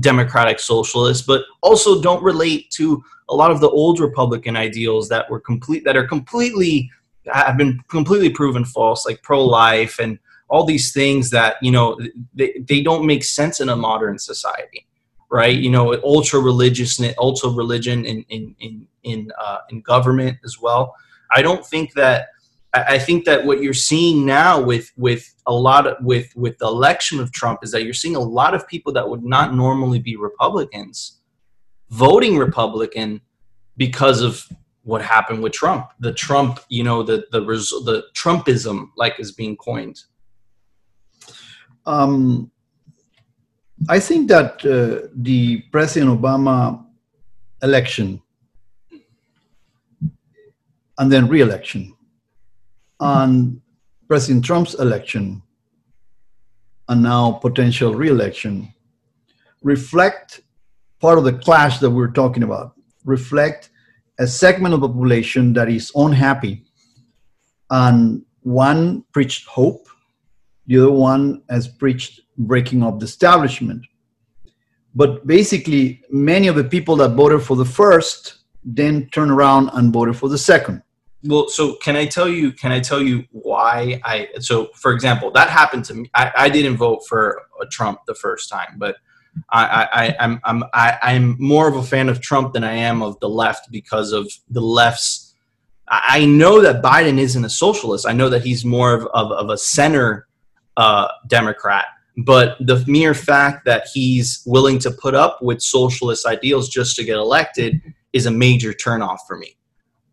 democratic 0.00 0.60
socialists 0.60 1.26
but 1.26 1.42
also 1.62 2.02
don't 2.02 2.22
relate 2.22 2.70
to 2.70 3.02
a 3.28 3.34
lot 3.34 3.50
of 3.50 3.60
the 3.60 3.70
old 3.70 3.98
republican 3.98 4.56
ideals 4.56 5.08
that 5.08 5.28
were 5.30 5.40
complete 5.40 5.84
that 5.84 5.96
are 5.96 6.06
completely 6.06 6.90
have 7.32 7.56
been 7.56 7.80
completely 7.88 8.28
proven 8.28 8.64
false 8.64 9.06
like 9.06 9.22
pro-life 9.22 9.98
and 9.98 10.18
all 10.48 10.64
these 10.64 10.92
things 10.92 11.30
that 11.30 11.56
you 11.62 11.70
know 11.70 11.98
they, 12.34 12.54
they 12.68 12.82
don't 12.82 13.06
make 13.06 13.24
sense 13.24 13.60
in 13.60 13.68
a 13.68 13.76
modern 13.76 14.18
society 14.18 14.86
right 15.30 15.56
you 15.56 15.70
know 15.70 16.00
ultra 16.02 16.38
religious 16.38 17.00
ultra 17.18 17.50
religion 17.50 18.04
in 18.04 18.24
in 18.28 18.54
in 18.60 18.86
in, 19.02 19.30
uh, 19.40 19.58
in 19.70 19.80
government 19.80 20.36
as 20.44 20.60
well 20.60 20.94
i 21.34 21.42
don't 21.42 21.64
think 21.66 21.92
that 21.94 22.28
I 22.74 22.98
think 22.98 23.24
that 23.24 23.46
what 23.46 23.62
you're 23.62 23.72
seeing 23.72 24.26
now 24.26 24.60
with 24.60 24.92
with 24.98 25.34
a 25.46 25.54
lot 25.54 25.86
of 25.86 25.96
with 26.04 26.30
with 26.36 26.58
the 26.58 26.66
election 26.66 27.20
of 27.20 27.32
Trump 27.32 27.60
is 27.62 27.70
that 27.70 27.84
you're 27.84 27.94
seeing 27.94 28.16
a 28.16 28.20
lot 28.20 28.52
of 28.52 28.68
people 28.68 28.92
that 28.92 29.08
would 29.08 29.24
not 29.24 29.54
normally 29.54 29.98
be 29.98 30.14
Republicans 30.16 31.16
voting 31.90 32.36
Republican 32.36 33.20
because 33.76 34.20
of 34.20 34.44
what 34.82 35.02
happened 35.02 35.42
with 35.42 35.52
Trump. 35.52 35.90
The 36.00 36.12
Trump, 36.12 36.60
you 36.68 36.84
know, 36.84 37.02
the 37.02 37.26
the 37.32 37.40
the 37.40 38.04
Trumpism, 38.14 38.88
like 38.96 39.18
is 39.18 39.32
being 39.32 39.56
coined. 39.56 40.02
Um, 41.86 42.50
I 43.88 44.00
think 44.00 44.28
that 44.28 44.64
uh, 44.64 45.08
the 45.14 45.62
President 45.70 46.20
Obama 46.20 46.84
election 47.62 48.20
and 50.98 51.12
then 51.12 51.28
re-election 51.28 51.94
and 53.00 53.60
President 54.08 54.44
Trump's 54.44 54.74
election 54.74 55.42
and 56.88 57.02
now 57.02 57.32
potential 57.32 57.94
re-election 57.94 58.72
reflect 59.62 60.40
part 61.00 61.18
of 61.18 61.24
the 61.24 61.32
clash 61.32 61.78
that 61.78 61.90
we're 61.90 62.10
talking 62.10 62.42
about. 62.42 62.74
Reflect 63.04 63.70
a 64.18 64.26
segment 64.26 64.74
of 64.74 64.80
the 64.80 64.88
population 64.88 65.52
that 65.52 65.68
is 65.68 65.92
unhappy 65.94 66.64
and 67.70 68.24
one 68.42 69.04
preached 69.12 69.46
hope 69.46 69.88
the 70.66 70.78
other 70.78 70.90
one 70.90 71.42
has 71.48 71.68
preached 71.68 72.20
breaking 72.38 72.82
up 72.82 72.98
the 72.98 73.04
establishment 73.04 73.84
but 74.94 75.26
basically 75.26 76.02
many 76.10 76.48
of 76.48 76.56
the 76.56 76.64
people 76.64 76.96
that 76.96 77.10
voted 77.10 77.42
for 77.42 77.56
the 77.56 77.64
first 77.64 78.38
then 78.64 79.08
turn 79.10 79.30
around 79.30 79.70
and 79.74 79.92
voted 79.92 80.16
for 80.16 80.28
the 80.28 80.38
second 80.38 80.82
well 81.24 81.48
so 81.48 81.74
can 81.76 81.96
i 81.96 82.04
tell 82.04 82.28
you 82.28 82.52
can 82.52 82.72
i 82.72 82.80
tell 82.80 83.00
you 83.00 83.24
why 83.30 84.00
i 84.04 84.28
so 84.38 84.66
for 84.74 84.92
example 84.92 85.30
that 85.30 85.48
happened 85.48 85.84
to 85.84 85.94
me 85.94 86.10
i, 86.14 86.32
I 86.36 86.48
didn't 86.48 86.76
vote 86.76 87.00
for 87.08 87.42
trump 87.70 88.00
the 88.06 88.14
first 88.14 88.48
time 88.50 88.74
but 88.76 88.96
I, 89.50 89.88
I, 89.92 90.16
I'm, 90.20 90.40
I'm, 90.44 90.64
I, 90.72 90.98
I'm 91.02 91.36
more 91.38 91.68
of 91.68 91.76
a 91.76 91.82
fan 91.82 92.08
of 92.08 92.20
Trump 92.20 92.52
than 92.52 92.64
I 92.64 92.72
am 92.72 93.02
of 93.02 93.18
the 93.20 93.28
left 93.28 93.70
because 93.70 94.12
of 94.12 94.30
the 94.48 94.60
left's. 94.60 95.34
I 95.88 96.24
know 96.24 96.60
that 96.62 96.82
Biden 96.82 97.18
isn't 97.18 97.44
a 97.44 97.50
socialist. 97.50 98.06
I 98.08 98.12
know 98.12 98.28
that 98.28 98.42
he's 98.42 98.64
more 98.64 98.94
of, 98.94 99.06
of, 99.06 99.30
of 99.32 99.50
a 99.50 99.58
center 99.58 100.25
uh, 100.76 101.08
Democrat. 101.28 101.86
But 102.18 102.56
the 102.60 102.82
mere 102.86 103.12
fact 103.14 103.64
that 103.66 103.88
he's 103.92 104.42
willing 104.46 104.78
to 104.80 104.90
put 104.90 105.14
up 105.14 105.42
with 105.42 105.60
socialist 105.60 106.26
ideals 106.26 106.68
just 106.68 106.96
to 106.96 107.04
get 107.04 107.16
elected 107.16 107.80
is 108.12 108.26
a 108.26 108.30
major 108.30 108.72
turnoff 108.72 109.18
for 109.26 109.36
me. 109.36 109.56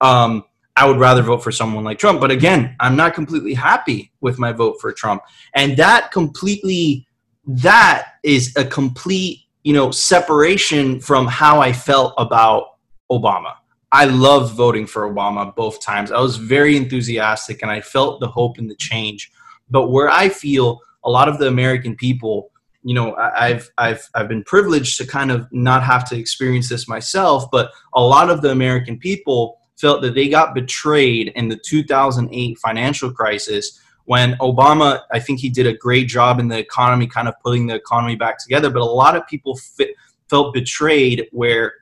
Um, 0.02 0.43
I 0.76 0.86
would 0.86 0.99
rather 0.99 1.21
vote 1.21 1.43
for 1.43 1.52
someone 1.52 1.84
like 1.84 1.99
Trump. 1.99 2.19
But 2.19 2.32
again, 2.32 2.76
I'm 2.80 2.95
not 2.95 3.13
completely 3.13 3.54
happy 3.54 4.12
with 4.21 4.39
my 4.39 4.52
vote 4.52 4.78
for 4.82 4.91
Trump. 4.91 5.21
And 5.54 5.78
that 5.78 6.12
completely, 6.12 7.08
that 7.45 8.13
is 8.23 8.54
a 8.58 8.65
complete, 8.65 9.41
you 9.63 9.73
know, 9.73 9.91
separation 9.91 10.99
from 10.99 11.28
how 11.28 11.62
I 11.62 11.71
felt 11.71 12.13
about 12.17 12.78
Obama. 13.12 13.54
I 13.91 14.06
loved 14.06 14.56
voting 14.56 14.88
for 14.88 15.10
Obama 15.10 15.56
both 15.56 15.80
times. 15.80 16.12
I 16.12 16.19
was 16.19 16.38
very 16.38 16.76
enthusiastic 16.76 17.62
and 17.62 17.69
I 17.69 17.80
felt 17.80 18.19
the 18.19 18.28
hope 18.28 18.58
and 18.58 18.69
the 18.69 18.76
change. 18.76 19.32
But 19.69 19.89
where 19.89 20.10
I 20.10 20.30
feel 20.30 20.80
a 21.04 21.10
lot 21.10 21.28
of 21.28 21.38
the 21.39 21.47
American 21.47 21.95
people, 21.95 22.52
you 22.84 22.93
know, 22.93 23.15
I've 23.15 23.69
I've 23.78 24.08
I've 24.13 24.28
been 24.28 24.43
privileged 24.43 24.97
to 24.97 25.08
kind 25.08 25.32
of 25.32 25.47
not 25.52 25.84
have 25.84 26.08
to 26.10 26.17
experience 26.17 26.69
this 26.69 26.88
myself, 26.88 27.49
but 27.52 27.71
a 27.93 28.02
lot 28.02 28.30
of 28.30 28.41
the 28.41 28.52
American 28.52 28.99
people 28.99 29.60
felt 29.80 30.02
that 30.02 30.15
they 30.15 30.30
got 30.30 30.54
betrayed 30.54 31.32
in 31.36 31.49
the 31.49 31.58
2008 31.58 32.58
financial 32.60 33.12
crisis 33.12 33.80
when 34.06 34.34
Obama, 34.34 35.02
I 35.12 35.19
think 35.19 35.39
he 35.39 35.49
did 35.49 35.65
a 35.65 35.73
great 35.73 36.08
job 36.08 36.39
in 36.39 36.47
the 36.47 36.58
economy, 36.58 37.08
kind 37.08 37.28
of 37.28 37.36
putting 37.43 37.67
the 37.67 37.76
economy 37.76 38.15
back 38.15 38.38
together. 38.38 38.69
But 38.69 38.82
a 38.82 38.86
lot 38.86 39.15
of 39.15 39.26
people 39.28 39.56
fit, 39.56 39.95
felt 40.30 40.54
betrayed 40.54 41.28
where 41.32 41.73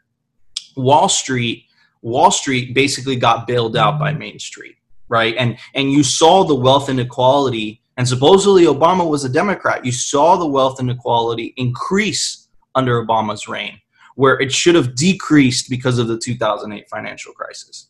Wall 0.75 1.09
Street, 1.09 1.65
Wall 2.01 2.31
Street 2.31 2.73
basically 2.73 3.15
got 3.15 3.47
bailed 3.47 3.75
out 3.75 3.99
by 3.99 4.13
Main 4.13 4.39
Street, 4.39 4.75
right? 5.11 5.35
And 5.37 5.59
and 5.75 5.91
you 5.91 6.01
saw 6.01 6.43
the 6.43 6.55
wealth 6.55 6.89
inequality, 6.89 7.81
and 7.97 8.07
supposedly 8.07 8.63
Obama 8.63 9.07
was 9.07 9.23
a 9.23 9.29
Democrat. 9.29 9.85
You 9.85 9.91
saw 9.91 10.37
the 10.37 10.47
wealth 10.47 10.79
inequality 10.79 11.53
increase 11.57 12.47
under 12.73 13.05
Obama's 13.05 13.47
reign 13.47 13.79
where 14.15 14.39
it 14.39 14.51
should 14.51 14.75
have 14.75 14.95
decreased 14.95 15.69
because 15.69 15.97
of 15.97 16.07
the 16.07 16.17
2008 16.17 16.89
financial 16.89 17.33
crisis. 17.33 17.87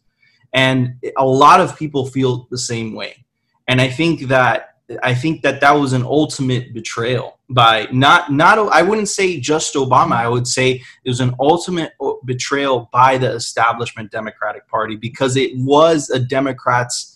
And 0.53 0.95
a 1.17 1.25
lot 1.25 1.61
of 1.61 1.77
people 1.77 2.05
feel 2.05 2.47
the 2.51 2.57
same 2.57 2.93
way. 2.93 3.25
And 3.67 3.79
I 3.79 3.87
think 3.89 4.27
that 4.27 4.75
I 5.03 5.13
think 5.13 5.41
that 5.43 5.61
that 5.61 5.71
was 5.71 5.93
an 5.93 6.03
ultimate 6.03 6.73
betrayal 6.73 7.39
by 7.49 7.87
not 7.91 8.31
not 8.31 8.57
I 8.57 8.81
wouldn't 8.81 9.07
say 9.07 9.39
just 9.39 9.75
Obama. 9.75 10.13
I 10.13 10.27
would 10.27 10.47
say 10.47 10.81
it 11.05 11.09
was 11.09 11.21
an 11.21 11.33
ultimate 11.39 11.93
betrayal 12.25 12.89
by 12.91 13.17
the 13.17 13.31
establishment 13.31 14.11
Democratic 14.11 14.67
Party 14.67 14.95
because 14.95 15.37
it 15.37 15.51
was 15.55 16.09
a 16.09 16.19
Democrats. 16.19 17.10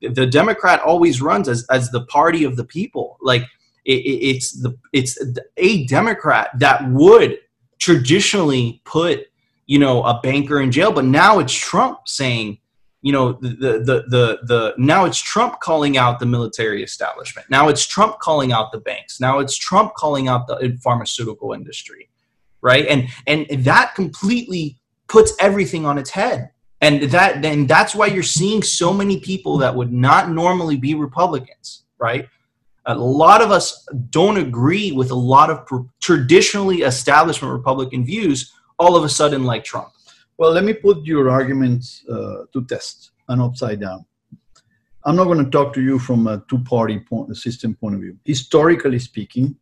The 0.00 0.26
Democrat 0.26 0.80
always 0.80 1.20
runs 1.20 1.48
as 1.48 1.66
as 1.70 1.90
the 1.90 2.04
party 2.06 2.44
of 2.44 2.56
the 2.56 2.64
people. 2.64 3.18
Like 3.20 3.42
it, 3.84 3.92
it's 3.92 4.52
the 4.52 4.76
it's 4.92 5.18
a 5.56 5.86
Democrat 5.86 6.50
that 6.58 6.88
would 6.90 7.38
traditionally 7.78 8.82
put 8.84 9.26
you 9.66 9.78
know 9.78 10.02
a 10.02 10.20
banker 10.22 10.60
in 10.60 10.70
jail 10.70 10.92
but 10.92 11.04
now 11.04 11.38
it's 11.38 11.54
trump 11.54 12.00
saying 12.06 12.58
you 13.00 13.10
know 13.10 13.32
the, 13.34 13.48
the 13.48 14.04
the 14.08 14.38
the 14.42 14.74
now 14.76 15.06
it's 15.06 15.18
trump 15.18 15.60
calling 15.60 15.96
out 15.96 16.18
the 16.18 16.26
military 16.26 16.82
establishment. 16.82 17.48
Now 17.48 17.68
it's 17.68 17.86
trump 17.86 18.18
calling 18.18 18.52
out 18.52 18.72
the 18.72 18.80
banks. 18.80 19.20
Now 19.20 19.38
it's 19.38 19.56
trump 19.56 19.94
calling 19.94 20.28
out 20.28 20.46
the 20.46 20.78
pharmaceutical 20.82 21.52
industry 21.52 22.10
right? 22.62 22.86
And 22.86 23.08
and 23.26 23.64
that 23.64 23.94
completely 23.94 24.78
puts 25.08 25.32
everything 25.40 25.86
on 25.86 25.98
its 25.98 26.10
head 26.10 26.50
and 26.80 27.02
that 27.02 27.42
then 27.42 27.66
that's 27.66 27.94
why 27.94 28.06
you're 28.06 28.22
seeing 28.22 28.62
so 28.62 28.92
many 28.92 29.20
people 29.20 29.58
that 29.58 29.74
would 29.74 29.92
not 29.92 30.30
normally 30.30 30.76
be 30.76 30.94
republicans 30.94 31.84
right 31.98 32.28
a 32.86 32.94
lot 32.94 33.42
of 33.42 33.50
us 33.50 33.86
don't 34.10 34.38
agree 34.38 34.92
with 34.92 35.10
a 35.10 35.14
lot 35.14 35.50
of 35.50 35.68
traditionally 36.00 36.82
establishment 36.82 37.52
Republican 37.52 38.04
views 38.04 38.52
all 38.78 38.96
of 38.96 39.04
a 39.04 39.08
sudden 39.08 39.44
like 39.44 39.64
Trump. 39.64 39.90
Well, 40.38 40.52
let 40.52 40.64
me 40.64 40.72
put 40.72 41.04
your 41.04 41.28
arguments 41.28 42.02
uh, 42.08 42.44
to 42.52 42.64
test 42.64 43.10
and 43.28 43.42
upside 43.42 43.80
down. 43.80 44.06
I'm 45.04 45.16
not 45.16 45.24
going 45.24 45.44
to 45.44 45.50
talk 45.50 45.72
to 45.74 45.82
you 45.82 45.98
from 45.98 46.26
a 46.26 46.42
two-party 46.48 47.00
point, 47.00 47.34
system 47.36 47.74
point 47.74 47.94
of 47.94 48.00
view. 48.00 48.16
Historically 48.24 48.98
speaking, 48.98 49.56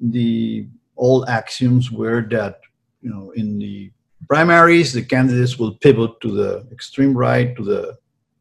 the 0.00 0.66
old 0.96 1.28
axioms 1.28 1.90
were 1.90 2.22
that 2.30 2.60
you 3.02 3.10
know 3.10 3.32
in 3.32 3.58
the 3.58 3.90
primaries 4.32 4.92
the 4.92 5.04
candidates 5.14 5.58
will 5.58 5.74
pivot 5.84 6.12
to 6.22 6.30
the 6.40 6.50
extreme 6.76 7.14
right, 7.26 7.48
to 7.56 7.64
the 7.64 7.98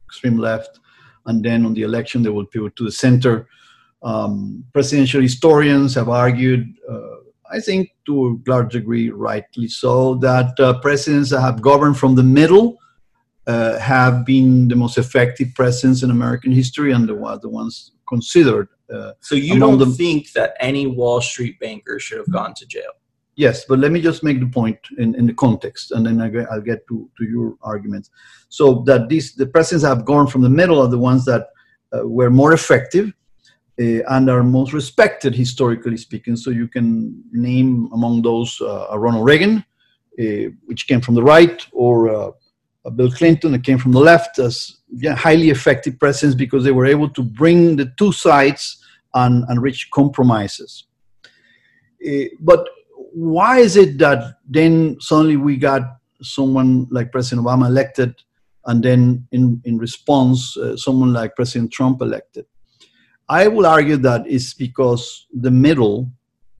extreme 0.07 0.37
left, 0.37 0.79
and 1.25 1.43
then 1.43 1.65
on 1.65 1.73
the 1.73 1.85
election 1.89 2.21
they 2.21 2.33
will 2.37 2.45
pivot 2.45 2.75
to 2.75 2.85
the 2.85 2.91
center 3.05 3.35
um, 4.01 4.63
presidential 4.73 5.21
historians 5.21 5.95
have 5.95 6.09
argued, 6.09 6.73
uh, 6.89 7.15
I 7.51 7.59
think 7.59 7.89
to 8.05 8.41
a 8.45 8.49
large 8.49 8.71
degree, 8.71 9.09
rightly 9.09 9.67
so, 9.67 10.15
that 10.15 10.59
uh, 10.59 10.79
presidents 10.79 11.31
that 11.31 11.41
have 11.41 11.61
governed 11.61 11.97
from 11.97 12.15
the 12.15 12.23
middle 12.23 12.77
uh, 13.47 13.79
have 13.79 14.25
been 14.25 14.67
the 14.67 14.75
most 14.75 14.97
effective 14.97 15.49
presidents 15.55 16.03
in 16.03 16.11
American 16.11 16.51
history 16.51 16.91
and 16.91 17.09
the, 17.09 17.39
the 17.41 17.49
ones 17.49 17.91
considered. 18.07 18.69
Uh, 18.93 19.13
so 19.19 19.35
you 19.35 19.59
don't 19.59 19.79
them. 19.79 19.93
think 19.93 20.31
that 20.33 20.55
any 20.59 20.87
Wall 20.87 21.21
Street 21.21 21.59
banker 21.59 21.99
should 21.99 22.17
have 22.17 22.31
gone 22.31 22.53
to 22.55 22.65
jail? 22.65 22.91
Yes, 23.39 23.63
but 23.63 23.79
let 23.79 23.93
me 23.93 24.01
just 24.01 24.21
make 24.21 24.41
the 24.41 24.49
point 24.49 24.77
in, 24.97 25.15
in 25.15 25.25
the 25.25 25.33
context, 25.33 25.91
and 25.91 26.05
then 26.05 26.19
I'll 26.19 26.59
get 26.59 26.85
to, 26.89 27.09
to 27.17 27.23
your 27.23 27.55
arguments. 27.61 28.09
So 28.49 28.83
that 28.85 29.07
these 29.07 29.33
the 29.33 29.47
presidents 29.47 29.85
have 29.85 30.03
gone 30.03 30.27
from 30.27 30.41
the 30.41 30.49
middle 30.49 30.81
are 30.81 30.89
the 30.89 30.97
ones 30.97 31.23
that 31.23 31.47
uh, 31.93 32.05
were 32.05 32.29
more 32.29 32.51
effective 32.51 33.13
uh, 33.79 34.03
and 34.13 34.29
are 34.29 34.43
most 34.43 34.73
respected 34.73 35.33
historically 35.33 35.95
speaking. 35.95 36.35
So 36.35 36.49
you 36.49 36.67
can 36.67 37.23
name 37.31 37.89
among 37.93 38.23
those 38.23 38.59
uh, 38.59 38.99
Ronald 38.99 39.23
Reagan, 39.23 39.63
uh, 40.19 40.51
which 40.65 40.85
came 40.89 40.99
from 40.99 41.15
the 41.15 41.23
right, 41.23 41.65
or 41.71 42.33
Bill 42.97 43.09
Clinton, 43.09 43.53
that 43.53 43.63
came 43.63 43.77
from 43.77 43.93
the 43.93 44.01
left, 44.01 44.37
as 44.39 44.81
yeah, 44.91 45.15
highly 45.15 45.49
effective 45.49 45.97
presidents 45.97 46.35
because 46.35 46.65
they 46.65 46.73
were 46.73 46.85
able 46.95 47.09
to 47.11 47.23
bring 47.23 47.77
the 47.77 47.89
two 47.97 48.11
sides 48.11 48.83
and, 49.13 49.45
and 49.47 49.61
reach 49.61 49.89
compromises. 49.91 50.87
but 52.41 52.67
why 53.13 53.59
is 53.59 53.75
it 53.75 53.97
that 53.99 54.37
then 54.47 54.97
suddenly 54.99 55.37
we 55.37 55.57
got 55.57 55.81
someone 56.21 56.87
like 56.91 57.11
President 57.11 57.45
Obama 57.45 57.67
elected, 57.67 58.15
and 58.65 58.83
then 58.83 59.27
in, 59.31 59.61
in 59.65 59.77
response, 59.77 60.55
uh, 60.57 60.75
someone 60.75 61.13
like 61.13 61.35
President 61.35 61.71
Trump 61.71 62.01
elected? 62.01 62.45
I 63.27 63.47
will 63.47 63.65
argue 63.65 63.97
that 63.97 64.25
it's 64.27 64.53
because 64.53 65.27
the 65.33 65.51
middle 65.51 66.11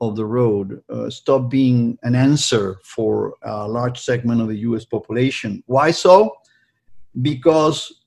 of 0.01 0.15
the 0.15 0.25
road 0.25 0.81
uh, 0.89 1.09
stopped 1.09 1.49
being 1.49 1.97
an 2.03 2.15
answer 2.15 2.79
for 2.83 3.33
a 3.41 3.67
large 3.67 3.99
segment 3.99 4.41
of 4.41 4.47
the 4.47 4.57
US 4.59 4.85
population. 4.85 5.63
Why 5.65 5.91
so? 5.91 6.35
Because 7.21 8.03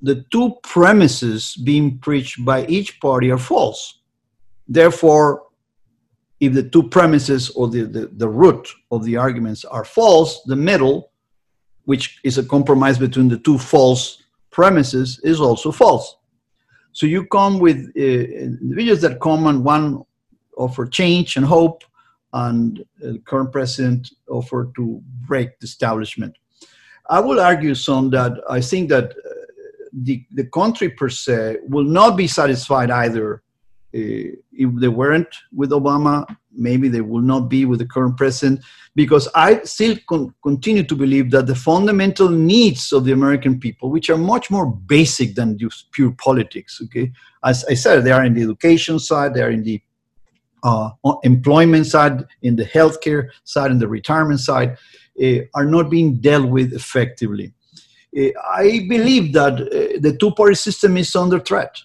the 0.00 0.24
two 0.30 0.54
premises 0.62 1.56
being 1.56 1.98
preached 1.98 2.44
by 2.44 2.66
each 2.66 3.00
party 3.00 3.30
are 3.30 3.38
false. 3.38 4.00
Therefore, 4.68 5.42
if 6.40 6.52
the 6.52 6.68
two 6.68 6.82
premises 6.88 7.50
or 7.50 7.68
the, 7.68 7.82
the, 7.82 8.06
the 8.16 8.28
root 8.28 8.68
of 8.90 9.04
the 9.04 9.16
arguments 9.16 9.64
are 9.64 9.84
false, 9.84 10.42
the 10.44 10.56
middle, 10.56 11.10
which 11.84 12.18
is 12.24 12.38
a 12.38 12.44
compromise 12.44 12.98
between 12.98 13.28
the 13.28 13.38
two 13.38 13.58
false 13.58 14.22
premises, 14.50 15.20
is 15.22 15.40
also 15.40 15.70
false. 15.70 16.16
So 16.92 17.06
you 17.06 17.26
come 17.26 17.58
with 17.58 17.92
uh, 17.96 18.00
individuals 18.00 19.00
that 19.02 19.20
come 19.20 19.46
and 19.46 19.64
one 19.64 20.04
offer 20.56 20.86
change 20.86 21.36
and 21.36 21.44
hope, 21.44 21.84
and 22.32 22.84
the 23.00 23.18
current 23.24 23.52
president 23.52 24.12
offer 24.28 24.70
to 24.76 25.00
break 25.26 25.58
the 25.60 25.64
establishment. 25.64 26.36
I 27.08 27.20
will 27.20 27.40
argue 27.40 27.74
some 27.74 28.10
that 28.10 28.32
I 28.50 28.60
think 28.60 28.88
that 28.88 29.10
uh, 29.10 29.30
the, 29.92 30.24
the 30.32 30.46
country 30.46 30.88
per 30.88 31.08
se 31.08 31.58
will 31.68 31.84
not 31.84 32.16
be 32.16 32.26
satisfied 32.26 32.90
either 32.90 33.43
if 33.94 34.80
they 34.80 34.88
weren't 34.88 35.34
with 35.52 35.70
Obama, 35.70 36.26
maybe 36.52 36.88
they 36.88 37.00
will 37.00 37.22
not 37.22 37.48
be 37.48 37.64
with 37.64 37.78
the 37.78 37.86
current 37.86 38.16
president, 38.16 38.60
because 38.96 39.28
I 39.34 39.62
still 39.62 39.96
con- 40.08 40.34
continue 40.42 40.82
to 40.82 40.96
believe 40.96 41.30
that 41.30 41.46
the 41.46 41.54
fundamental 41.54 42.28
needs 42.28 42.92
of 42.92 43.04
the 43.04 43.12
American 43.12 43.60
people, 43.60 43.90
which 43.90 44.10
are 44.10 44.18
much 44.18 44.50
more 44.50 44.66
basic 44.66 45.36
than 45.36 45.58
just 45.58 45.92
pure 45.92 46.12
politics, 46.12 46.80
okay, 46.84 47.12
as 47.44 47.64
I 47.66 47.74
said, 47.74 48.04
they 48.04 48.12
are 48.12 48.24
in 48.24 48.34
the 48.34 48.42
education 48.42 48.98
side, 48.98 49.34
they 49.34 49.42
are 49.42 49.50
in 49.50 49.62
the 49.62 49.80
uh, 50.64 50.90
employment 51.22 51.86
side, 51.86 52.24
in 52.42 52.56
the 52.56 52.64
healthcare 52.64 53.28
side, 53.44 53.70
in 53.70 53.78
the 53.78 53.88
retirement 53.88 54.40
side, 54.40 54.76
uh, 55.22 55.38
are 55.54 55.66
not 55.66 55.90
being 55.90 56.16
dealt 56.16 56.48
with 56.48 56.72
effectively. 56.72 57.52
Uh, 58.16 58.30
I 58.50 58.86
believe 58.88 59.32
that 59.34 59.54
uh, 59.54 60.00
the 60.00 60.16
two-party 60.18 60.56
system 60.56 60.96
is 60.96 61.14
under 61.14 61.38
threat 61.38 61.76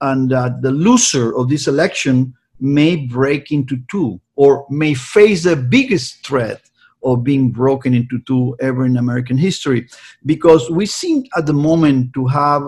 and 0.00 0.30
that 0.30 0.62
the 0.62 0.70
loser 0.70 1.36
of 1.36 1.48
this 1.48 1.66
election 1.66 2.34
may 2.60 2.96
break 2.96 3.52
into 3.52 3.78
two 3.90 4.20
or 4.36 4.66
may 4.70 4.94
face 4.94 5.44
the 5.44 5.56
biggest 5.56 6.24
threat 6.26 6.62
of 7.04 7.22
being 7.22 7.50
broken 7.50 7.94
into 7.94 8.18
two 8.26 8.56
ever 8.60 8.84
in 8.84 8.96
American 8.96 9.38
history. 9.38 9.88
Because 10.26 10.68
we 10.70 10.86
seem 10.86 11.24
at 11.36 11.46
the 11.46 11.52
moment 11.52 12.12
to 12.14 12.26
have 12.26 12.62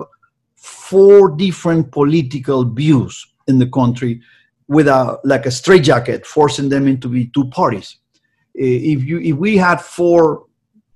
four 0.55 1.29
different 1.31 1.91
political 1.91 2.63
views 2.63 3.25
in 3.47 3.59
the 3.59 3.67
country 3.67 4.21
with 4.67 4.87
a 4.87 5.19
like 5.23 5.45
a 5.45 5.51
straitjacket 5.51 6.25
forcing 6.25 6.69
them 6.69 6.87
into 6.87 7.09
be 7.09 7.27
two 7.27 7.45
parties. 7.49 7.97
Eh, 8.57 8.93
if 8.93 9.03
you 9.03 9.19
if 9.19 9.35
we 9.35 9.57
had 9.57 9.81
four 9.81 10.45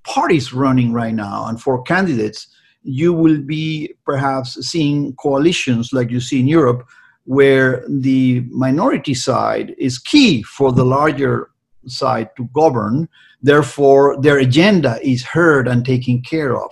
parties 0.04 0.54
running 0.54 0.94
right 0.94 1.16
now 1.16 1.48
and 1.48 1.62
four 1.62 1.82
candidates 1.84 2.48
you 2.86 3.12
will 3.12 3.42
be 3.42 3.94
perhaps 4.06 4.54
seeing 4.66 5.14
coalitions 5.16 5.92
like 5.92 6.12
you 6.12 6.20
see 6.20 6.40
in 6.40 6.48
Europe, 6.48 6.88
where 7.26 7.84
the 7.90 8.46
minority 8.52 9.16
side 9.16 9.74
is 9.78 9.98
key 9.98 10.44
for 10.44 10.72
the 10.72 10.86
larger 10.86 11.50
side 11.88 12.30
to 12.38 12.48
govern. 12.54 13.10
Therefore, 13.42 14.22
their 14.22 14.38
agenda 14.38 15.00
is 15.02 15.24
heard 15.24 15.68
and 15.68 15.84
taken 15.84 16.22
care 16.22 16.56
of. 16.56 16.72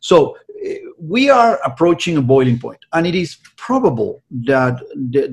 So 0.00 0.36
we 0.98 1.28
are 1.28 1.60
approaching 1.64 2.16
a 2.16 2.22
boiling 2.22 2.58
point, 2.58 2.78
and 2.92 3.06
it 3.06 3.14
is 3.14 3.36
probable 3.56 4.22
that 4.46 4.80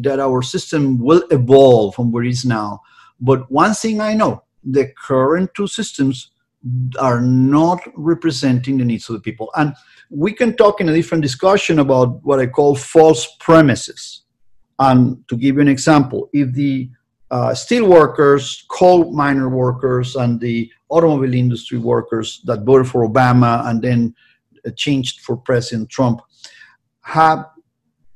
that 0.03 0.19
our 0.19 0.41
system 0.41 0.99
will 0.99 1.23
evolve 1.31 1.95
from 1.95 2.11
where 2.11 2.23
it 2.23 2.29
is 2.29 2.43
now. 2.43 2.81
But 3.21 3.49
one 3.51 3.73
thing 3.73 4.01
I 4.01 4.13
know: 4.13 4.43
the 4.63 4.91
current 5.07 5.51
two 5.55 5.67
systems 5.67 6.31
are 6.99 7.21
not 7.21 7.79
representing 7.95 8.77
the 8.77 8.85
needs 8.85 9.07
of 9.09 9.15
the 9.15 9.21
people. 9.21 9.49
And 9.55 9.73
we 10.09 10.33
can 10.33 10.55
talk 10.55 10.81
in 10.81 10.89
a 10.89 10.93
different 10.93 11.21
discussion 11.21 11.79
about 11.79 12.23
what 12.23 12.39
I 12.39 12.47
call 12.47 12.75
false 12.75 13.27
premises. 13.39 14.23
And 14.79 15.27
to 15.27 15.37
give 15.37 15.55
you 15.55 15.61
an 15.61 15.67
example, 15.67 16.29
if 16.33 16.53
the 16.53 16.89
uh, 17.31 17.53
steel 17.53 17.87
workers, 17.87 18.65
coal 18.69 19.11
miner 19.13 19.49
workers, 19.49 20.15
and 20.15 20.39
the 20.39 20.71
automobile 20.89 21.33
industry 21.33 21.77
workers 21.77 22.41
that 22.45 22.63
voted 22.63 22.87
for 22.87 23.07
Obama 23.07 23.67
and 23.67 23.81
then 23.81 24.15
uh, 24.65 24.71
changed 24.75 25.21
for 25.21 25.37
President 25.37 25.89
Trump 25.89 26.21
have 27.01 27.45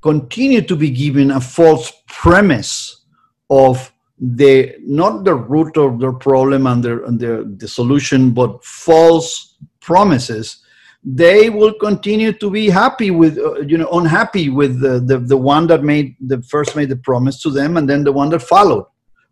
continued 0.01 0.67
to 0.67 0.75
be 0.75 0.89
given 0.89 1.31
a 1.31 1.39
false 1.39 1.91
premise 2.07 3.05
of 3.49 3.91
the 4.19 4.75
not 4.81 5.23
the 5.25 5.35
root 5.35 5.77
of 5.77 5.99
their 5.99 6.13
problem 6.13 6.65
and 6.65 6.83
their, 6.83 7.03
and 7.03 7.19
their 7.19 7.43
the 7.43 7.67
solution, 7.67 8.31
but 8.31 8.63
false 8.63 9.57
promises 9.79 10.62
they 11.03 11.49
will 11.49 11.73
continue 11.73 12.31
to 12.31 12.49
be 12.49 12.69
happy 12.69 13.11
with 13.11 13.37
uh, 13.37 13.59
you 13.61 13.77
know 13.77 13.89
unhappy 13.91 14.49
with 14.49 14.79
the, 14.79 14.99
the 14.99 15.19
the 15.19 15.37
one 15.37 15.67
that 15.67 15.83
made 15.83 16.15
the 16.19 16.41
first 16.43 16.75
made 16.75 16.89
the 16.89 16.95
promise 16.95 17.41
to 17.41 17.49
them 17.49 17.77
and 17.77 17.89
then 17.89 18.03
the 18.03 18.11
one 18.11 18.29
that 18.29 18.41
followed. 18.41 18.85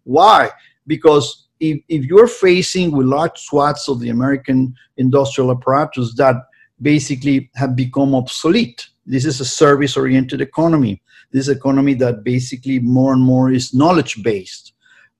Why? 0.03 0.51
Because 0.87 1.47
if, 1.59 1.79
if 1.87 2.05
you're 2.05 2.27
facing 2.27 2.91
with 2.91 3.05
large 3.05 3.37
swaths 3.37 3.87
of 3.87 3.99
the 3.99 4.09
american 4.09 4.73
industrial 4.97 5.51
apparatus 5.51 6.15
that 6.15 6.35
basically 6.81 7.51
have 7.55 7.75
become 7.75 8.15
obsolete 8.15 8.87
this 9.05 9.25
is 9.25 9.39
a 9.39 9.45
service 9.45 9.97
oriented 9.97 10.41
economy. 10.41 11.01
This 11.31 11.47
economy 11.47 11.93
that 11.95 12.23
basically 12.23 12.79
more 12.79 13.13
and 13.13 13.21
more 13.21 13.51
is 13.51 13.73
knowledge 13.73 14.21
based 14.21 14.73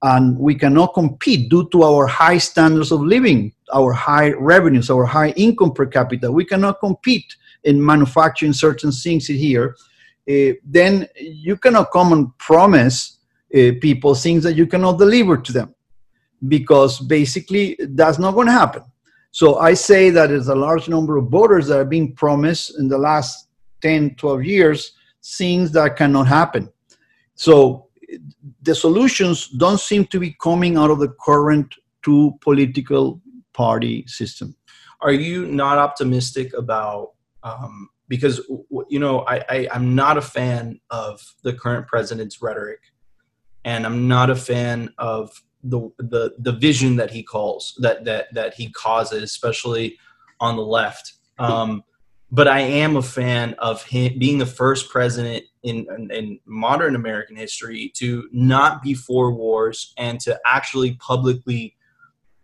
and 0.03 0.37
we 0.37 0.55
cannot 0.55 0.93
compete 0.93 1.49
due 1.49 1.69
to 1.69 1.83
our 1.83 2.07
high 2.07 2.37
standards 2.39 2.91
of 2.91 3.01
living, 3.01 3.53
our 3.73 3.91
high 3.91 4.31
revenues, 4.31 4.89
our 4.89 5.05
high 5.05 5.29
income 5.31 5.73
per 5.73 5.85
capita. 5.85 6.31
We 6.31 6.45
cannot 6.45 6.79
compete 6.79 7.35
in 7.63 7.83
manufacturing 7.83 8.53
certain 8.53 8.91
things 8.91 9.27
here. 9.27 9.75
Uh, 10.29 10.53
then 10.63 11.07
you 11.15 11.57
cannot 11.57 11.91
come 11.91 12.13
and 12.13 12.37
promise 12.37 13.17
uh, 13.53 13.71
people 13.81 14.15
things 14.15 14.43
that 14.43 14.55
you 14.55 14.67
cannot 14.67 14.97
deliver 14.97 15.37
to 15.37 15.51
them 15.51 15.75
because 16.47 16.99
basically 16.99 17.77
that's 17.79 18.19
not 18.19 18.33
going 18.33 18.47
to 18.47 18.53
happen. 18.53 18.83
So 19.31 19.59
I 19.59 19.73
say 19.73 20.09
that 20.09 20.27
there's 20.27 20.49
a 20.49 20.55
large 20.55 20.89
number 20.89 21.17
of 21.17 21.29
voters 21.29 21.67
that 21.67 21.79
are 21.79 21.85
being 21.85 22.13
promised 22.13 22.77
in 22.79 22.87
the 22.87 22.97
last 22.97 23.47
10, 23.81 24.15
12 24.15 24.43
years 24.43 24.93
things 25.23 25.71
that 25.71 25.95
cannot 25.95 26.27
happen. 26.27 26.69
So 27.35 27.87
the 28.61 28.75
solutions 28.75 29.47
don't 29.47 29.79
seem 29.79 30.05
to 30.05 30.19
be 30.19 30.35
coming 30.41 30.77
out 30.77 30.91
of 30.91 30.99
the 30.99 31.13
current 31.23 31.75
two 32.03 32.33
political 32.41 33.20
party 33.53 34.05
system. 34.07 34.55
Are 35.01 35.11
you 35.11 35.47
not 35.47 35.77
optimistic 35.77 36.53
about? 36.53 37.11
Um, 37.43 37.89
because 38.07 38.41
you 38.89 38.99
know 38.99 39.21
I, 39.21 39.43
I 39.49 39.67
I'm 39.71 39.95
not 39.95 40.17
a 40.17 40.21
fan 40.21 40.79
of 40.89 41.21
the 41.43 41.53
current 41.53 41.87
president's 41.87 42.41
rhetoric, 42.41 42.79
and 43.63 43.85
I'm 43.85 44.07
not 44.07 44.29
a 44.29 44.35
fan 44.35 44.93
of 44.97 45.31
the 45.63 45.89
the 45.97 46.35
the 46.39 46.51
vision 46.51 46.97
that 46.97 47.09
he 47.09 47.23
calls 47.23 47.75
that 47.79 48.05
that 48.05 48.33
that 48.33 48.53
he 48.53 48.71
causes, 48.71 49.23
especially 49.23 49.97
on 50.39 50.55
the 50.55 50.63
left. 50.63 51.13
Um, 51.39 51.83
but 52.31 52.47
I 52.47 52.59
am 52.61 52.95
a 52.95 53.01
fan 53.01 53.55
of 53.59 53.83
him 53.83 54.17
being 54.17 54.37
the 54.37 54.45
first 54.45 54.89
president 54.89 55.43
in, 55.63 55.85
in, 55.97 56.11
in, 56.11 56.39
modern 56.45 56.95
American 56.95 57.35
history 57.35 57.91
to 57.95 58.29
not 58.31 58.81
be 58.81 58.93
for 58.93 59.31
wars 59.33 59.93
and 59.97 60.19
to 60.21 60.39
actually 60.45 60.93
publicly, 60.95 61.75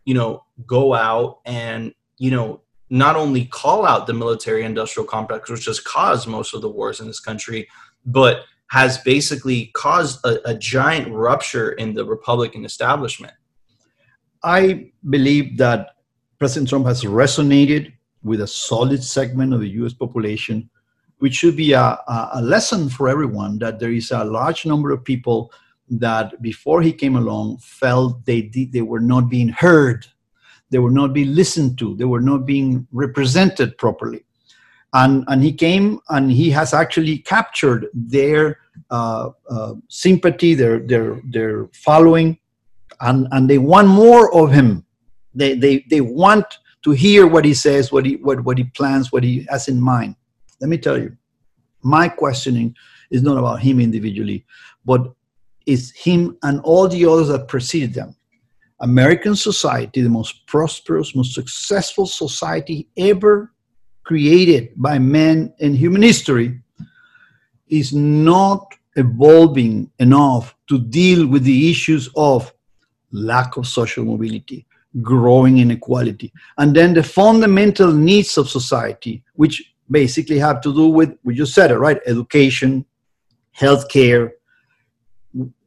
you 0.07 0.13
know, 0.13 0.45
go 0.65 0.93
out 0.93 1.41
and, 1.45 1.93
you 2.17 2.31
know, 2.31 2.61
not 2.89 3.17
only 3.17 3.43
call 3.43 3.85
out 3.85 4.07
the 4.07 4.13
military 4.13 4.63
industrial 4.63 5.05
complex, 5.05 5.49
which 5.49 5.65
has 5.65 5.81
caused 5.81 6.29
most 6.29 6.53
of 6.53 6.61
the 6.61 6.69
wars 6.69 7.01
in 7.01 7.07
this 7.07 7.19
country, 7.19 7.67
but 8.05 8.45
has 8.69 8.99
basically 8.99 9.69
caused 9.75 10.25
a, 10.25 10.49
a 10.49 10.55
giant 10.55 11.13
rupture 11.13 11.73
in 11.73 11.93
the 11.93 12.05
Republican 12.05 12.63
establishment. 12.63 13.33
I 14.41 14.91
believe 15.09 15.57
that 15.57 15.89
President 16.39 16.69
Trump 16.69 16.85
has 16.85 17.03
resonated 17.03 17.91
with 18.23 18.39
a 18.39 18.47
solid 18.47 19.03
segment 19.03 19.53
of 19.53 19.59
the 19.59 19.69
US 19.81 19.91
population, 19.91 20.69
which 21.17 21.33
should 21.33 21.57
be 21.57 21.73
a, 21.73 21.99
a, 22.07 22.41
lesson 22.41 22.87
for 22.87 23.09
everyone 23.09 23.59
that 23.59 23.77
there 23.77 23.91
is 23.91 24.11
a 24.11 24.23
large 24.23 24.65
number 24.65 24.91
of 24.91 25.03
people 25.03 25.51
that 25.89 26.41
before 26.41 26.81
he 26.81 26.91
came 26.91 27.15
along 27.15 27.57
felt 27.59 28.25
they, 28.25 28.41
did, 28.41 28.71
they 28.71 28.81
were 28.81 28.99
not 28.99 29.29
being 29.29 29.49
heard, 29.49 30.05
they 30.69 30.79
were 30.79 30.91
not 30.91 31.13
being 31.13 31.33
listened 31.33 31.77
to, 31.79 31.95
they 31.95 32.05
were 32.05 32.21
not 32.21 32.45
being 32.45 32.87
represented 32.91 33.77
properly. 33.77 34.25
And, 34.93 35.23
and 35.27 35.43
he 35.43 35.53
came 35.53 35.99
and 36.09 36.31
he 36.31 36.49
has 36.51 36.73
actually 36.73 37.19
captured 37.19 37.87
their 37.93 38.59
uh, 38.89 39.29
uh, 39.49 39.75
sympathy, 39.89 40.53
their, 40.53 40.79
their, 40.79 41.21
their 41.25 41.67
following, 41.73 42.37
and, 43.01 43.27
and 43.31 43.49
they 43.49 43.57
want 43.57 43.87
more 43.87 44.33
of 44.33 44.51
him. 44.51 44.85
They, 45.35 45.55
they, 45.55 45.85
they 45.89 46.01
want 46.01 46.45
to 46.83 46.91
hear 46.91 47.27
what 47.27 47.45
he 47.45 47.53
says, 47.53 47.91
what 47.91 48.05
he, 48.05 48.15
what, 48.15 48.43
what 48.43 48.57
he 48.57 48.63
plans, 48.63 49.11
what 49.11 49.23
he 49.23 49.45
has 49.49 49.67
in 49.67 49.79
mind. 49.79 50.15
Let 50.61 50.69
me 50.69 50.77
tell 50.77 50.97
you, 50.97 51.15
my 51.83 52.09
questioning 52.09 52.75
is 53.11 53.21
not 53.21 53.37
about 53.37 53.61
him 53.61 53.79
individually, 53.79 54.45
but 54.85 55.13
it's 55.67 55.91
him 55.91 56.37
and 56.41 56.59
all 56.61 56.87
the 56.87 57.05
others 57.05 57.27
that 57.27 57.47
preceded 57.47 57.93
them. 57.93 58.15
American 58.79 59.35
society, 59.35 60.01
the 60.01 60.09
most 60.09 60.47
prosperous, 60.47 61.15
most 61.15 61.33
successful 61.33 62.07
society 62.07 62.87
ever 62.97 63.53
created 64.03 64.71
by 64.75 64.97
men 64.97 65.53
in 65.59 65.75
human 65.75 66.01
history, 66.01 66.61
is 67.67 67.93
not 67.93 68.73
evolving 68.95 69.91
enough 69.99 70.55
to 70.67 70.79
deal 70.79 71.27
with 71.27 71.43
the 71.43 71.69
issues 71.69 72.09
of 72.15 72.53
lack 73.11 73.57
of 73.57 73.67
social 73.67 74.05
mobility, 74.05 74.65
growing 75.01 75.57
inequality, 75.59 76.31
and 76.57 76.75
then 76.75 76.93
the 76.93 77.03
fundamental 77.03 77.91
needs 77.91 78.37
of 78.37 78.49
society, 78.49 79.23
which 79.33 79.73
basically 79.89 80.39
have 80.39 80.61
to 80.61 80.73
do 80.73 80.87
with, 80.87 81.17
we 81.23 81.35
just 81.35 81.53
said 81.53 81.71
it, 81.71 81.77
right? 81.77 81.99
Education, 82.05 82.85
healthcare. 83.57 84.31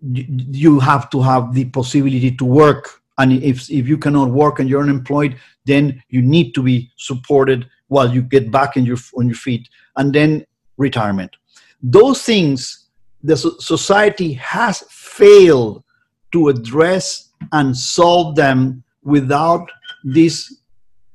You 0.02 0.80
have 0.80 1.10
to 1.10 1.22
have 1.22 1.54
the 1.54 1.66
possibility 1.66 2.34
to 2.36 2.44
work. 2.44 3.02
And 3.18 3.32
if, 3.32 3.70
if 3.70 3.86
you 3.86 3.98
cannot 3.98 4.30
work 4.30 4.60
and 4.60 4.68
you're 4.68 4.82
unemployed, 4.82 5.36
then 5.66 6.02
you 6.08 6.22
need 6.22 6.54
to 6.54 6.62
be 6.62 6.90
supported 6.96 7.68
while 7.88 8.12
you 8.12 8.22
get 8.22 8.50
back 8.50 8.76
your, 8.76 8.96
on 9.16 9.26
your 9.26 9.36
feet. 9.36 9.68
And 9.96 10.12
then 10.12 10.46
retirement. 10.76 11.36
Those 11.82 12.22
things, 12.22 12.86
the 13.22 13.36
society 13.36 14.32
has 14.34 14.84
failed 14.88 15.84
to 16.32 16.48
address 16.48 17.30
and 17.52 17.76
solve 17.76 18.36
them 18.36 18.82
without 19.02 19.68
this 20.04 20.60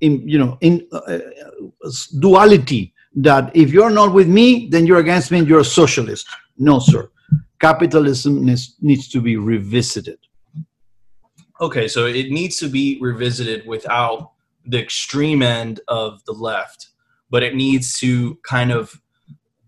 in, 0.01 0.27
you 0.27 0.37
know 0.37 0.57
in 0.61 0.85
uh, 0.91 0.97
uh, 0.97 1.19
duality 2.19 2.93
that 3.15 3.55
if 3.55 3.71
you're 3.71 3.89
not 3.89 4.13
with 4.13 4.27
me 4.27 4.67
then 4.69 4.85
you're 4.85 4.99
against 4.99 5.31
me 5.31 5.39
and 5.39 5.47
you're 5.47 5.61
a 5.61 5.65
socialist 5.65 6.27
no 6.57 6.79
sir 6.79 7.09
capitalism 7.59 8.45
needs, 8.45 8.75
needs 8.81 9.09
to 9.09 9.21
be 9.21 9.37
revisited 9.37 10.19
okay 11.61 11.87
so 11.87 12.05
it 12.05 12.29
needs 12.31 12.57
to 12.57 12.67
be 12.67 12.99
revisited 13.01 13.65
without 13.65 14.31
the 14.65 14.81
extreme 14.81 15.41
end 15.41 15.79
of 15.87 16.23
the 16.25 16.33
left 16.33 16.89
but 17.29 17.43
it 17.43 17.55
needs 17.55 17.99
to 17.99 18.35
kind 18.43 18.71
of 18.71 18.99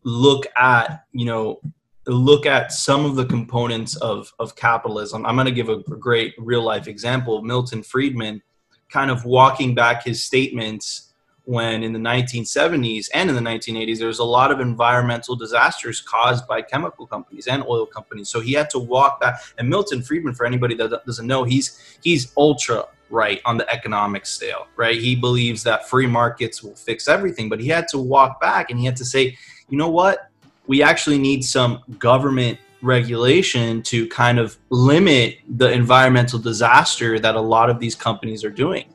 look 0.03 0.45
at 0.57 1.03
you 1.11 1.25
know 1.25 1.59
look 2.07 2.45
at 2.45 2.71
some 2.71 3.05
of 3.05 3.15
the 3.15 3.25
components 3.25 3.95
of, 3.97 4.33
of 4.39 4.55
capitalism. 4.55 5.25
I'm 5.25 5.35
going 5.35 5.45
to 5.45 5.51
give 5.51 5.69
a, 5.69 5.79
great 5.79 6.33
real 6.37 6.63
life 6.63 6.87
example. 6.87 7.41
Milton 7.41 7.83
Friedman 7.83 8.41
kind 8.89 9.11
of 9.11 9.25
walking 9.25 9.75
back 9.75 10.03
his 10.03 10.23
statements 10.23 11.06
when 11.47 11.81
in 11.81 11.93
the 11.93 11.99
1970s 11.99 13.07
and 13.13 13.29
in 13.29 13.35
the 13.35 13.41
1980s 13.41 13.99
there 13.99 14.07
was 14.07 14.19
a 14.19 14.23
lot 14.23 14.51
of 14.51 14.59
environmental 14.59 15.33
disasters 15.33 16.01
caused 16.01 16.45
by 16.45 16.61
chemical 16.61 17.07
companies 17.07 17.47
and 17.47 17.63
oil 17.63 17.85
companies. 17.85 18.27
So 18.27 18.41
he 18.41 18.51
had 18.51 18.69
to 18.71 18.79
walk 18.79 19.21
back 19.21 19.41
and 19.57 19.69
milton 19.69 20.01
friedman 20.01 20.33
for 20.33 20.45
anybody 20.45 20.75
that 20.75 21.05
doesn't 21.05 21.25
know 21.25 21.45
he's 21.45 21.97
he's 22.03 22.33
ultra 22.35 22.85
right 23.09 23.41
on 23.45 23.57
the 23.57 23.69
economic 23.71 24.25
scale 24.25 24.67
right? 24.75 24.99
He 24.99 25.15
believes 25.15 25.63
that 25.63 25.87
free 25.87 26.05
markets 26.05 26.61
will 26.61 26.75
fix 26.75 27.07
everything 27.07 27.47
but 27.47 27.61
he 27.61 27.69
had 27.69 27.87
to 27.89 27.97
walk 27.97 28.41
back 28.41 28.69
and 28.69 28.77
he 28.77 28.85
had 28.85 28.97
to 28.97 29.05
say 29.05 29.37
you 29.69 29.77
know 29.77 29.89
what? 29.89 30.29
We 30.67 30.83
actually 30.83 31.17
need 31.17 31.45
some 31.45 31.81
government 31.97 32.59
regulation 32.81 33.81
to 33.83 34.07
kind 34.09 34.37
of 34.37 34.57
limit 34.69 35.39
the 35.47 35.71
environmental 35.71 36.39
disaster 36.39 37.19
that 37.19 37.35
a 37.35 37.41
lot 37.41 37.69
of 37.69 37.79
these 37.79 37.95
companies 37.95 38.43
are 38.43 38.49
doing 38.49 38.85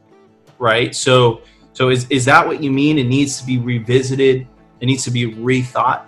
right? 0.59 0.94
So 0.94 1.42
so 1.73 1.89
is, 1.89 2.07
is 2.11 2.25
that 2.27 2.47
what 2.47 2.62
you 2.62 2.70
mean? 2.70 2.99
It 2.99 3.07
needs 3.07 3.41
to 3.41 3.47
be 3.47 3.59
revisited. 3.59 4.47
It 4.81 4.87
needs 4.87 5.05
to 5.05 5.11
be 5.11 5.33
rethought? 5.35 6.05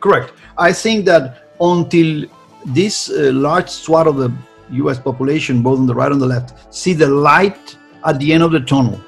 Correct. 0.00 0.32
I 0.58 0.72
think 0.72 1.04
that 1.06 1.48
until 1.60 2.26
this 2.66 3.10
uh, 3.10 3.30
large 3.32 3.68
swath 3.68 4.06
of 4.06 4.16
the 4.16 4.32
us 4.70 4.98
population 4.98 5.62
both 5.62 5.78
on 5.78 5.86
the 5.86 5.94
right 5.94 6.10
and 6.10 6.20
the 6.20 6.26
left 6.26 6.74
see 6.74 6.94
the 6.94 7.06
light 7.06 7.76
at 8.06 8.18
the 8.18 8.32
end 8.32 8.42
of 8.42 8.52
the 8.52 8.60
tunnel 8.60 8.98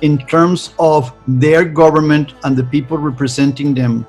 in 0.00 0.16
terms 0.16 0.72
of 0.78 1.12
their 1.28 1.62
government 1.64 2.32
and 2.44 2.56
the 2.56 2.64
people 2.64 2.96
representing 2.96 3.74
them 3.74 4.06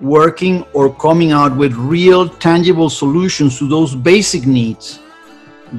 working 0.00 0.64
or 0.72 0.94
coming 0.94 1.32
out 1.32 1.56
with 1.56 1.72
real 1.74 2.28
tangible 2.28 2.90
solutions 2.90 3.58
to 3.58 3.68
those 3.68 3.94
basic 3.94 4.46
needs, 4.46 5.00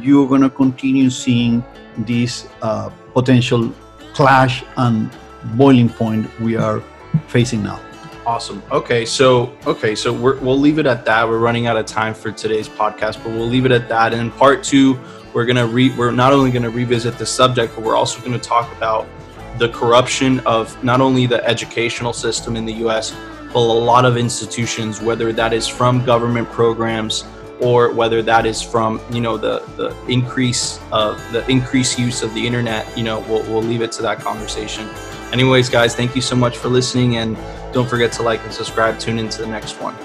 you're 0.01 0.27
going 0.27 0.41
to 0.41 0.49
continue 0.49 1.09
seeing 1.09 1.63
this 1.99 2.47
uh, 2.61 2.89
potential 3.13 3.73
clash 4.17 4.63
and 4.77 5.11
boiling 5.53 5.87
point 5.87 6.27
we 6.39 6.55
are 6.55 6.81
facing 7.27 7.61
now. 7.61 7.79
Awesome. 8.25 8.63
Okay, 8.71 9.05
so 9.05 9.55
okay, 9.67 9.93
so 9.93 10.11
we 10.11 10.31
will 10.39 10.57
leave 10.57 10.79
it 10.79 10.87
at 10.87 11.05
that. 11.05 11.29
We're 11.29 11.37
running 11.37 11.67
out 11.67 11.77
of 11.77 11.85
time 11.85 12.15
for 12.15 12.31
today's 12.31 12.67
podcast, 12.67 13.23
but 13.23 13.27
we'll 13.27 13.51
leave 13.55 13.67
it 13.67 13.71
at 13.71 13.87
that. 13.89 14.13
And 14.13 14.21
in 14.21 14.31
part 14.31 14.63
two, 14.63 14.99
we're 15.33 15.45
gonna 15.45 15.67
re- 15.67 15.95
we're 15.95 16.09
not 16.09 16.33
only 16.33 16.49
gonna 16.49 16.71
revisit 16.71 17.19
the 17.19 17.27
subject, 17.27 17.75
but 17.75 17.83
we're 17.83 17.95
also 17.95 18.19
gonna 18.19 18.39
talk 18.39 18.75
about 18.75 19.07
the 19.59 19.69
corruption 19.69 20.39
of 20.47 20.83
not 20.83 20.99
only 20.99 21.27
the 21.27 21.45
educational 21.45 22.11
system 22.11 22.55
in 22.55 22.65
the 22.65 22.73
U.S 22.85 23.15
but 23.53 23.59
a 23.59 23.59
lot 23.59 24.05
of 24.05 24.17
institutions, 24.17 25.01
whether 25.01 25.31
that 25.33 25.53
is 25.53 25.67
from 25.67 26.03
government 26.03 26.49
programs 26.51 27.23
or 27.59 27.91
whether 27.91 28.21
that 28.21 28.45
is 28.45 28.61
from 28.61 29.01
you 29.11 29.21
know 29.21 29.37
the 29.37 29.63
the 29.75 29.95
increase 30.07 30.79
of 30.91 31.19
the 31.31 31.45
increased 31.49 31.99
use 31.99 32.23
of 32.23 32.33
the 32.33 32.45
internet. 32.45 32.85
You 32.97 33.03
know, 33.03 33.19
we'll 33.21 33.43
we'll 33.43 33.63
leave 33.63 33.81
it 33.81 33.91
to 33.93 34.01
that 34.03 34.19
conversation. 34.19 34.87
Anyways, 35.31 35.69
guys, 35.69 35.95
thank 35.95 36.15
you 36.15 36.21
so 36.21 36.35
much 36.35 36.57
for 36.57 36.69
listening, 36.69 37.17
and 37.17 37.37
don't 37.73 37.89
forget 37.89 38.11
to 38.13 38.23
like 38.23 38.43
and 38.43 38.53
subscribe. 38.53 38.99
Tune 38.99 39.19
into 39.19 39.41
the 39.41 39.47
next 39.47 39.81
one. 39.81 39.95